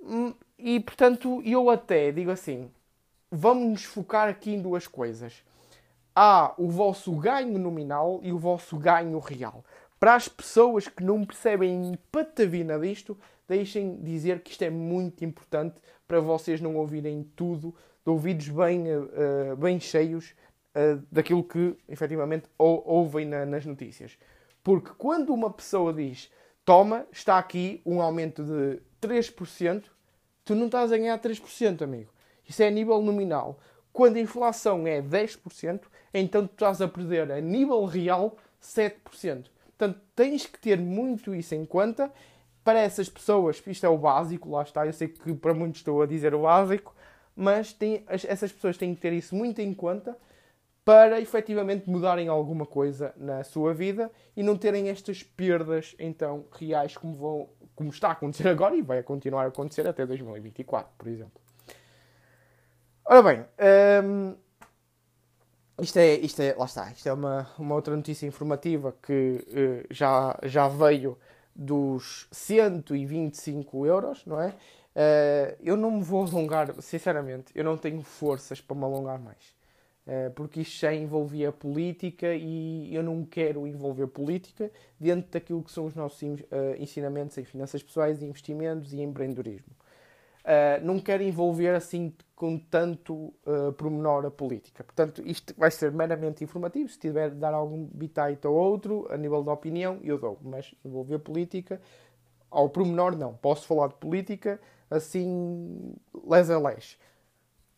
Hum, 0.00 0.32
e, 0.56 0.78
portanto, 0.78 1.42
eu 1.44 1.68
até 1.68 2.12
digo 2.12 2.30
assim, 2.30 2.70
vamos 3.30 3.68
nos 3.68 3.84
focar 3.84 4.28
aqui 4.28 4.54
em 4.54 4.62
duas 4.62 4.86
coisas. 4.86 5.44
Há 6.14 6.54
o 6.58 6.68
vosso 6.68 7.12
ganho 7.16 7.58
nominal 7.58 8.20
e 8.22 8.32
o 8.32 8.38
vosso 8.38 8.76
ganho 8.76 9.18
real. 9.18 9.64
Para 9.98 10.14
as 10.14 10.28
pessoas 10.28 10.88
que 10.88 11.04
não 11.04 11.24
percebem 11.24 11.98
patavina 12.10 12.78
disto, 12.78 13.16
deixem 13.46 14.02
dizer 14.02 14.40
que 14.40 14.50
isto 14.50 14.62
é 14.62 14.70
muito 14.70 15.24
importante 15.24 15.80
para 16.08 16.20
vocês 16.20 16.60
não 16.60 16.76
ouvirem 16.76 17.22
tudo 17.36 17.74
de 18.04 18.10
ouvidos 18.10 18.48
bem, 18.48 18.84
uh, 18.96 19.56
bem 19.56 19.78
cheios 19.78 20.34
uh, 20.74 21.02
daquilo 21.12 21.44
que 21.44 21.76
efetivamente 21.88 22.48
ou, 22.56 22.82
ouvem 22.86 23.26
na, 23.26 23.44
nas 23.44 23.66
notícias. 23.66 24.18
Porque 24.64 24.90
quando 24.96 25.32
uma 25.32 25.50
pessoa 25.50 25.92
diz 25.92 26.30
toma, 26.64 27.06
está 27.12 27.38
aqui 27.38 27.82
um 27.84 28.00
aumento 28.00 28.44
de 28.44 28.80
3%, 29.00 29.84
tu 30.44 30.54
não 30.54 30.66
estás 30.66 30.92
a 30.92 30.96
ganhar 30.96 31.18
3%, 31.18 31.82
amigo. 31.82 32.10
Isso 32.50 32.64
é 32.64 32.66
a 32.66 32.70
nível 32.70 33.00
nominal. 33.00 33.60
Quando 33.92 34.16
a 34.16 34.20
inflação 34.20 34.84
é 34.84 35.00
10%, 35.00 35.82
então 36.12 36.48
tu 36.48 36.52
estás 36.54 36.82
a 36.82 36.88
perder 36.88 37.30
a 37.30 37.40
nível 37.40 37.84
real 37.84 38.36
7%. 38.60 39.46
Portanto, 39.78 40.00
tens 40.16 40.46
que 40.46 40.58
ter 40.58 40.76
muito 40.76 41.32
isso 41.32 41.54
em 41.54 41.64
conta. 41.64 42.12
Para 42.64 42.80
essas 42.80 43.08
pessoas, 43.08 43.62
isto 43.64 43.86
é 43.86 43.88
o 43.88 43.96
básico, 43.96 44.50
lá 44.50 44.62
está. 44.62 44.84
Eu 44.84 44.92
sei 44.92 45.06
que 45.06 45.32
para 45.34 45.54
muitos 45.54 45.80
estou 45.80 46.02
a 46.02 46.06
dizer 46.06 46.34
o 46.34 46.42
básico, 46.42 46.92
mas 47.36 47.72
tem, 47.72 48.04
essas 48.08 48.50
pessoas 48.50 48.76
têm 48.76 48.96
que 48.96 49.00
ter 49.00 49.12
isso 49.12 49.36
muito 49.36 49.60
em 49.60 49.72
conta 49.72 50.16
para 50.84 51.20
efetivamente 51.20 51.88
mudarem 51.88 52.26
alguma 52.26 52.66
coisa 52.66 53.14
na 53.16 53.44
sua 53.44 53.72
vida 53.72 54.10
e 54.36 54.42
não 54.42 54.56
terem 54.56 54.88
estas 54.88 55.22
perdas 55.22 55.94
então 56.00 56.46
reais 56.50 56.96
como, 56.96 57.14
vão, 57.14 57.48
como 57.76 57.90
está 57.90 58.08
a 58.08 58.12
acontecer 58.12 58.48
agora 58.50 58.74
e 58.74 58.82
vai 58.82 59.04
continuar 59.04 59.44
a 59.44 59.48
acontecer 59.48 59.86
até 59.86 60.04
2024, 60.04 60.92
por 60.98 61.06
exemplo. 61.06 61.40
Ora 63.12 63.22
bem, 63.24 63.44
hum, 64.04 64.36
isto, 65.82 65.98
é, 65.98 66.14
isto 66.14 66.40
é, 66.42 66.54
lá 66.54 66.64
está, 66.64 66.92
isto 66.92 67.08
é 67.08 67.12
uma, 67.12 67.50
uma 67.58 67.74
outra 67.74 67.96
notícia 67.96 68.24
informativa 68.24 68.94
que 69.02 69.44
uh, 69.48 69.92
já, 69.92 70.38
já 70.44 70.68
veio 70.68 71.18
dos 71.52 72.28
125 72.30 73.84
euros, 73.84 74.24
não 74.24 74.40
é? 74.40 74.50
Uh, 74.94 75.56
eu 75.60 75.76
não 75.76 75.90
me 75.90 76.04
vou 76.04 76.24
alongar, 76.24 76.72
sinceramente, 76.80 77.52
eu 77.52 77.64
não 77.64 77.76
tenho 77.76 78.00
forças 78.00 78.60
para 78.60 78.76
me 78.76 78.84
alongar 78.84 79.18
mais. 79.18 79.58
Uh, 80.06 80.30
porque 80.36 80.60
isto 80.60 80.78
já 80.78 80.94
envolvia 80.94 81.50
política 81.50 82.32
e 82.32 82.94
eu 82.94 83.02
não 83.02 83.24
quero 83.24 83.66
envolver 83.66 84.06
política 84.06 84.70
dentro 85.00 85.32
daquilo 85.32 85.64
que 85.64 85.72
são 85.72 85.84
os 85.84 85.96
nossos 85.96 86.22
ensinamentos 86.78 87.36
em 87.36 87.44
finanças 87.44 87.82
pessoais, 87.82 88.22
investimentos 88.22 88.92
e 88.92 89.00
empreendedorismo. 89.00 89.79
Uh, 90.40 90.84
não 90.84 90.98
quero 90.98 91.22
envolver 91.22 91.74
assim 91.74 92.14
com 92.34 92.58
tanto 92.58 93.34
uh, 93.44 93.72
pormenor 93.76 94.24
a 94.24 94.30
política. 94.30 94.82
Portanto, 94.82 95.22
isto 95.26 95.54
vai 95.58 95.70
ser 95.70 95.92
meramente 95.92 96.42
informativo. 96.42 96.88
Se 96.88 96.98
tiver 96.98 97.30
de 97.30 97.36
dar 97.36 97.52
algum 97.52 97.84
bitite 97.84 98.46
ou 98.46 98.54
outro, 98.54 99.06
a 99.10 99.16
nível 99.16 99.42
de 99.42 99.50
opinião, 99.50 100.00
eu 100.02 100.18
dou. 100.18 100.38
Mas 100.42 100.74
envolver 100.82 101.18
política, 101.18 101.80
ao 102.50 102.70
pormenor, 102.70 103.14
não. 103.14 103.34
Posso 103.34 103.66
falar 103.66 103.88
de 103.88 103.94
política 103.96 104.58
assim, 104.90 105.94
les 106.26 106.50
a 106.50 106.58
les. 106.58 106.98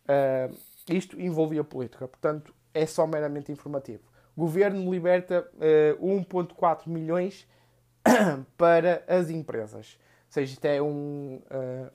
Uh, 0.04 0.56
isto 0.88 1.20
envolvia 1.20 1.64
política. 1.64 2.06
Portanto, 2.06 2.54
é 2.72 2.86
só 2.86 3.06
meramente 3.06 3.50
informativo. 3.50 4.04
O 4.36 4.42
governo 4.42 4.90
liberta 4.90 5.46
uh, 6.00 6.06
1,4 6.06 6.88
milhões 6.88 7.46
para 8.56 9.04
as 9.06 9.28
empresas. 9.28 9.98
Ou 10.26 10.32
seja, 10.32 10.52
isto 10.54 10.64
é 10.64 10.80
um, 10.80 11.42
uh, 11.50 11.92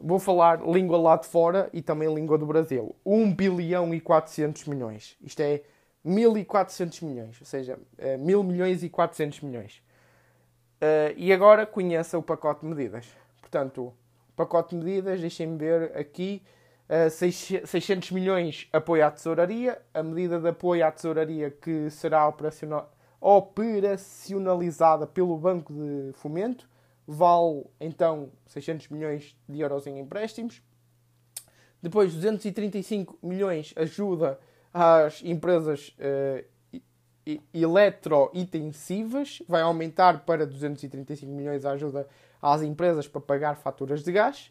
Vou 0.00 0.18
falar 0.18 0.60
língua 0.66 0.98
lá 0.98 1.16
de 1.16 1.26
fora 1.26 1.70
e 1.72 1.80
também 1.80 2.12
língua 2.12 2.36
do 2.36 2.46
Brasil. 2.46 2.94
1 3.04 3.34
bilhão 3.34 3.94
e 3.94 4.00
400 4.00 4.64
milhões. 4.66 5.16
Isto 5.22 5.40
é 5.40 5.62
1400 6.04 7.00
milhões, 7.00 7.40
ou 7.40 7.46
seja, 7.46 7.78
1000 8.18 8.40
é 8.40 8.44
milhões 8.44 8.82
e 8.82 8.90
400 8.90 9.40
milhões. 9.40 9.82
Uh, 10.76 11.14
e 11.16 11.32
agora 11.32 11.64
conheça 11.64 12.18
o 12.18 12.22
pacote 12.22 12.60
de 12.60 12.66
medidas. 12.66 13.06
Portanto, 13.40 13.94
pacote 14.36 14.76
de 14.76 14.84
medidas, 14.84 15.20
deixem-me 15.20 15.56
ver 15.56 15.96
aqui, 15.96 16.42
uh, 16.90 17.08
600 17.10 18.10
milhões 18.10 18.68
apoio 18.70 19.06
à 19.06 19.10
tesouraria, 19.10 19.80
a 19.94 20.02
medida 20.02 20.38
de 20.38 20.48
apoio 20.48 20.86
à 20.86 20.90
tesouraria 20.92 21.50
que 21.50 21.88
será 21.88 22.28
operacional, 22.28 22.92
operacionalizada 23.18 25.06
pelo 25.06 25.38
Banco 25.38 25.72
de 25.72 26.12
Fomento, 26.12 26.68
vale 27.06 27.64
então 27.80 28.30
600 28.46 28.88
milhões 28.88 29.36
de 29.48 29.60
euros 29.60 29.86
em 29.86 29.98
empréstimos. 29.98 30.62
Depois, 31.82 32.14
235 32.14 33.18
milhões 33.22 33.74
ajuda 33.76 34.38
às 34.72 35.22
empresas 35.22 35.94
uh, 35.98 36.44
eletrointensivas, 37.52 39.42
vai 39.46 39.62
aumentar 39.62 40.24
para 40.24 40.46
235 40.46 41.30
milhões 41.30 41.64
a 41.64 41.72
ajuda 41.72 42.08
às 42.40 42.62
empresas 42.62 43.06
para 43.06 43.20
pagar 43.20 43.56
faturas 43.56 44.02
de 44.02 44.12
gás. 44.12 44.50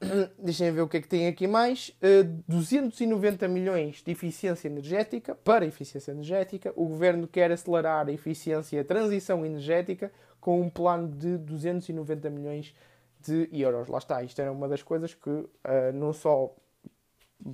Deixem 0.38 0.70
ver 0.72 0.82
o 0.82 0.88
que 0.88 0.96
é 0.98 1.00
que 1.00 1.08
tem 1.08 1.26
aqui 1.26 1.46
mais. 1.46 1.90
Uh, 2.02 2.22
eh, 2.22 2.22
290 2.48 3.46
milhões 3.48 4.02
de 4.02 4.12
eficiência 4.12 4.68
energética, 4.68 5.34
para 5.34 5.66
eficiência 5.66 6.10
energética. 6.10 6.72
O 6.76 6.86
governo 6.86 7.26
quer 7.26 7.50
acelerar 7.50 8.08
a 8.08 8.12
eficiência 8.12 8.76
e 8.76 8.80
a 8.80 8.84
transição 8.84 9.44
energética 9.44 10.10
com 10.44 10.60
um 10.60 10.68
plano 10.68 11.08
de 11.08 11.38
290 11.38 12.28
milhões 12.28 12.74
de 13.18 13.48
euros. 13.50 13.88
Lá 13.88 13.96
está, 13.96 14.22
isto 14.22 14.38
era 14.42 14.52
uma 14.52 14.68
das 14.68 14.82
coisas 14.82 15.14
que 15.14 15.30
uh, 15.30 15.48
não 15.94 16.12
só 16.12 16.54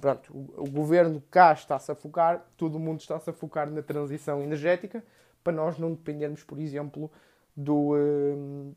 pronto, 0.01 0.37
o, 0.37 0.65
o 0.65 0.69
governo 0.69 1.23
cá 1.31 1.53
está-se 1.53 1.93
a 1.93 1.95
focar, 1.95 2.45
todo 2.57 2.75
o 2.75 2.81
mundo 2.81 2.99
está-se 2.99 3.31
a 3.31 3.33
focar 3.33 3.71
na 3.71 3.81
transição 3.81 4.43
energética 4.43 5.05
para 5.45 5.53
nós 5.53 5.79
não 5.79 5.93
dependermos, 5.93 6.43
por 6.43 6.59
exemplo, 6.59 7.09
do, 7.57 7.95
uh, 7.95 8.75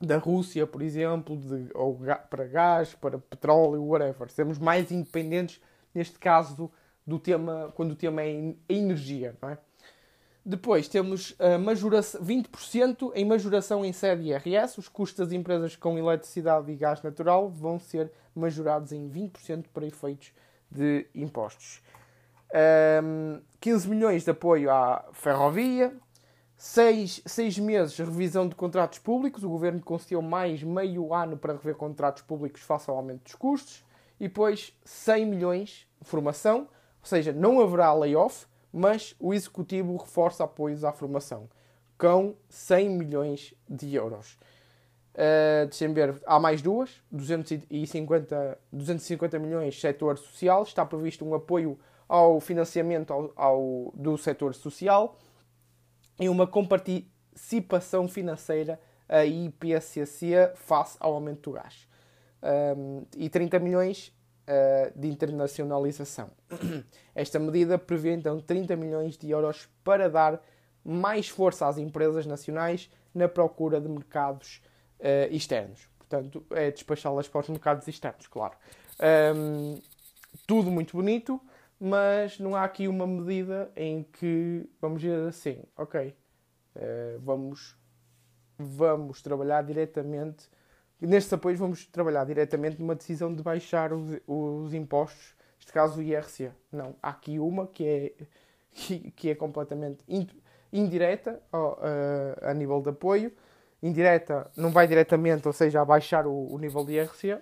da 0.00 0.16
Rússia, 0.16 0.66
por 0.66 0.80
exemplo, 0.80 1.36
de, 1.36 1.68
ou 1.74 2.00
para 2.30 2.46
gás, 2.46 2.94
para 2.94 3.18
petróleo, 3.18 3.84
whatever. 3.84 4.30
Sermos 4.30 4.58
mais 4.58 4.90
independentes, 4.90 5.60
neste 5.94 6.18
caso, 6.18 6.70
do 7.06 7.18
tema, 7.18 7.70
quando 7.74 7.90
o 7.90 7.96
tema 7.96 8.22
é 8.22 8.54
energia, 8.66 9.36
não 9.42 9.50
é? 9.50 9.58
Depois 10.44 10.88
temos 10.88 11.36
a 11.38 11.56
majoração, 11.56 12.20
20% 12.20 13.12
em 13.14 13.24
majoração 13.24 13.84
em 13.84 13.92
sede 13.92 14.28
IRS. 14.28 14.78
Os 14.78 14.88
custos 14.88 15.26
das 15.26 15.32
empresas 15.32 15.76
com 15.76 15.96
eletricidade 15.96 16.70
e 16.72 16.74
gás 16.74 17.00
natural 17.00 17.48
vão 17.48 17.78
ser 17.78 18.10
majorados 18.34 18.90
em 18.90 19.08
20% 19.08 19.66
para 19.72 19.86
efeitos 19.86 20.32
de 20.68 21.06
impostos. 21.14 21.80
Um, 23.02 23.40
15 23.60 23.88
milhões 23.88 24.24
de 24.24 24.30
apoio 24.30 24.68
à 24.70 25.04
ferrovia. 25.12 25.94
6, 26.56 27.22
6 27.24 27.58
meses 27.58 27.92
de 27.94 28.02
revisão 28.02 28.48
de 28.48 28.56
contratos 28.56 28.98
públicos. 28.98 29.44
O 29.44 29.48
governo 29.48 29.80
concedeu 29.80 30.20
mais 30.20 30.60
meio 30.62 31.14
ano 31.14 31.36
para 31.36 31.52
rever 31.52 31.76
contratos 31.76 32.22
públicos 32.22 32.62
face 32.62 32.90
ao 32.90 32.96
aumento 32.96 33.24
dos 33.24 33.36
custos. 33.36 33.84
E 34.18 34.26
depois 34.26 34.76
100 34.84 35.26
milhões 35.26 35.86
de 36.00 36.08
formação. 36.08 36.60
Ou 37.00 37.06
seja, 37.06 37.32
não 37.32 37.60
haverá 37.60 37.92
layoff 37.92 38.46
mas 38.72 39.14
o 39.18 39.34
Executivo 39.34 39.96
reforça 39.96 40.44
apoios 40.44 40.84
à 40.84 40.92
formação, 40.92 41.48
com 41.98 42.34
100 42.48 42.88
milhões 42.88 43.54
de 43.68 43.94
euros. 43.94 44.38
Uh, 45.14 45.66
Deixem 45.66 45.92
ver, 45.92 46.20
há 46.24 46.40
mais 46.40 46.62
duas, 46.62 47.02
250, 47.10 48.58
250 48.72 49.38
milhões 49.38 49.78
setor 49.78 50.16
social, 50.16 50.62
está 50.62 50.86
previsto 50.86 51.24
um 51.24 51.34
apoio 51.34 51.78
ao 52.08 52.40
financiamento 52.40 53.12
ao, 53.12 53.32
ao, 53.36 53.92
do 53.94 54.16
setor 54.16 54.54
social 54.54 55.16
e 56.18 56.28
uma 56.28 56.46
comparticipação 56.46 58.08
financeira 58.08 58.80
a 59.08 59.26
IPCC 59.26 60.52
face 60.54 60.96
ao 60.98 61.12
aumento 61.12 61.50
do 61.50 61.56
gás. 61.56 61.86
Um, 62.42 63.04
e 63.16 63.28
30 63.28 63.58
milhões 63.58 64.12
uh, 64.48 64.98
de 64.98 65.08
internacionalização. 65.08 66.30
Esta 67.14 67.38
medida 67.38 67.78
prevê 67.78 68.14
então 68.14 68.40
30 68.40 68.76
milhões 68.76 69.16
de 69.16 69.30
euros 69.30 69.68
para 69.84 70.08
dar 70.08 70.42
mais 70.84 71.28
força 71.28 71.66
às 71.66 71.78
empresas 71.78 72.26
nacionais 72.26 72.90
na 73.14 73.28
procura 73.28 73.80
de 73.80 73.88
mercados 73.88 74.62
uh, 74.98 75.32
externos. 75.34 75.88
Portanto, 75.98 76.44
é 76.50 76.70
despachá-las 76.70 77.28
para 77.28 77.40
os 77.40 77.48
mercados 77.48 77.88
externos, 77.88 78.26
claro. 78.26 78.54
Um, 79.34 79.80
tudo 80.46 80.70
muito 80.70 80.96
bonito, 80.96 81.40
mas 81.80 82.38
não 82.38 82.54
há 82.54 82.64
aqui 82.64 82.86
uma 82.86 83.06
medida 83.06 83.70
em 83.74 84.02
que 84.02 84.68
vamos 84.80 85.00
dizer 85.00 85.28
assim, 85.28 85.62
ok, 85.76 86.14
uh, 86.76 87.20
vamos, 87.20 87.76
vamos 88.58 89.22
trabalhar 89.22 89.62
diretamente, 89.62 90.48
nestes 91.06 91.32
apoios 91.32 91.58
vamos 91.58 91.86
trabalhar 91.86 92.24
diretamente 92.24 92.80
numa 92.80 92.94
decisão 92.94 93.34
de 93.34 93.42
baixar 93.42 93.92
os, 93.92 94.20
os 94.26 94.72
impostos, 94.72 95.34
neste 95.56 95.72
caso 95.72 96.00
o 96.00 96.02
IRC. 96.02 96.50
Não, 96.70 96.94
há 97.02 97.10
aqui 97.10 97.38
uma 97.38 97.66
que 97.66 97.86
é, 97.86 98.12
que, 98.72 99.10
que 99.10 99.30
é 99.30 99.34
completamente 99.34 100.04
indireta 100.72 101.42
uh, 101.52 102.46
a 102.48 102.54
nível 102.54 102.80
de 102.80 102.90
apoio. 102.90 103.32
Indireta 103.82 104.50
não 104.56 104.70
vai 104.70 104.86
diretamente, 104.86 105.46
ou 105.46 105.52
seja, 105.52 105.80
a 105.80 105.84
baixar 105.84 106.26
o, 106.26 106.52
o 106.52 106.58
nível 106.58 106.84
de 106.84 106.92
IRC, 106.92 107.38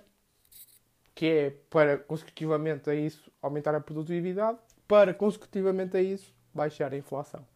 que 1.15 1.27
é 1.27 1.51
para 1.69 1.99
consecutivamente 1.99 2.89
a 2.89 2.95
isso 2.95 3.31
aumentar 3.43 3.75
a 3.75 3.81
produtividade, 3.81 4.59
para 4.89 5.13
consecutivamente 5.13 5.97
a 5.97 6.03
isso 6.03 6.35
baixar 6.55 6.93
a 6.93 6.97
inflação. 6.97 7.47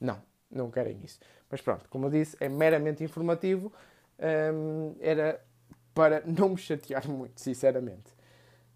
Não, 0.00 0.20
não 0.50 0.70
querem 0.70 0.98
isso. 1.04 1.20
Mas 1.48 1.60
pronto, 1.60 1.88
como 1.88 2.06
eu 2.06 2.10
disse, 2.10 2.36
é 2.40 2.48
meramente 2.48 3.04
informativo. 3.04 3.72
Um, 4.18 4.96
era 5.00 5.40
para 5.94 6.22
não 6.26 6.50
me 6.50 6.58
chatear 6.58 7.06
muito, 7.10 7.40
sinceramente. 7.40 8.12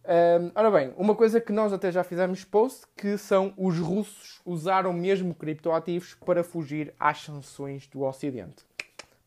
Um, 0.04 0.52
ora 0.54 0.70
bem, 0.70 0.94
uma 0.96 1.16
coisa 1.16 1.40
que 1.40 1.52
nós 1.52 1.72
até 1.72 1.90
já 1.90 2.04
fizemos 2.04 2.44
post, 2.44 2.86
que 2.96 3.18
são 3.18 3.52
os 3.56 3.78
russos 3.78 4.40
usaram 4.44 4.92
mesmo 4.92 5.34
criptoativos 5.34 6.14
para 6.14 6.44
fugir 6.44 6.94
às 6.98 7.22
sanções 7.22 7.88
do 7.88 8.02
Ocidente. 8.02 8.64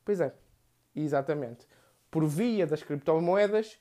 Pois 0.05 0.21
é, 0.21 0.33
exatamente. 0.95 1.67
Por 2.09 2.25
via 2.25 2.65
das 2.65 2.81
criptomoedas, 2.81 3.73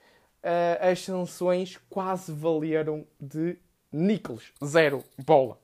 uh, 0.43 0.91
as 0.91 1.05
sanções 1.05 1.79
quase 1.89 2.33
valeram 2.33 3.07
de 3.21 3.57
níqueles, 3.93 4.53
zero 4.65 5.05
bola. 5.25 5.57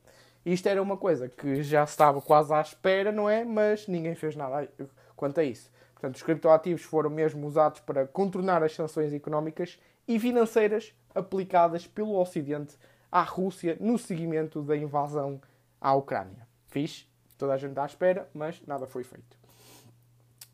Isto 0.47 0.68
era 0.68 0.80
uma 0.80 0.97
coisa 0.97 1.28
que 1.28 1.62
já 1.62 1.82
estava 1.82 2.20
quase 2.20 2.53
à 2.55 2.61
espera, 2.61 3.11
não 3.11 3.28
é? 3.28 3.45
Mas 3.45 3.88
ninguém 3.88 4.14
fez 4.14 4.36
nada 4.36 4.68
quanto 5.16 5.40
a 5.40 5.45
isso. 5.45 5.70
Portanto, 6.05 6.16
os 6.16 6.22
criptoativos 6.22 6.82
foram 6.82 7.09
mesmo 7.09 7.46
usados 7.46 7.80
para 7.80 8.07
contornar 8.07 8.62
as 8.62 8.74
sanções 8.74 9.14
económicas 9.14 9.78
e 10.07 10.20
financeiras 10.20 10.92
aplicadas 11.14 11.86
pelo 11.86 12.20
Ocidente 12.20 12.76
à 13.11 13.22
Rússia 13.22 13.78
no 13.80 13.96
seguimento 13.96 14.61
da 14.61 14.76
invasão 14.76 15.40
à 15.80 15.94
Ucrânia. 15.94 16.46
Fiz, 16.66 17.09
toda 17.38 17.55
a 17.55 17.57
gente 17.57 17.78
à 17.78 17.86
espera, 17.86 18.28
mas 18.34 18.61
nada 18.66 18.86
foi 18.86 19.02
feito. 19.02 19.34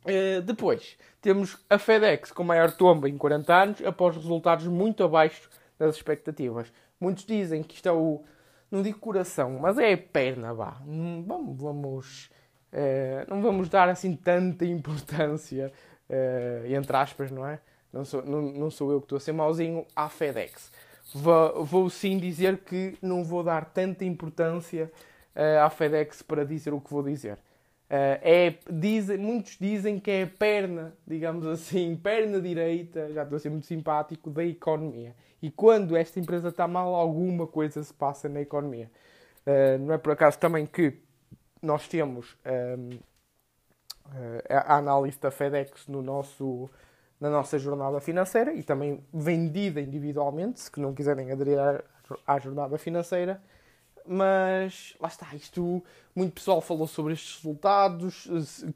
Uh, 0.05 0.41
depois, 0.43 0.97
temos 1.21 1.59
a 1.69 1.79
FedEx 1.81 2.31
com 2.31 2.45
maior 2.45 2.71
tomba 2.71 3.09
em 3.09 3.19
40 3.19 3.53
anos, 3.53 3.85
após 3.85 4.15
resultados 4.15 4.69
muito 4.69 5.03
abaixo 5.03 5.51
das 5.77 5.97
expectativas. 5.97 6.73
Muitos 7.01 7.25
dizem 7.27 7.65
que 7.65 7.75
isto 7.75 7.89
é 7.89 7.93
o, 7.93 8.23
não 8.71 8.83
digo 8.83 9.01
coração, 9.01 9.59
mas 9.59 9.79
é 9.79 9.95
a 9.95 9.99
perna, 9.99 10.55
vá. 10.55 10.81
Hum, 10.87 11.25
vamos, 11.27 11.61
vamos 11.61 12.31
uh, 12.73 13.29
não 13.29 13.43
vamos 13.43 13.69
dar 13.69 13.89
assim 13.89 14.15
tanta 14.15 14.65
importância, 14.65 15.73
uh, 16.09 16.67
entre 16.73 16.97
aspas, 16.97 17.31
não 17.31 17.47
é? 17.47 17.61
não 17.93 18.05
sou, 18.05 18.25
não, 18.25 18.43
não 18.43 18.71
sou 18.71 18.93
eu 18.93 19.01
que 19.01 19.07
estou 19.07 19.17
a 19.17 19.21
ser 19.21 19.33
mauzinho, 19.33 19.87
à 19.95 20.09
FedEx. 20.09 20.71
Vou, 21.13 21.65
vou 21.65 21.91
sim 21.91 22.19
dizer 22.19 22.59
que 22.59 22.97
não 23.03 23.25
vou 23.25 23.43
dar 23.43 23.65
tanta 23.67 24.05
importância 24.05 24.91
uh, 25.35 25.65
à 25.65 25.71
FedEx 25.71 26.23
para 26.23 26.45
dizer 26.45 26.73
o 26.73 26.81
que 26.81 26.91
vou 26.91 27.03
dizer. 27.03 27.39
É, 27.93 28.55
dizem, 28.71 29.19
muitos 29.19 29.57
dizem 29.59 29.99
que 29.99 30.13
é 30.13 30.23
a 30.23 30.27
perna, 30.29 30.95
digamos 31.05 31.45
assim, 31.45 31.97
perna 31.97 32.41
direita, 32.41 33.13
já 33.13 33.25
estou 33.25 33.35
a 33.35 33.39
ser 33.41 33.51
muito 33.51 33.67
simpático, 33.67 34.31
da 34.31 34.45
economia. 34.45 35.13
E 35.43 35.51
quando 35.51 35.97
esta 35.97 36.21
empresa 36.21 36.51
está 36.51 36.69
mal, 36.69 36.95
alguma 36.95 37.49
coisa 37.49 37.83
se 37.83 37.93
passa 37.93 38.29
na 38.29 38.41
economia. 38.41 38.89
Não 39.81 39.93
é 39.93 39.99
por 39.99 40.13
acaso 40.13 40.39
também 40.39 40.67
que 40.67 41.01
nós 41.63 41.87
temos 41.89 42.37
um, 42.47 42.99
a 44.49 44.77
análise 44.77 45.19
da 45.21 45.31
FedEx 45.31 45.87
no 45.87 46.03
nosso 46.03 46.69
na 47.21 47.29
nossa 47.29 47.59
jornada 47.59 48.01
financeira 48.01 48.55
e 48.55 48.63
também 48.63 49.05
vendida 49.13 49.81
individualmente, 49.81 50.61
se 50.61 50.71
que 50.71 50.81
não 50.81 50.95
quiserem 50.95 51.31
aderir 51.31 51.59
à 52.27 52.39
jornada 52.39 52.79
financeira. 52.79 53.41
Mas 54.07 54.97
lá 54.99 55.09
está, 55.09 55.35
isto 55.35 55.85
muito 56.17 56.33
pessoal 56.33 56.63
falou 56.63 56.87
sobre 56.87 57.13
estes 57.13 57.37
resultados, 57.37 58.27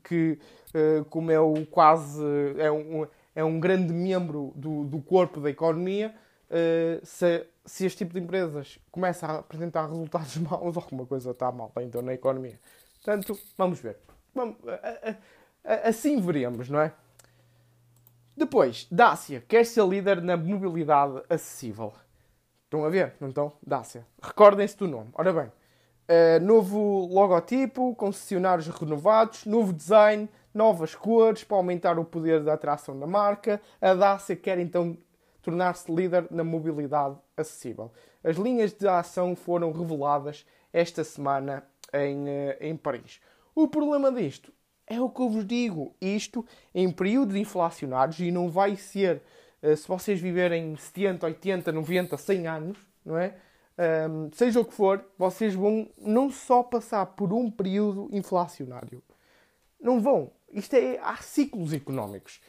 que 0.05 0.39
eh, 0.75 1.03
como 1.09 1.31
é 1.31 1.41
o 1.41 1.65
quase 1.67 2.23
é 2.59 2.71
um, 2.71 3.07
é 3.35 3.43
um 3.43 3.59
grande 3.59 3.93
membro 3.93 4.53
do, 4.55 4.85
do 4.85 5.01
corpo 5.01 5.41
da 5.41 5.49
economia, 5.49 6.15
eh, 6.15 6.19
se, 7.03 7.47
se 7.65 7.87
este 7.87 7.99
tipo 7.99 8.15
de 8.15 8.21
empresas 8.21 8.79
começa 8.91 9.27
a 9.27 9.39
apresentar 9.39 9.89
resultados 9.89 10.37
maus, 10.39 10.77
alguma 10.77 11.07
coisa 11.07 11.31
está 11.31 11.51
mal 11.51 11.73
então 11.79 12.03
na 12.03 12.15
economia. 12.15 12.59
Portanto, 13.03 13.39
vamos 13.57 13.81
ver. 13.81 13.99
Vamos, 14.35 14.57
assim 15.85 16.21
veremos, 16.21 16.69
não 16.69 16.81
é? 16.81 16.93
Depois, 18.37 18.87
Dácia 18.91 19.45
quer 19.47 19.65
ser 19.65 19.87
líder 19.87 20.21
na 20.21 20.37
mobilidade 20.37 21.23
acessível. 21.29 21.93
Estão 22.65 22.85
a 22.85 22.89
ver? 22.89 23.15
Não 23.21 23.29
estão? 23.29 23.53
Dácia. 23.65 24.05
Recordem-se 24.21 24.77
do 24.77 24.89
nome. 24.89 25.11
Ora 25.15 25.33
bem, 25.33 25.47
uh, 25.47 26.45
novo 26.45 27.07
logotipo, 27.07 27.95
concessionários 27.95 28.67
renovados, 28.67 29.45
novo 29.45 29.73
design, 29.73 30.29
novas 30.53 30.97
cores 30.97 31.45
para 31.45 31.57
aumentar 31.57 31.97
o 31.97 32.05
poder 32.05 32.43
da 32.43 32.55
atração 32.55 32.99
da 32.99 33.07
marca. 33.07 33.63
A 33.81 33.95
Dácia 33.95 34.35
quer 34.35 34.59
então 34.59 34.99
tornar-se 35.45 35.93
líder 35.93 36.27
na 36.31 36.43
mobilidade 36.43 37.17
acessível. 37.37 37.93
As 38.23 38.37
linhas 38.37 38.73
de 38.73 38.89
ação 38.89 39.37
foram 39.37 39.71
reveladas 39.71 40.47
esta 40.73 41.05
semana 41.05 41.63
em, 41.93 42.25
uh, 42.25 42.57
em 42.61 42.77
Paris. 42.77 43.21
O 43.55 43.69
problema 43.69 44.11
disto 44.11 44.53
é 44.87 45.01
o 45.01 45.09
que 45.09 45.21
eu 45.21 45.29
vos 45.29 45.47
digo. 45.47 45.95
Isto 46.01 46.45
em 46.75 46.91
períodos 46.91 47.37
inflacionários 47.37 48.19
e 48.19 48.31
não 48.31 48.49
vai 48.51 48.77
ser, 48.77 49.23
uh, 49.63 49.77
se 49.77 49.87
vocês 49.87 50.21
viverem 50.21 50.75
70, 50.77 51.27
80, 51.27 51.73
90, 51.73 52.17
100 52.17 52.47
anos, 52.49 52.79
não 53.05 53.19
é? 53.19 53.37
Um, 53.77 54.31
seja 54.33 54.61
o 54.61 54.65
que 54.65 54.73
for, 54.73 55.05
vocês 55.19 55.53
vão 55.53 55.91
não 55.99 56.31
só 56.31 56.63
passar 56.63 57.07
por 57.07 57.33
um 57.33 57.51
período 57.51 58.09
inflacionário. 58.13 59.03
Não 59.81 60.01
vão. 60.01 60.31
Isto 60.53 60.77
é, 60.77 60.99
há 61.03 61.17
ciclos 61.17 61.73
económicos. 61.73 62.41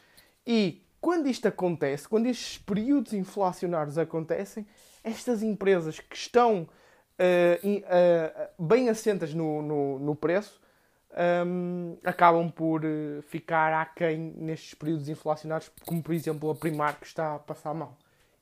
E 0.46 0.85
quando 1.06 1.28
isto 1.28 1.48
acontece, 1.48 2.10
quando 2.10 2.26
estes 2.26 2.58
períodos 2.58 3.14
inflacionários 3.14 3.96
acontecem, 3.96 4.66
estas 5.04 5.44
empresas 5.44 6.00
que 6.00 6.16
estão 6.16 6.64
uh, 6.64 8.58
uh, 8.58 8.66
bem 8.66 8.90
assentas 8.90 9.32
no, 9.32 9.62
no, 9.62 10.00
no 10.00 10.16
preço 10.16 10.60
um, 11.46 11.96
acabam 12.04 12.50
por 12.50 12.84
uh, 12.84 13.22
ficar 13.22 13.72
aquém 13.72 14.18
nestes 14.36 14.74
períodos 14.74 15.08
inflacionários, 15.08 15.72
como 15.86 16.02
por 16.02 16.12
exemplo 16.12 16.50
a 16.50 16.56
Primark 16.56 17.02
que 17.02 17.06
está 17.06 17.36
a 17.36 17.40
passar 17.40 17.76
mal. 17.76 17.96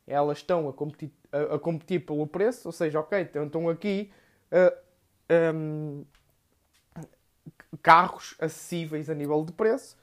Elas 0.07 0.37
estão 0.37 0.69
a 0.69 0.71
competir, 0.71 1.11
a, 1.33 1.55
a 1.55 1.59
competir 1.59 2.05
pelo 2.05 2.25
preço, 2.25 2.69
ou 2.69 2.71
seja, 2.71 2.97
ok, 2.97 3.19
então 3.19 3.45
estão 3.45 3.67
aqui 3.67 4.09
uh, 4.53 5.53
um, 5.53 6.05
carros 7.81 8.35
acessíveis 8.39 9.09
a 9.09 9.13
nível 9.13 9.43
de 9.43 9.51
preço. 9.51 9.97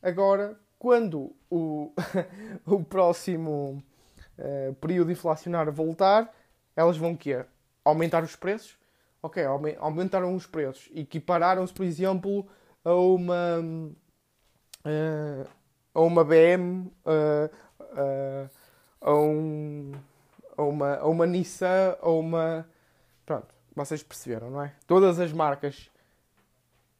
Agora, 0.00 0.56
quando 0.78 1.34
o, 1.50 1.92
o 2.66 2.84
próximo 2.84 3.82
uh, 4.38 4.74
período 4.74 5.10
inflacionário 5.10 5.72
voltar, 5.72 6.34
elas 6.74 6.96
vão 6.96 7.16
querer 7.16 7.46
aumentar 7.84 8.22
os 8.22 8.36
preços 8.36 8.76
ok, 9.26 9.44
aumentaram 9.78 10.34
os 10.34 10.46
preços, 10.46 10.88
equipararam-se, 10.94 11.72
por 11.72 11.84
exemplo, 11.84 12.46
a 12.84 12.94
uma, 12.94 13.60
uh, 14.84 15.48
a 15.94 16.00
uma 16.00 16.24
BM, 16.24 16.90
uh, 17.04 17.50
uh, 17.80 18.50
a, 19.00 19.14
um, 19.14 19.92
a, 20.56 20.62
uma, 20.62 20.96
a 20.96 21.06
uma 21.06 21.26
Nissan, 21.26 21.96
a 22.00 22.08
uma. 22.08 22.66
Pronto, 23.24 23.48
vocês 23.74 24.02
perceberam, 24.02 24.50
não 24.50 24.62
é? 24.62 24.72
Todas 24.86 25.18
as 25.18 25.32
marcas. 25.32 25.90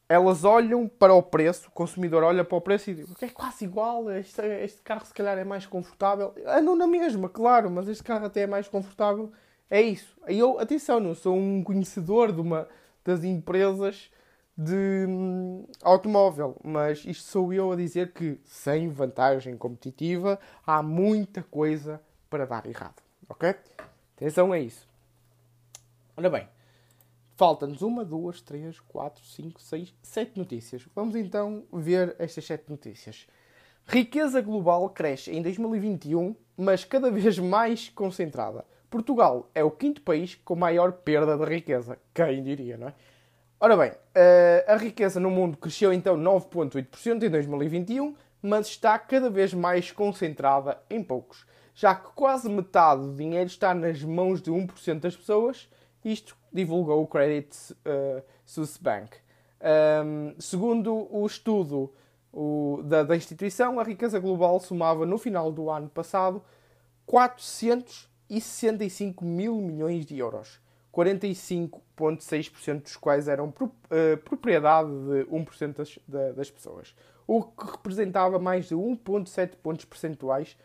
Elas 0.09 0.43
olham 0.43 0.87
para 0.87 1.13
o 1.13 1.21
preço, 1.21 1.67
o 1.67 1.71
consumidor 1.71 2.23
olha 2.23 2.43
para 2.43 2.57
o 2.57 2.61
preço 2.61 2.89
e 2.89 2.95
diz 2.95 3.21
é 3.21 3.27
quase 3.27 3.65
igual, 3.65 4.09
este, 4.11 4.41
este 4.63 4.81
carro 4.81 5.05
se 5.05 5.13
calhar 5.13 5.37
é 5.37 5.43
mais 5.43 5.65
confortável. 5.65 6.33
Andam 6.45 6.75
na 6.75 6.87
mesma, 6.87 7.27
claro, 7.27 7.69
mas 7.69 7.87
este 7.87 8.03
carro 8.03 8.25
até 8.25 8.41
é 8.41 8.47
mais 8.47 8.67
confortável. 8.67 9.31
É 9.69 9.81
isso. 9.81 10.15
Eu, 10.27 10.59
atenção, 10.59 10.99
não 10.99 11.13
sou 11.13 11.35
um 11.35 11.61
conhecedor 11.61 12.31
de 12.31 12.39
uma 12.39 12.67
das 13.03 13.23
empresas 13.23 14.09
de 14.57 15.05
hum, 15.07 15.67
automóvel, 15.83 16.55
mas 16.63 17.05
isto 17.05 17.25
sou 17.25 17.53
eu 17.53 17.71
a 17.71 17.75
dizer 17.75 18.11
que 18.11 18.39
sem 18.43 18.89
vantagem 18.89 19.55
competitiva 19.55 20.39
há 20.65 20.81
muita 20.81 21.43
coisa 21.43 22.01
para 22.29 22.45
dar 22.45 22.65
errado, 22.65 23.01
ok? 23.29 23.53
Atenção 24.15 24.51
a 24.51 24.57
isso. 24.57 24.87
Ora 26.15 26.29
bem, 26.29 26.47
Falta-nos 27.37 27.83
uma, 27.83 28.03
duas, 28.03 28.41
três, 28.41 28.79
quatro, 28.79 29.23
cinco, 29.23 29.61
seis, 29.61 29.93
sete 30.01 30.39
notícias. 30.39 30.87
Vamos 30.95 31.15
então 31.15 31.65
ver 31.71 32.15
estas 32.17 32.43
sete 32.43 32.67
notícias. 32.67 33.27
Riqueza 33.85 34.41
global 34.41 34.89
cresce 34.89 35.29
em 35.29 35.43
2021, 35.43 36.35
mas 36.57 36.83
cada 36.83 37.11
vez 37.11 37.37
mais 37.37 37.89
concentrada. 37.89 38.65
Portugal 38.89 39.51
é 39.53 39.63
o 39.63 39.69
quinto 39.69 40.01
país 40.01 40.33
com 40.33 40.55
maior 40.55 40.91
perda 40.91 41.37
de 41.37 41.45
riqueza. 41.45 41.99
Quem 42.11 42.41
diria, 42.41 42.75
não 42.75 42.87
é? 42.87 42.93
Ora 43.59 43.77
bem, 43.77 43.91
eh, 44.15 44.65
a 44.67 44.75
riqueza 44.75 45.19
no 45.19 45.29
mundo 45.29 45.57
cresceu 45.57 45.93
então 45.93 46.17
9,8% 46.17 47.21
em 47.21 47.29
2021, 47.29 48.15
mas 48.41 48.65
está 48.65 48.97
cada 48.97 49.29
vez 49.29 49.53
mais 49.53 49.91
concentrada 49.91 50.81
em 50.89 51.03
poucos, 51.03 51.45
já 51.75 51.93
que 51.93 52.09
quase 52.15 52.49
metade 52.49 53.01
do 53.01 53.13
dinheiro 53.13 53.45
está 53.45 53.75
nas 53.75 54.01
mãos 54.01 54.41
de 54.41 54.49
1% 54.49 55.01
das 55.01 55.15
pessoas 55.15 55.69
isto 56.03 56.36
divulgou 56.51 57.03
o 57.03 57.07
Credit 57.07 57.55
uh, 57.73 58.23
Suisse 58.45 58.81
Bank. 58.81 59.17
Um, 59.59 60.35
segundo 60.39 61.07
o 61.11 61.25
estudo 61.25 61.91
o, 62.31 62.81
da, 62.83 63.01
da, 63.03 63.15
instituição, 63.15 63.79
a 63.79 63.83
riqueza 63.83 64.19
global 64.19 64.59
somava 64.59 65.03
no 65.05 65.17
final 65.17 65.51
do 65.51 65.69
ano 65.69 65.89
passado 65.89 66.41
465 67.05 69.25
mil 69.25 69.55
milhões 69.55 70.05
de 70.05 70.19
euros, 70.19 70.59
45,6% 70.93 72.83
dos 72.83 72.95
quais 72.95 73.27
eram 73.27 73.51
pro, 73.51 73.65
uh, 73.65 74.15
propriedade 74.23 74.89
de 74.89 75.25
1% 75.25 75.75
das, 75.75 75.99
das 76.35 76.49
pessoas, 76.51 76.95
o 77.25 77.41
que 77.43 77.71
representava 77.71 78.37
mais 78.37 78.67
de 78.67 78.75
1,7 78.75 79.55
pontos 79.55 79.85
percentuais 79.85 80.55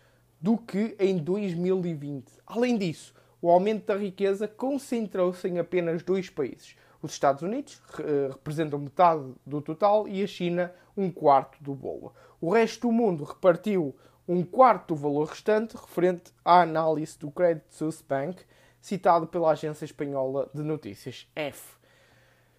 do 0.41 0.59
que 0.59 0.95
em 0.99 1.17
2020. 1.17 2.31
Além 2.47 2.77
disso, 2.77 3.15
o 3.43 3.51
aumento 3.51 3.87
da 3.87 3.97
riqueza 3.97 4.47
concentrou-se 4.47 5.47
em 5.49 5.59
apenas 5.59 6.03
dois 6.03 6.31
países. 6.31 6.77
Os 7.03 7.11
Estados 7.11 7.43
Unidos 7.43 7.83
eh, 7.99 8.29
representam 8.31 8.79
metade 8.79 9.35
do 9.45 9.61
total 9.61 10.07
e 10.07 10.23
a 10.23 10.27
China 10.29 10.73
um 10.97 11.11
quarto 11.11 11.61
do 11.61 11.75
bolo. 11.75 12.15
O 12.41 12.53
resto 12.53 12.87
do 12.87 12.93
mundo 12.93 13.25
repartiu 13.25 13.97
um 14.29 14.45
quarto 14.45 14.95
do 14.95 14.97
valor 14.97 15.29
restante, 15.29 15.77
referente 15.77 16.33
à 16.45 16.61
análise 16.61 17.19
do 17.19 17.33
Credit 17.33 17.67
Suisse 17.69 18.05
Bank, 18.09 18.45
citado 18.81 19.27
pela 19.27 19.51
agência 19.51 19.85
espanhola 19.85 20.49
de 20.55 20.63
notícias 20.63 21.29
F. 21.35 21.77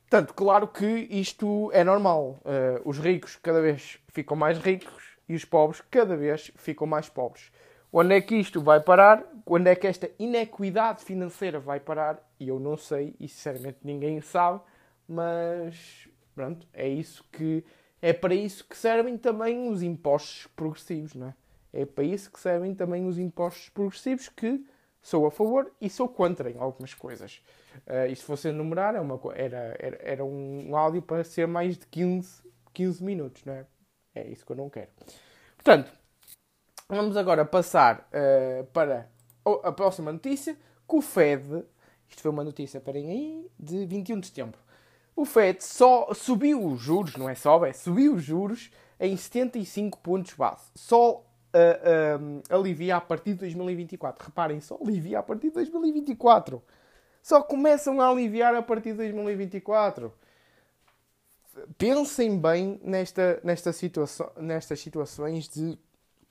Portanto, 0.09 0.33
claro 0.33 0.67
que 0.67 0.85
isto 0.85 1.71
é 1.73 1.83
normal. 1.83 2.39
Uh, 2.41 2.81
os 2.87 2.99
ricos 2.99 3.37
cada 3.41 3.61
vez 3.61 3.97
ficam 4.09 4.35
mais 4.35 4.57
ricos 4.59 5.17
e 5.27 5.33
os 5.33 5.45
pobres 5.45 5.81
cada 5.89 6.15
vez 6.17 6.51
ficam 6.55 6.85
mais 6.85 7.07
pobres. 7.07 7.51
Onde 7.95 8.15
é 8.15 8.21
que 8.21 8.33
isto 8.33 8.59
vai 8.59 8.79
parar? 8.79 9.23
Quando 9.45 9.67
é 9.67 9.75
que 9.75 9.85
esta 9.85 10.09
inequidade 10.17 11.03
financeira 11.03 11.59
vai 11.59 11.79
parar? 11.79 12.27
E 12.39 12.47
eu 12.47 12.59
não 12.59 12.75
sei, 12.75 13.15
e 13.19 13.27
sinceramente 13.27 13.77
ninguém 13.83 14.19
sabe, 14.19 14.59
mas 15.07 16.09
pronto, 16.33 16.67
é 16.73 16.87
isso 16.87 17.23
que 17.31 17.63
é 18.01 18.11
para 18.11 18.33
isso 18.33 18.65
que 18.67 18.75
servem 18.75 19.15
também 19.15 19.69
os 19.69 19.83
impostos 19.83 20.47
progressivos, 20.55 21.13
não 21.13 21.27
é? 21.27 21.35
É 21.71 21.85
para 21.85 22.03
isso 22.03 22.31
que 22.31 22.39
servem 22.39 22.73
também 22.73 23.05
os 23.05 23.19
impostos 23.19 23.69
progressivos 23.69 24.27
que 24.27 24.65
sou 24.99 25.27
a 25.27 25.31
favor 25.31 25.71
e 25.79 25.87
sou 25.87 26.09
contra 26.09 26.49
em 26.49 26.57
algumas 26.57 26.95
coisas. 26.95 27.43
Uh, 27.87 28.11
e 28.11 28.15
se 28.15 28.23
fosse 28.23 28.47
enumerar, 28.47 28.95
é 28.95 28.99
uma, 28.99 29.19
era, 29.35 29.75
era, 29.79 29.99
era 30.01 30.25
um 30.25 30.75
áudio 30.75 31.01
para 31.01 31.23
ser 31.23 31.47
mais 31.47 31.77
de 31.77 31.85
15, 31.85 32.41
15 32.73 33.03
minutos, 33.03 33.45
não 33.45 33.53
é? 33.53 33.65
É 34.15 34.27
isso 34.27 34.43
que 34.43 34.51
eu 34.51 34.55
não 34.55 34.69
quero. 34.69 34.89
Portanto, 35.55 35.93
Vamos 36.89 37.17
agora 37.17 37.45
passar 37.45 38.07
uh, 38.11 38.65
para 38.65 39.09
a 39.63 39.71
próxima 39.71 40.11
notícia, 40.11 40.55
que 40.87 40.95
o 40.95 41.01
Fed, 41.01 41.63
isto 42.09 42.21
foi 42.21 42.31
uma 42.31 42.43
notícia, 42.43 42.79
parem 42.79 43.09
aí, 43.09 43.51
de 43.59 43.85
21 43.85 44.19
de 44.19 44.27
setembro. 44.27 44.59
O 45.15 45.25
Fed 45.25 45.63
só 45.63 46.13
subiu 46.13 46.65
os 46.65 46.81
juros, 46.81 47.15
não 47.15 47.29
é 47.29 47.35
só, 47.35 47.63
é 47.65 47.73
subiu 47.73 48.15
os 48.15 48.23
juros 48.23 48.71
em 48.99 49.15
75 49.15 49.99
pontos 49.99 50.33
base. 50.33 50.63
Só 50.75 51.17
uh, 51.17 52.43
alivia 52.49 52.97
a 52.97 53.01
partir 53.01 53.33
de 53.33 53.39
2024. 53.39 54.25
Reparem, 54.25 54.59
só 54.59 54.77
alivia 54.81 55.19
a 55.19 55.23
partir 55.23 55.47
de 55.47 55.53
2024. 55.53 56.61
Só 57.21 57.41
começam 57.41 58.01
a 58.01 58.09
aliviar 58.09 58.55
a 58.55 58.61
partir 58.61 58.91
de 58.91 58.97
2024. 58.97 60.13
Pensem 61.77 62.37
bem 62.39 62.79
nesta, 62.83 63.39
nesta 63.43 63.71
situação, 63.71 64.31
nestas 64.37 64.79
situações 64.79 65.47
de 65.47 65.77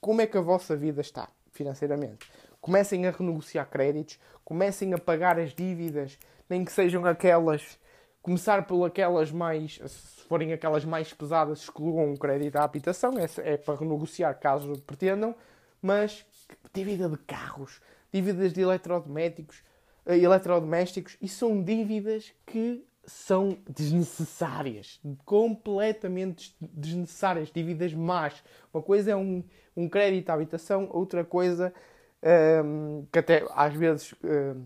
como 0.03 0.19
é 0.19 0.27
que 0.27 0.37
a 0.37 0.41
vossa 0.41 0.75
vida 0.75 0.99
está 0.99 1.29
financeiramente. 1.53 2.29
Comecem 2.59 3.07
a 3.07 3.11
renegociar 3.11 3.69
créditos, 3.69 4.19
comecem 4.43 4.93
a 4.93 4.97
pagar 4.97 5.39
as 5.39 5.53
dívidas, 5.53 6.19
nem 6.49 6.65
que 6.65 6.73
sejam 6.73 7.05
aquelas. 7.05 7.79
Começar 8.21 8.67
por 8.67 8.83
aquelas 8.83 9.31
mais. 9.31 9.79
Se 9.85 10.23
forem 10.27 10.51
aquelas 10.51 10.83
mais 10.83 11.13
pesadas, 11.13 11.61
excluam 11.61 12.13
o 12.13 12.19
crédito 12.19 12.57
à 12.57 12.65
habitação, 12.65 13.13
é, 13.17 13.53
é 13.53 13.55
para 13.55 13.79
renegociar 13.79 14.37
caso 14.37 14.73
pretendam, 14.81 15.33
mas 15.81 16.25
dívida 16.73 17.07
de 17.07 17.17
carros, 17.19 17.79
dívidas 18.11 18.51
de 18.51 18.59
eletrodomésticos, 18.59 19.63
eh, 20.05 20.17
eletrodomésticos, 20.17 21.15
e 21.21 21.29
são 21.29 21.63
dívidas 21.63 22.33
que 22.45 22.85
são 23.05 23.57
desnecessárias, 23.69 24.99
completamente 25.25 26.55
desnecessárias, 26.59 27.51
dívidas 27.51 27.93
más. 27.93 28.43
Uma 28.73 28.81
coisa 28.81 29.11
é 29.11 29.15
um, 29.15 29.43
um 29.75 29.89
crédito 29.89 30.29
à 30.29 30.33
habitação, 30.33 30.87
outra 30.91 31.23
coisa 31.23 31.73
um, 32.63 33.05
que 33.11 33.19
até 33.19 33.45
às 33.53 33.73
vezes 33.73 34.13
um, 34.23 34.65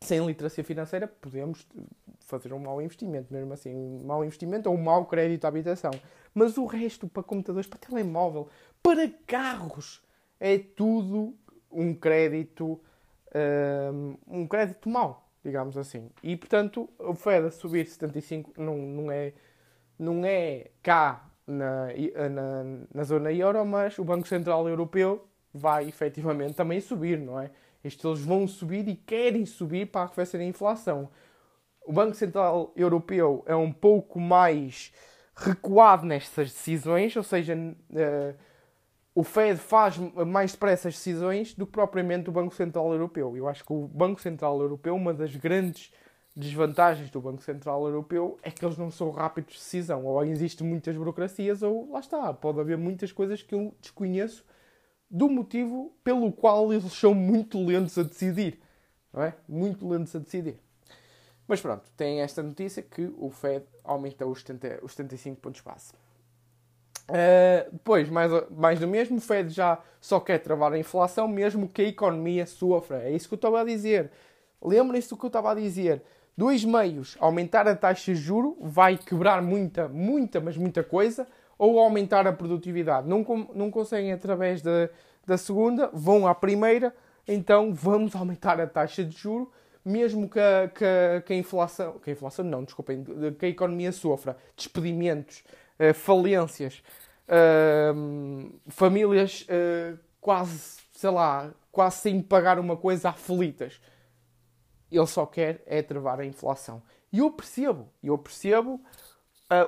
sem 0.00 0.24
literacia 0.26 0.62
financeira 0.62 1.08
podemos 1.08 1.66
fazer 2.20 2.52
um 2.52 2.58
mau 2.58 2.82
investimento, 2.82 3.32
mesmo 3.32 3.52
assim, 3.52 3.74
um 3.74 4.04
mau 4.04 4.22
investimento 4.22 4.68
ou 4.68 4.76
um 4.76 4.82
mau 4.82 5.06
crédito 5.06 5.44
à 5.46 5.48
habitação. 5.48 5.92
Mas 6.34 6.58
o 6.58 6.66
resto 6.66 7.08
para 7.08 7.22
computadores, 7.22 7.68
para 7.68 7.78
telemóvel, 7.78 8.48
para 8.82 9.08
carros, 9.26 10.02
é 10.38 10.58
tudo 10.58 11.34
um 11.70 11.94
crédito, 11.94 12.80
um 14.26 14.46
crédito 14.46 14.88
mau 14.88 15.27
digamos 15.44 15.76
assim. 15.76 16.10
E 16.22 16.36
portanto, 16.36 16.88
o 16.98 17.14
Fed 17.14 17.46
a 17.46 17.50
subir 17.50 17.86
75 17.86 18.52
não, 18.56 18.76
não, 18.76 19.10
é, 19.10 19.32
não 19.98 20.24
é 20.24 20.70
cá 20.82 21.28
na, 21.46 21.88
na, 22.30 22.64
na 22.94 23.02
zona 23.04 23.32
euro, 23.32 23.64
mas 23.64 23.98
o 23.98 24.04
Banco 24.04 24.28
Central 24.28 24.68
Europeu 24.68 25.26
vai 25.52 25.88
efetivamente 25.88 26.54
também 26.54 26.80
subir, 26.80 27.18
não 27.18 27.40
é? 27.40 27.50
Estes 27.82 28.04
eles 28.04 28.20
vão 28.20 28.46
subir 28.46 28.86
e 28.88 28.94
querem 28.94 29.46
subir 29.46 29.86
para 29.86 30.02
arrefecer 30.02 30.40
a 30.40 30.44
inflação. 30.44 31.08
O 31.86 31.92
Banco 31.92 32.14
Central 32.14 32.72
Europeu 32.76 33.42
é 33.46 33.54
um 33.54 33.72
pouco 33.72 34.20
mais 34.20 34.92
recuado 35.34 36.04
nestas 36.04 36.52
decisões, 36.52 37.16
ou 37.16 37.22
seja, 37.22 37.54
uh, 37.54 38.34
o 39.18 39.24
Fed 39.24 39.58
faz 39.58 39.98
mais 39.98 40.52
depressa 40.52 40.86
as 40.86 40.94
decisões 40.94 41.52
do 41.52 41.66
que 41.66 41.72
propriamente 41.72 42.28
o 42.28 42.32
Banco 42.32 42.54
Central 42.54 42.92
Europeu. 42.92 43.36
Eu 43.36 43.48
acho 43.48 43.64
que 43.64 43.72
o 43.72 43.88
Banco 43.88 44.20
Central 44.20 44.60
Europeu, 44.60 44.94
uma 44.94 45.12
das 45.12 45.34
grandes 45.34 45.92
desvantagens 46.36 47.10
do 47.10 47.20
Banco 47.20 47.42
Central 47.42 47.84
Europeu 47.84 48.38
é 48.44 48.50
que 48.52 48.64
eles 48.64 48.78
não 48.78 48.92
são 48.92 49.10
rápidos 49.10 49.54
de 49.54 49.58
decisão. 49.58 50.04
Ou 50.04 50.24
existem 50.24 50.64
muitas 50.64 50.96
burocracias, 50.96 51.64
ou 51.64 51.90
lá 51.90 51.98
está, 51.98 52.32
pode 52.32 52.60
haver 52.60 52.78
muitas 52.78 53.10
coisas 53.10 53.42
que 53.42 53.56
eu 53.56 53.74
desconheço 53.80 54.44
do 55.10 55.28
motivo 55.28 55.92
pelo 56.04 56.30
qual 56.30 56.72
eles 56.72 56.92
são 56.92 57.12
muito 57.12 57.60
lentos 57.60 57.98
a 57.98 58.04
decidir. 58.04 58.60
Não 59.12 59.24
é? 59.24 59.34
Muito 59.48 59.88
lentos 59.88 60.14
a 60.14 60.20
decidir. 60.20 60.60
Mas 61.48 61.60
pronto, 61.60 61.90
tem 61.96 62.20
esta 62.20 62.40
notícia 62.40 62.84
que 62.84 63.12
o 63.18 63.30
Fed 63.30 63.64
aumenta 63.82 64.24
os, 64.24 64.42
70, 64.42 64.78
os 64.84 64.92
75 64.92 65.40
pontos 65.40 65.60
base. 65.60 65.92
Depois, 67.72 68.08
mais, 68.08 68.30
mais 68.50 68.78
do 68.78 68.86
mesmo, 68.86 69.16
o 69.16 69.20
Fed 69.20 69.50
já 69.50 69.78
só 70.00 70.20
quer 70.20 70.38
travar 70.38 70.72
a 70.72 70.78
inflação, 70.78 71.26
mesmo 71.26 71.68
que 71.68 71.82
a 71.82 71.88
economia 71.88 72.46
sofra. 72.46 73.02
É 73.02 73.10
isso 73.10 73.28
que 73.28 73.34
eu 73.34 73.36
estava 73.36 73.60
a 73.60 73.64
dizer. 73.64 74.10
Lembrem-se 74.62 75.08
do 75.08 75.16
que 75.16 75.24
eu 75.24 75.28
estava 75.28 75.52
a 75.52 75.54
dizer. 75.54 76.02
Dois 76.36 76.64
meios, 76.64 77.16
aumentar 77.18 77.66
a 77.66 77.74
taxa 77.74 78.12
de 78.12 78.20
juro 78.20 78.56
vai 78.60 78.96
quebrar 78.96 79.42
muita, 79.42 79.88
muita, 79.88 80.40
mas 80.40 80.56
muita 80.56 80.84
coisa, 80.84 81.26
ou 81.58 81.80
aumentar 81.80 82.26
a 82.26 82.32
produtividade. 82.32 83.08
Não, 83.08 83.24
não 83.54 83.70
conseguem 83.70 84.12
através 84.12 84.62
da, 84.62 84.88
da 85.26 85.36
segunda, 85.36 85.90
vão 85.92 86.28
à 86.28 86.34
primeira, 86.34 86.94
então 87.26 87.74
vamos 87.74 88.14
aumentar 88.14 88.60
a 88.60 88.66
taxa 88.66 89.04
de 89.04 89.16
juro 89.16 89.50
mesmo 89.84 90.28
que 90.28 90.38
a, 90.38 90.68
que 90.68 91.22
que 91.24 91.32
a 91.32 91.36
inflação, 91.36 91.98
que 91.98 92.10
a 92.10 92.12
inflação 92.12 92.44
não, 92.44 92.62
desculpem, 92.62 93.04
que 93.38 93.46
a 93.46 93.48
economia 93.48 93.90
sofra, 93.90 94.36
despedimentos, 94.54 95.42
uh, 95.78 95.94
falências, 95.94 96.82
uh, 97.28 98.52
famílias 98.68 99.42
uh, 99.42 99.98
quase, 100.20 100.78
sei 100.92 101.10
lá, 101.10 101.52
quase 101.70 101.96
sem 101.98 102.20
pagar 102.22 102.58
uma 102.58 102.76
coisa 102.76 103.10
aflitas. 103.10 103.80
Ele 104.90 105.06
só 105.06 105.26
quer 105.26 105.62
é 105.66 105.82
travar 105.82 106.20
a 106.20 106.24
inflação. 106.24 106.82
E 107.12 107.18
eu 107.18 107.30
percebo, 107.30 107.88
eu 108.02 108.16
percebo 108.16 108.80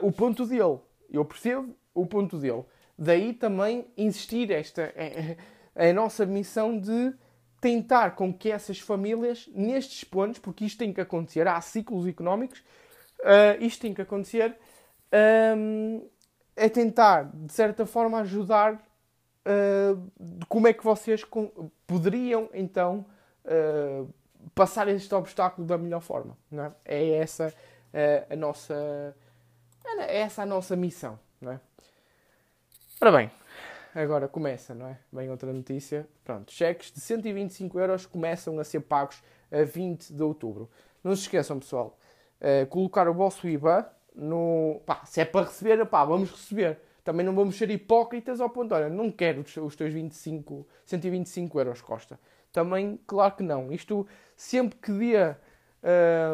o 0.02 0.10
ponto 0.10 0.46
dele. 0.46 0.78
Eu 1.10 1.24
percebo 1.24 1.74
o 1.94 2.06
ponto 2.06 2.38
dele. 2.38 2.64
Daí 2.98 3.32
também 3.34 3.86
insistir 3.96 4.50
esta 4.50 4.82
é 4.94 5.36
a 5.74 5.92
nossa 5.92 6.24
missão 6.24 6.78
de 6.78 7.14
tentar 7.60 8.12
com 8.12 8.32
que 8.32 8.50
essas 8.50 8.80
famílias, 8.80 9.48
nestes 9.54 10.02
pontos, 10.02 10.38
porque 10.38 10.64
isto 10.64 10.78
tem 10.78 10.92
que 10.92 11.00
acontecer, 11.00 11.46
há 11.46 11.60
ciclos 11.60 12.06
económicos, 12.06 12.60
uh, 13.20 13.62
isto 13.62 13.82
tem 13.82 13.92
que 13.92 14.00
acontecer, 14.00 14.56
um, 15.56 16.08
é 16.56 16.68
tentar, 16.68 17.30
de 17.32 17.52
certa 17.52 17.86
forma, 17.86 18.20
ajudar 18.20 18.74
uh, 18.74 20.42
como 20.48 20.68
é 20.68 20.72
que 20.72 20.84
vocês 20.84 21.24
poderiam, 21.86 22.48
então, 22.52 23.06
uh, 23.44 24.12
passar 24.54 24.88
este 24.88 25.14
obstáculo 25.14 25.66
da 25.66 25.78
melhor 25.78 26.00
forma. 26.00 26.36
Não 26.50 26.64
é? 26.64 26.72
é 26.84 27.08
essa 27.16 27.48
uh, 27.48 28.32
a 28.32 28.36
nossa 28.36 29.14
é 29.98 30.20
essa 30.20 30.42
a 30.42 30.46
nossa 30.46 30.76
missão. 30.76 31.18
Não 31.40 31.52
é? 31.52 31.60
Ora 33.00 33.12
bem, 33.12 33.30
agora 33.94 34.28
começa, 34.28 34.74
não 34.74 34.86
é? 34.86 34.98
Vem 35.12 35.30
outra 35.30 35.52
notícia. 35.52 36.06
Pronto, 36.24 36.52
cheques 36.52 36.92
de 36.92 37.00
125 37.00 37.78
euros 37.78 38.06
começam 38.06 38.58
a 38.58 38.64
ser 38.64 38.80
pagos 38.80 39.22
a 39.50 39.64
20 39.64 40.12
de 40.12 40.22
outubro. 40.22 40.70
Não 41.02 41.14
se 41.16 41.22
esqueçam, 41.22 41.58
pessoal, 41.58 41.98
uh, 42.40 42.66
colocar 42.66 43.08
o 43.08 43.14
vosso 43.14 43.48
IBA 43.48 43.90
no. 44.14 44.80
Pá, 44.86 45.02
se 45.04 45.20
é 45.20 45.24
para 45.24 45.46
receber, 45.46 45.84
pá, 45.86 46.04
vamos 46.04 46.30
receber. 46.30 46.78
Também 47.02 47.24
não 47.24 47.34
vamos 47.34 47.56
ser 47.56 47.70
hipócritas 47.70 48.40
ao 48.40 48.50
ponto, 48.50 48.74
olha, 48.74 48.88
não 48.88 49.10
quero 49.10 49.40
os 49.40 49.76
teus 49.76 49.92
25, 49.92 50.66
125 50.84 51.58
euros, 51.58 51.80
Costa. 51.80 52.20
Também, 52.52 52.98
claro 53.06 53.34
que 53.36 53.42
não. 53.42 53.72
Isto, 53.72 54.06
sempre 54.36 54.78
que 54.78 54.92
dia, 54.92 55.38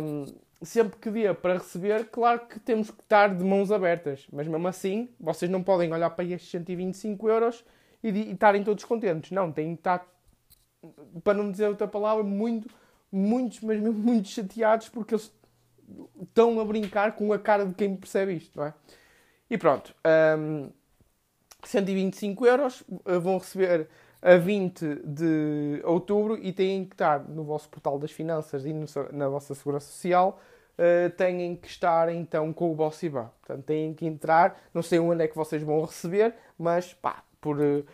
hum, 0.03 0.25
sempre 0.63 0.99
que 0.99 1.11
dia 1.11 1.35
para 1.35 1.55
receber, 1.55 2.07
claro 2.07 2.41
que 2.47 2.59
temos 2.59 2.91
que 2.91 3.01
estar 3.01 3.35
de 3.35 3.45
mãos 3.45 3.71
abertas. 3.71 4.27
Mas 4.33 4.49
mesmo 4.49 4.67
assim, 4.67 5.09
vocês 5.21 5.51
não 5.51 5.63
podem 5.63 5.93
olhar 5.93 6.11
para 6.11 6.25
estes 6.25 6.51
125 6.51 7.29
euros 7.29 7.65
e, 8.03 8.33
estarem 8.33 8.65
todos 8.65 8.85
contentes. 8.85 9.31
Não, 9.31 9.53
têm 9.53 9.75
que 9.75 9.81
estar, 9.81 10.07
para 11.23 11.35
não 11.35 11.51
dizer 11.51 11.69
outra 11.69 11.87
palavra, 11.87 12.25
muito, 12.25 12.69
muitos, 13.13 13.61
mas 13.61 13.81
mesmo 13.81 13.99
muito 13.99 14.29
chateados 14.29 14.89
porque 14.89 15.15
eles 15.15 15.33
estão 16.23 16.59
a 16.61 16.65
brincar 16.65 17.17
com 17.17 17.33
a 17.33 17.39
cara 17.39 17.65
de 17.65 17.75
quem 17.75 17.97
percebe 17.97 18.35
isto, 18.35 18.59
não 18.59 18.67
é? 18.67 18.75
E 19.49 19.57
pronto, 19.57 19.95
um, 20.39 20.71
125 21.65 22.47
euros 22.47 22.85
eh, 23.05 23.19
vão 23.19 23.39
receber 23.39 23.89
a 24.23 24.37
20 24.37 25.03
de 25.05 25.81
outubro 25.85 26.39
e 26.39 26.53
têm 26.53 26.85
que 26.85 26.95
estar 26.95 27.21
no 27.21 27.45
vosso 27.45 27.69
portal 27.69 27.99
das 27.99 28.11
finanças 28.11 28.65
e 28.65 28.73
no, 28.73 28.87
na 29.13 29.29
vossa 29.29 29.55
segurança 29.55 29.87
social. 29.87 30.41
Uh, 30.79 31.09
têm 31.17 31.57
que 31.57 31.69
estar 31.69 32.13
então 32.13 32.53
com 32.53 32.71
o 32.71 32.75
vosso 32.75 33.07
IBAN. 33.07 33.31
Portanto, 33.41 33.65
têm 33.65 33.95
que 33.95 34.05
entrar. 34.05 34.61
Não 34.75 34.83
sei 34.83 34.99
onde 34.99 35.25
é 35.25 35.29
que 35.29 35.35
vocês 35.35 35.63
vão 35.63 35.83
receber, 35.83 36.35
mas 36.59 36.93
pá, 36.93 37.23
por, 37.41 37.59
uh, 37.59 37.85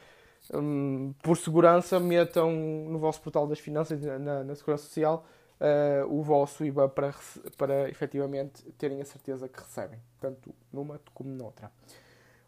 um, 0.52 1.14
por 1.22 1.36
segurança, 1.36 2.00
metam 2.00 2.50
no 2.50 2.98
vosso 2.98 3.20
portal 3.20 3.46
das 3.46 3.60
finanças 3.60 4.00
na, 4.00 4.42
na 4.42 4.54
segurança 4.56 4.84
social 4.84 5.24
uh, 5.62 6.12
o 6.12 6.22
vosso 6.22 6.64
IBA 6.64 6.88
para, 6.88 7.14
para 7.56 7.88
efetivamente 7.88 8.62
terem 8.72 9.00
a 9.00 9.04
certeza 9.04 9.48
que 9.48 9.60
recebem, 9.60 9.98
tanto 10.20 10.52
numa 10.72 11.00
como 11.14 11.30
noutra. 11.30 11.70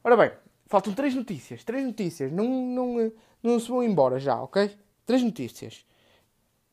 Ora 0.02 0.16
bem, 0.16 0.32
faltam 0.66 0.92
três 0.92 1.14
notícias. 1.14 1.62
Três 1.62 1.84
notícias. 1.84 2.32
Não, 2.32 2.44
não, 2.44 3.12
não 3.42 3.60
se 3.60 3.68
vão 3.68 3.82
embora 3.82 4.18
já, 4.18 4.40
ok? 4.42 4.76
Três 5.06 5.22
notícias. 5.22 5.86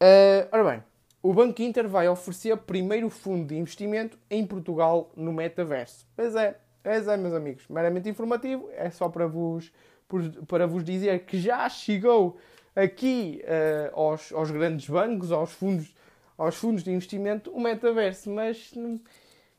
Uh, 0.02 0.50
ora 0.52 0.64
bem, 0.64 0.84
o 1.22 1.34
Banco 1.34 1.62
Inter 1.62 1.88
vai 1.88 2.10
oferecer 2.10 2.58
primeiro 2.58 3.10
fundo 3.10 3.48
de 3.48 3.56
investimento 3.56 4.18
em 4.30 4.46
Portugal 4.46 5.12
no 5.16 5.32
metaverso. 5.32 6.08
Pois 6.16 6.36
é, 6.36 6.60
pois 6.82 7.08
é, 7.08 7.16
meus 7.16 7.34
amigos. 7.34 7.64
Meramente 7.70 8.10
informativo, 8.10 8.68
é 8.74 8.90
só 8.90 9.08
para 9.08 9.28
vos, 9.28 9.72
para 10.48 10.66
vos 10.66 10.84
dizer 10.84 11.26
que 11.26 11.40
já 11.40 11.70
chegou 11.70 12.38
aqui 12.76 13.44
uh, 13.44 14.00
aos, 14.00 14.32
aos 14.34 14.50
grandes 14.50 14.90
bancos, 14.90 15.32
aos 15.32 15.52
fundos 15.52 15.94
aos 16.38 16.56
fundos 16.56 16.84
de 16.84 16.92
investimento 16.92 17.52
o 17.52 17.60
metaverso, 17.60 18.30
mas 18.30 18.72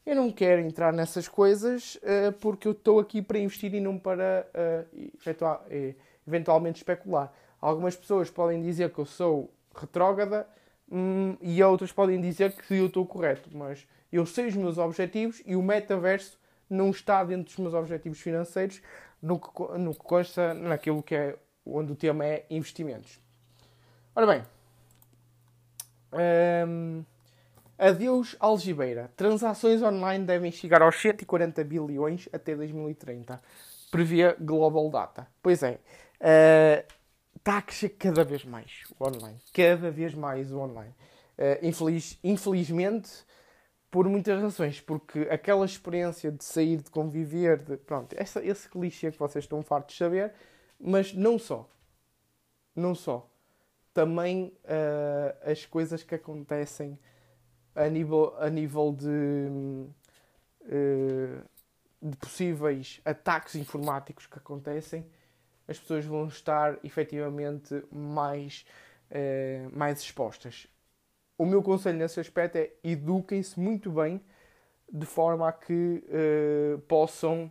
eu 0.05 0.17
não 0.17 0.31
quero 0.33 0.61
entrar 0.61 0.93
nessas 0.93 1.29
coisas 1.29 1.97
uh, 1.97 2.33
porque 2.41 2.67
eu 2.67 2.73
estou 2.73 2.99
aqui 2.99 3.23
para 3.23 3.39
investir 3.39 3.73
e 3.75 3.81
não 3.81 3.99
para 3.99 4.47
uh, 4.55 5.95
eventualmente 6.27 6.79
especular. 6.79 7.33
Algumas 7.61 7.95
pessoas 7.95 8.29
podem 8.29 8.61
dizer 8.61 8.91
que 8.91 8.99
eu 8.99 9.07
sou 9.07 9.53
retrógrada 9.75 10.47
hum, 10.91 11.37
e 11.41 11.63
outras 11.63 11.93
podem 11.93 12.21
dizer 12.21 12.53
que 12.53 12.75
eu 12.75 12.87
estou 12.87 13.07
correto, 13.07 13.49
mas 13.53 13.87
eu 14.11 14.27
sei 14.27 14.49
os 14.49 14.57
meus 14.57 14.79
objetivos 14.79 15.41
e 15.47 15.55
o 15.55 15.63
metaverso 15.63 16.39
não 16.69 16.91
está 16.91 17.23
dentro 17.23 17.45
dos 17.45 17.57
meus 17.57 17.75
objetivos 17.75 18.21
financeiros 18.21 18.83
no 19.21 19.39
que, 19.39 19.63
no 19.79 19.93
que 19.95 20.01
consta 20.01 20.53
naquilo 20.53 21.03
que 21.03 21.15
é 21.15 21.37
onde 21.65 21.93
o 21.93 21.97
tema 21.97 22.27
é 22.27 22.45
investimentos. 22.51 23.21
Ora 24.15 24.27
bem, 24.27 24.45
um, 26.13 27.05
adeus 27.79 28.37
Algibeira. 28.39 29.11
Transações 29.17 29.83
online 29.83 30.25
devem 30.25 30.53
chegar 30.53 30.83
aos 30.83 31.01
140 31.01 31.65
bilhões 31.65 32.29
até 32.33 32.55
2030. 32.55 33.41
Previa 33.91 34.37
Global 34.41 34.89
Data. 34.91 35.27
Pois 35.43 35.63
é. 35.63 35.79
Uh, 36.21 36.93
está 37.37 37.59
a 37.59 37.63
crescer 37.63 37.91
cada 37.91 38.25
vez 38.25 38.45
mais 38.45 38.85
o 38.99 39.05
online. 39.07 39.39
Cada 39.53 39.91
vez 39.91 40.15
mais 40.15 40.53
o 40.53 40.59
online. 40.59 40.95
Uh, 41.39 41.67
infeliz, 41.67 42.19
infelizmente, 42.23 43.11
por 43.91 44.09
muitas 44.09 44.41
razões. 44.41 44.81
Porque 44.81 45.21
aquela 45.31 45.65
experiência 45.65 46.31
de 46.31 46.45
sair, 46.45 46.79
de 46.79 46.91
conviver, 46.91 47.59
de, 47.63 47.77
pronto, 47.77 48.15
essa, 48.19 48.45
esse 48.45 48.69
clichê 48.69 49.11
que 49.11 49.19
vocês 49.19 49.45
estão 49.45 49.63
fartos 49.63 49.95
de 49.95 49.99
saber, 49.99 50.33
mas 50.79 51.13
não 51.13 51.39
só. 51.39 51.69
Não 52.75 52.95
só 52.95 53.32
também 53.93 54.53
uh, 54.65 55.51
as 55.51 55.67
coisas 55.67 56.03
que 56.03 56.15
acontecem 56.15 56.99
a 57.75 57.89
nível, 57.89 58.35
a 58.39 58.49
nível 58.49 58.93
de, 58.93 59.07
uh, 60.63 61.43
de 62.01 62.17
possíveis 62.17 63.01
ataques 63.05 63.55
informáticos 63.55 64.27
que 64.27 64.39
acontecem, 64.39 65.07
as 65.69 65.79
pessoas 65.79 66.05
vão 66.05 66.27
estar 66.27 66.79
efetivamente 66.83 67.85
mais, 67.91 68.65
uh, 69.11 69.77
mais 69.77 70.01
expostas. 70.01 70.67
O 71.37 71.45
meu 71.45 71.63
conselho 71.63 71.99
nesse 71.99 72.21
aspecto 72.21 72.57
é 72.57 72.71
eduquem-se 72.83 73.59
muito 73.59 73.91
bem 73.91 74.21
de 74.93 75.07
forma 75.07 75.49
a 75.49 75.53
que 75.53 76.05
possam 76.87 77.51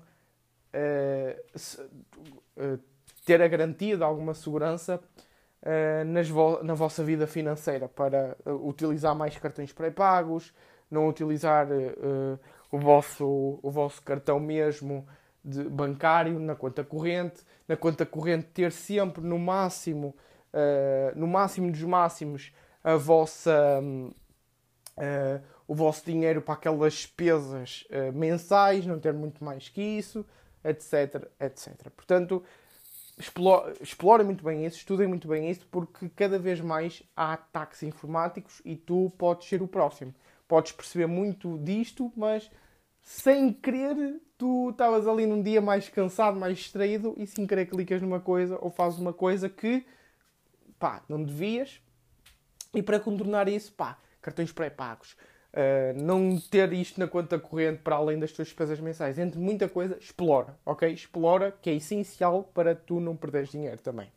ter 3.26 3.42
a 3.42 3.48
garantia 3.48 3.98
de 3.98 4.04
alguma 4.04 4.36
segurança 4.36 5.02
nas 6.08 6.28
vo 6.28 6.64
na 6.64 6.74
vossa 6.74 7.04
vida 7.04 7.28
financeira 7.28 7.88
para 7.88 8.36
uh, 8.46 8.68
utilizar 8.68 9.16
mais 9.16 9.38
cartões 9.38 9.72
pré-pagos, 9.72 10.54
não 10.90 11.08
utilizar 11.08 11.68
uh, 11.68 12.40
o, 12.72 12.80
vosso, 12.80 13.60
o 13.62 13.70
vosso 13.70 14.02
cartão 14.02 14.40
mesmo 14.40 15.08
de 15.44 15.64
bancário 15.64 16.40
na 16.40 16.56
conta 16.56 16.84
corrente, 16.84 17.44
na 17.68 17.78
conta 17.78 18.06
corrente 18.06 18.48
ter 18.54 18.72
sempre 18.72 19.24
no 19.24 19.40
máximo, 19.40 20.16
no 21.16 21.26
máximo 21.26 21.72
dos 21.72 21.82
máximos, 21.82 22.54
a 22.84 22.96
vossa, 22.96 23.82
o 25.68 25.74
vosso 25.74 26.06
dinheiro 26.06 26.44
para 26.44 26.54
aquelas 26.54 26.94
despesas 26.94 27.88
mensais, 28.14 28.86
não 28.86 29.00
ter 29.00 29.14
muito 29.14 29.44
mais 29.44 29.68
que 29.68 29.82
isso, 29.82 30.24
etc, 30.64 31.28
etc. 31.40 31.90
Portanto, 31.90 32.44
explorem 33.80 34.26
muito 34.26 34.44
bem 34.44 34.66
isso, 34.66 34.78
estudem 34.78 35.08
muito 35.08 35.28
bem 35.28 35.50
isso, 35.50 35.68
porque 35.70 36.10
cada 36.10 36.40
vez 36.40 36.60
mais 36.60 37.04
há 37.16 37.34
ataques 37.34 37.84
informáticos 37.84 38.62
e 38.66 38.76
tu 38.76 39.12
podes 39.18 39.48
ser 39.48 39.62
o 39.62 39.68
próximo. 39.68 40.14
Podes 40.48 40.72
perceber 40.72 41.08
muito 41.08 41.58
disto, 41.60 42.12
mas 42.16 42.50
sem 43.02 43.54
querer, 43.54 44.22
tu 44.38 44.70
estavas 44.72 45.08
ali 45.08 45.26
num 45.26 45.42
dia 45.42 45.62
mais 45.62 45.88
cansado, 45.88 46.40
mais 46.40 46.58
distraído 46.58 47.14
e 47.18 47.26
sem 47.26 47.48
querer 47.48 47.68
clicas 47.68 48.02
numa 48.02 48.20
coisa 48.20 48.58
ou 48.62 48.70
fazes 48.70 49.00
uma 49.00 49.14
coisa 49.14 49.50
que, 49.50 49.86
pá, 50.78 51.04
não 51.08 51.24
devias. 51.24 51.82
E 52.74 52.82
para 52.82 53.00
contornar 53.00 53.48
isso, 53.48 53.74
pá, 53.74 53.98
cartões 54.22 54.52
pré-pagos, 54.52 55.16
Uh, 55.54 56.02
não 56.02 56.40
ter 56.40 56.72
isto 56.72 56.98
na 57.00 57.08
conta 57.08 57.38
corrente 57.38 57.82
para 57.84 57.98
além 57.98 58.18
das 58.18 58.32
tuas 58.32 58.48
despesas 58.48 58.80
mensais. 58.80 59.20
Entre 59.20 59.40
muita 59.40 59.68
coisa, 59.68 59.98
explora, 60.00 60.58
ok? 60.66 60.90
Explora, 60.90 61.54
que 61.62 61.70
é 61.70 61.74
essencial 61.74 62.50
para 62.54 62.74
tu 62.74 63.00
não 63.00 63.16
perderes 63.16 63.50
dinheiro 63.50 63.80
também. 63.82 64.10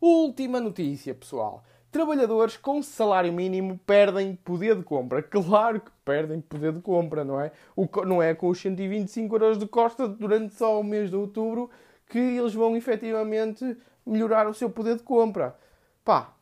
Última 0.00 0.60
notícia, 0.60 1.14
pessoal. 1.14 1.64
trabalhadores 1.90 2.56
com 2.56 2.80
salário 2.82 3.32
mínimo 3.32 3.78
perdem 3.84 4.36
poder 4.36 4.76
de 4.76 4.84
compra. 4.84 5.22
Claro 5.22 5.80
que 5.80 5.90
perdem 6.04 6.40
poder 6.40 6.72
de 6.72 6.80
compra, 6.80 7.24
não 7.24 7.40
é? 7.40 7.50
O, 7.74 7.88
não 8.06 8.22
é 8.22 8.32
com 8.32 8.48
os 8.48 8.60
125 8.60 9.34
euros 9.34 9.58
de 9.58 9.66
costa 9.66 10.06
durante 10.06 10.54
só 10.54 10.78
o 10.78 10.84
mês 10.84 11.10
de 11.10 11.16
outubro 11.16 11.68
que 12.08 12.18
eles 12.18 12.54
vão 12.54 12.76
efetivamente 12.76 13.76
melhorar 14.06 14.48
o 14.48 14.54
seu 14.54 14.70
poder 14.70 14.96
de 14.96 15.02
compra. 15.02 15.56
Pá, 16.04 16.32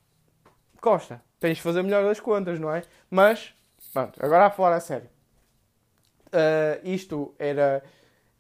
Costa, 0.80 1.20
tens 1.40 1.56
de 1.56 1.62
fazer 1.62 1.82
melhor 1.82 2.04
das 2.04 2.20
contas, 2.20 2.58
não 2.58 2.72
é? 2.72 2.82
Mas, 3.10 3.52
pronto, 3.92 4.24
agora 4.24 4.46
a 4.46 4.50
falar 4.50 4.76
a 4.76 4.80
sério. 4.80 5.08
Uh, 6.26 6.80
isto 6.84 7.34
era. 7.38 7.82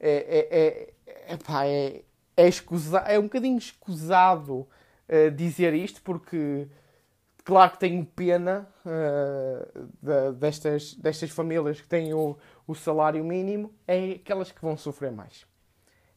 É, 0.00 0.10
é, 0.10 0.58
é, 0.58 0.94
é, 1.32 1.36
pá, 1.36 1.66
é, 1.66 2.02
é, 2.36 2.48
escusa, 2.48 2.98
é 2.98 3.18
um 3.18 3.24
bocadinho 3.24 3.58
escusado 3.58 4.68
uh, 5.08 5.30
dizer 5.34 5.74
isto 5.74 6.00
porque 6.02 6.68
Claro 7.48 7.72
que 7.72 7.78
tenho 7.78 8.04
pena 8.04 8.68
uh, 8.84 9.88
de, 10.02 10.32
destas, 10.38 10.92
destas 10.92 11.30
famílias 11.30 11.80
que 11.80 11.88
têm 11.88 12.12
o, 12.12 12.36
o 12.66 12.74
salário 12.74 13.24
mínimo, 13.24 13.72
é 13.86 14.16
aquelas 14.16 14.52
que 14.52 14.60
vão 14.60 14.76
sofrer 14.76 15.10
mais. 15.10 15.46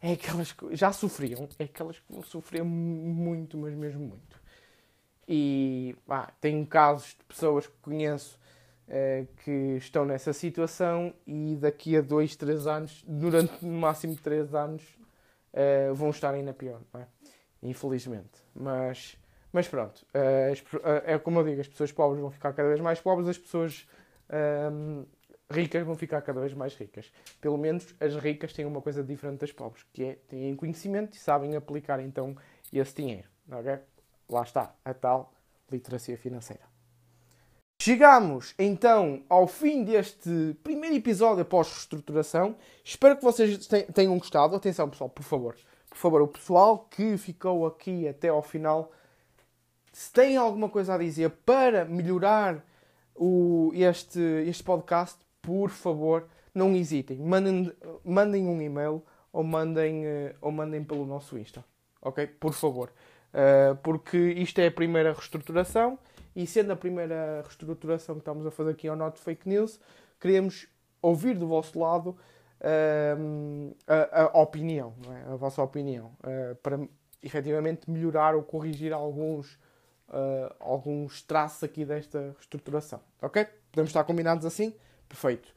É 0.02 0.12
aquelas 0.12 0.52
que 0.52 0.76
já 0.76 0.92
sofriam, 0.92 1.48
é 1.58 1.64
aquelas 1.64 1.98
que 1.98 2.12
vão 2.12 2.22
sofrer 2.22 2.66
muito, 2.66 3.58
mas 3.58 3.74
mesmo 3.74 4.02
muito. 4.02 4.42
E 5.26 5.96
ah, 6.10 6.30
tenho 6.42 6.68
casos 6.68 7.16
de 7.18 7.24
pessoas 7.24 7.66
que 7.66 7.78
conheço 7.82 8.38
que 9.44 9.78
estão 9.78 10.04
nessa 10.04 10.34
situação 10.34 11.14
e 11.26 11.56
daqui 11.56 11.96
a 11.96 12.02
dois, 12.02 12.36
três 12.36 12.68
anos, 12.68 13.04
durante 13.08 13.64
no 13.64 13.80
máximo 13.80 14.16
três 14.18 14.54
anos, 14.54 14.84
uh, 15.54 15.94
vão 15.94 16.10
estar 16.10 16.34
ainda 16.34 16.54
pior, 16.54 16.82
é? 16.96 17.06
infelizmente. 17.64 18.44
Mas 18.54 19.18
mas 19.54 19.68
pronto, 19.68 20.06
uh, 20.16 21.02
é 21.06 21.18
como 21.20 21.40
eu 21.40 21.44
digo, 21.46 21.62
as 21.62 21.68
pessoas 21.68 21.92
pobres 21.92 22.22
vão 22.22 22.32
ficar 22.32 22.54
cada 22.54 22.70
vez 22.70 22.80
mais 22.80 23.02
pobres, 23.02 23.28
as 23.28 23.38
pessoas 23.38 23.88
ehm, 24.30 25.04
ricas 25.50 25.84
vão 25.86 25.96
ficar 25.96 26.22
cada 26.22 26.40
vez 26.40 26.54
mais 26.54 26.74
ricas. 26.76 27.12
Pelo 27.42 27.58
menos 27.58 27.94
as 28.00 28.16
ricas 28.16 28.54
têm 28.54 28.66
uma 28.66 28.82
coisa 28.82 29.04
diferente 29.04 29.40
das 29.40 29.52
pobres, 29.52 29.86
que 29.94 30.04
é 30.04 30.16
têm 30.30 30.56
conhecimento 30.56 31.16
e 31.16 31.20
sabem 31.20 31.56
aplicar 31.56 32.00
então 32.00 32.36
esse 32.72 32.96
dinheiro. 32.96 33.28
Okay? 33.52 33.80
Lá 34.30 34.44
está, 34.44 34.74
a 34.86 34.94
tal 34.94 35.34
literacia 35.70 36.18
financeira. 36.18 36.71
Chegamos 37.84 38.54
então 38.60 39.24
ao 39.28 39.48
fim 39.48 39.84
deste 39.84 40.56
primeiro 40.64 40.96
episódio 40.96 41.42
após 41.42 41.68
reestruturação. 41.68 42.56
Espero 42.84 43.18
que 43.18 43.24
vocês 43.24 43.68
tenham 43.92 44.16
gostado. 44.20 44.56
Atenção, 44.56 44.88
pessoal, 44.88 45.10
por 45.10 45.24
favor. 45.24 45.56
Por 45.90 45.98
favor, 45.98 46.22
o 46.22 46.28
pessoal 46.28 46.88
que 46.92 47.18
ficou 47.18 47.66
aqui 47.66 48.08
até 48.08 48.28
ao 48.28 48.44
final 48.44 48.92
se 49.92 50.14
têm 50.14 50.38
alguma 50.38 50.70
coisa 50.70 50.94
a 50.94 50.98
dizer 51.00 51.32
para 51.44 51.84
melhorar 51.84 52.64
o, 53.16 53.72
este, 53.74 54.20
este 54.46 54.64
podcast, 54.64 55.18
por 55.42 55.72
favor, 55.72 56.28
não 56.54 56.76
hesitem. 56.76 57.18
Mandem, 57.18 57.72
mandem 58.06 58.46
um 58.46 58.62
e-mail 58.62 59.02
ou 59.34 59.44
mandem, 59.44 60.06
uh, 60.06 60.36
ou 60.40 60.52
mandem 60.52 60.84
pelo 60.84 61.04
nosso 61.04 61.36
Insta. 61.36 61.66
Ok? 62.00 62.28
Por 62.28 62.54
favor. 62.54 62.94
Uh, 63.34 63.76
porque 63.78 64.20
isto 64.20 64.62
é 64.62 64.68
a 64.68 64.72
primeira 64.72 65.14
reestruturação 65.14 65.98
e 66.36 66.48
sendo 66.48 66.72
a 66.72 66.76
primeira 66.76 67.42
reestruturação 67.44 68.16
que 68.16 68.22
estamos 68.22 68.46
a 68.46 68.52
fazer 68.52 68.72
aqui 68.72 68.88
ao 68.88 68.96
Not 68.96 69.20
Fake 69.20 69.48
News, 69.48 69.80
queremos 70.20 70.68
ouvir 71.02 71.38
do 71.38 71.48
vosso 71.48 71.80
lado 71.80 72.10
uh, 72.62 73.76
a, 73.88 74.38
a, 74.38 74.42
opinião, 74.42 74.94
é? 75.10 75.34
a 75.34 75.36
vossa 75.36 75.62
opinião, 75.62 76.12
para 76.62 76.80
efetivamente 77.22 77.90
melhorar 77.90 78.36
ou 78.36 78.44
corrigir 78.44 78.94
alguns 78.94 79.60
uh, 80.12 80.54
alguns 80.60 81.22
traços 81.22 81.64
aqui 81.64 81.86
desta 81.86 82.34
reestruturação. 82.38 83.02
Ok? 83.22 83.46
Podemos 83.72 83.90
estar 83.90 84.04
combinados 84.04 84.46
assim? 84.46 84.76
Perfeito. 85.08 85.54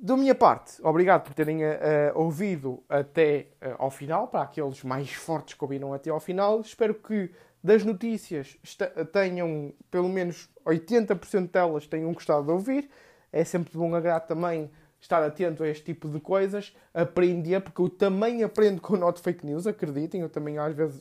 Da 0.00 0.16
minha 0.16 0.34
parte, 0.34 0.80
obrigado 0.82 1.24
por 1.24 1.34
terem 1.34 1.64
uh, 1.64 1.68
ouvido 2.14 2.84
até 2.88 3.48
uh, 3.60 3.74
ao 3.78 3.90
final, 3.90 4.28
para 4.28 4.42
aqueles 4.42 4.84
mais 4.84 5.12
fortes 5.12 5.54
que 5.54 5.64
ouviram 5.64 5.92
até 5.92 6.10
ao 6.10 6.20
final. 6.20 6.60
Espero 6.60 6.94
que 6.94 7.32
das 7.62 7.84
notícias 7.84 8.56
tenham, 9.12 9.72
pelo 9.90 10.08
menos 10.08 10.48
80% 10.64 11.50
delas 11.50 11.86
tenham 11.86 12.12
gostado 12.12 12.44
de 12.44 12.52
ouvir. 12.52 12.90
É 13.32 13.44
sempre 13.44 13.72
de 13.72 13.78
bom 13.78 13.94
agrado 13.94 14.26
também 14.26 14.70
estar 15.00 15.22
atento 15.22 15.62
a 15.62 15.68
este 15.68 15.84
tipo 15.84 16.08
de 16.08 16.20
coisas, 16.20 16.74
aprender, 16.92 17.60
porque 17.60 17.80
eu 17.80 17.88
também 17.88 18.42
aprendo 18.42 18.80
com 18.80 18.96
not 18.96 19.20
fake 19.20 19.46
news, 19.46 19.66
acreditem, 19.66 20.20
eu 20.22 20.28
também 20.28 20.58
às 20.58 20.74
vezes 20.74 21.00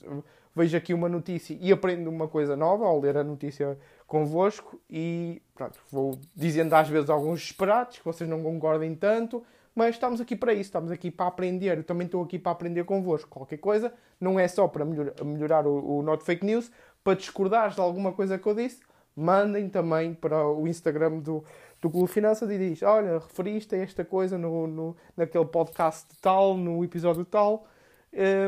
vejo 0.56 0.78
aqui 0.78 0.94
uma 0.94 1.10
notícia 1.10 1.58
e 1.60 1.72
aprendo 1.72 2.10
uma 2.10 2.28
coisa 2.28 2.56
nova 2.56 2.86
ao 2.86 3.00
ler 3.00 3.18
a 3.18 3.24
notícia 3.24 3.78
convosco. 4.06 4.80
E 4.90 5.42
pronto, 5.56 5.80
vou 5.92 6.20
dizendo 6.36 6.74
às 6.74 6.88
vezes 6.90 7.10
alguns 7.10 7.42
disparates 7.42 8.00
que 8.00 8.06
vocês 8.06 8.30
não 8.30 8.44
concordem 8.44 8.94
tanto, 8.96 9.44
mas 9.78 9.94
estamos 9.94 10.20
aqui 10.20 10.36
para 10.36 10.54
isso, 10.54 10.64
estamos 10.64 10.90
aqui 10.90 11.12
para 11.12 11.28
aprender. 11.28 11.78
Eu 11.78 11.84
também 11.84 12.06
estou 12.06 12.24
aqui 12.24 12.40
para 12.40 12.52
aprender 12.52 12.84
convosco. 12.84 13.30
Qualquer 13.30 13.58
coisa, 13.58 13.94
não 14.20 14.40
é 14.40 14.48
só 14.48 14.68
para 14.68 14.84
melhorar 14.84 15.68
o, 15.68 16.00
o 16.00 16.02
Not 16.02 16.24
Fake 16.24 16.44
News, 16.44 16.72
para 17.04 17.14
discordares 17.14 17.76
de 17.76 17.82
alguma 17.82 18.12
coisa 18.12 18.40
que 18.40 18.48
eu 18.48 18.56
disse, 18.56 18.82
mandem 19.16 19.70
também 19.70 20.16
para 20.16 20.48
o 20.50 20.68
Instagram 20.68 21.20
do, 21.20 21.44
do 21.80 21.92
Clube 21.92 22.10
Finanças 22.10 22.50
e 22.50 22.58
diz: 22.58 22.82
Olha, 22.82 23.20
referiste 23.20 23.76
a 23.76 23.78
esta 23.78 24.04
coisa 24.04 24.36
no, 24.36 24.66
no, 24.66 24.98
naquele 25.16 25.46
podcast 25.46 26.08
tal, 26.24 26.58
no 26.58 26.84
episódio 26.84 27.24
tal. 27.24 27.68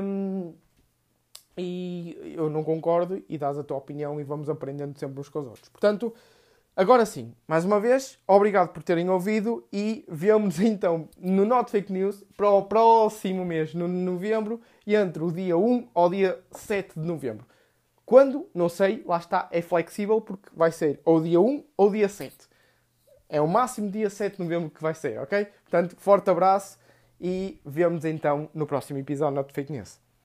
Um, 0.04 0.52
e 1.56 2.34
eu 2.36 2.50
não 2.50 2.64
concordo 2.64 3.24
e 3.30 3.38
dás 3.38 3.56
a 3.56 3.64
tua 3.64 3.78
opinião 3.78 4.20
e 4.20 4.24
vamos 4.24 4.50
aprendendo 4.50 4.98
sempre 4.98 5.20
uns 5.20 5.30
com 5.30 5.42
os 5.42 5.46
outros. 5.46 5.70
Portanto, 5.70 6.12
agora 6.80 7.06
sim, 7.06 7.34
mais 7.46 7.66
uma 7.66 7.78
vez, 7.78 8.18
obrigado 8.26 8.70
por 8.70 8.82
terem 8.82 9.10
ouvido 9.10 9.68
e 9.72 10.06
vemos 10.08 10.60
então 10.62 11.10
no 11.18 11.46
Not 11.46 11.70
Fake 11.70 11.92
News 11.92 12.24
para 12.38 12.50
o 12.50 12.64
próximo 12.64 13.44
mês, 13.44 13.74
no 13.74 13.86
novembro, 13.86 14.62
e 14.88 14.96
entre 14.96 15.22
o 15.22 15.30
dia 15.30 15.58
1 15.58 15.90
ao 15.94 16.10
dia 16.10 16.40
7 16.52 16.98
de 16.98 17.06
novembro. 17.06 17.46
Quando? 18.06 18.50
Não 18.56 18.70
sei, 18.70 19.04
lá 19.06 19.18
está, 19.18 19.50
é 19.52 19.62
flexível 19.62 20.22
porque 20.22 20.50
vai 20.56 20.72
ser 20.72 21.02
ou 21.04 21.22
dia 21.22 21.42
1 21.42 21.66
ou 21.76 21.92
dia 21.92 22.08
7. 22.08 22.48
É 23.28 23.42
o 23.42 23.48
máximo 23.48 23.92
dia 23.92 24.10
7 24.10 24.38
de 24.38 24.44
novembro 24.44 24.70
que 24.70 24.82
vai 24.82 24.96
ser, 24.96 25.20
ok? 25.20 25.46
Portanto, 25.64 25.98
forte 26.00 26.30
abraço 26.30 26.80
e 27.20 27.60
vemos 27.66 28.06
então 28.06 28.50
no 28.54 28.66
próximo 28.66 28.98
episódio 28.98 29.36
Not 29.36 29.54
Fake 29.54 29.72
News. 29.72 30.00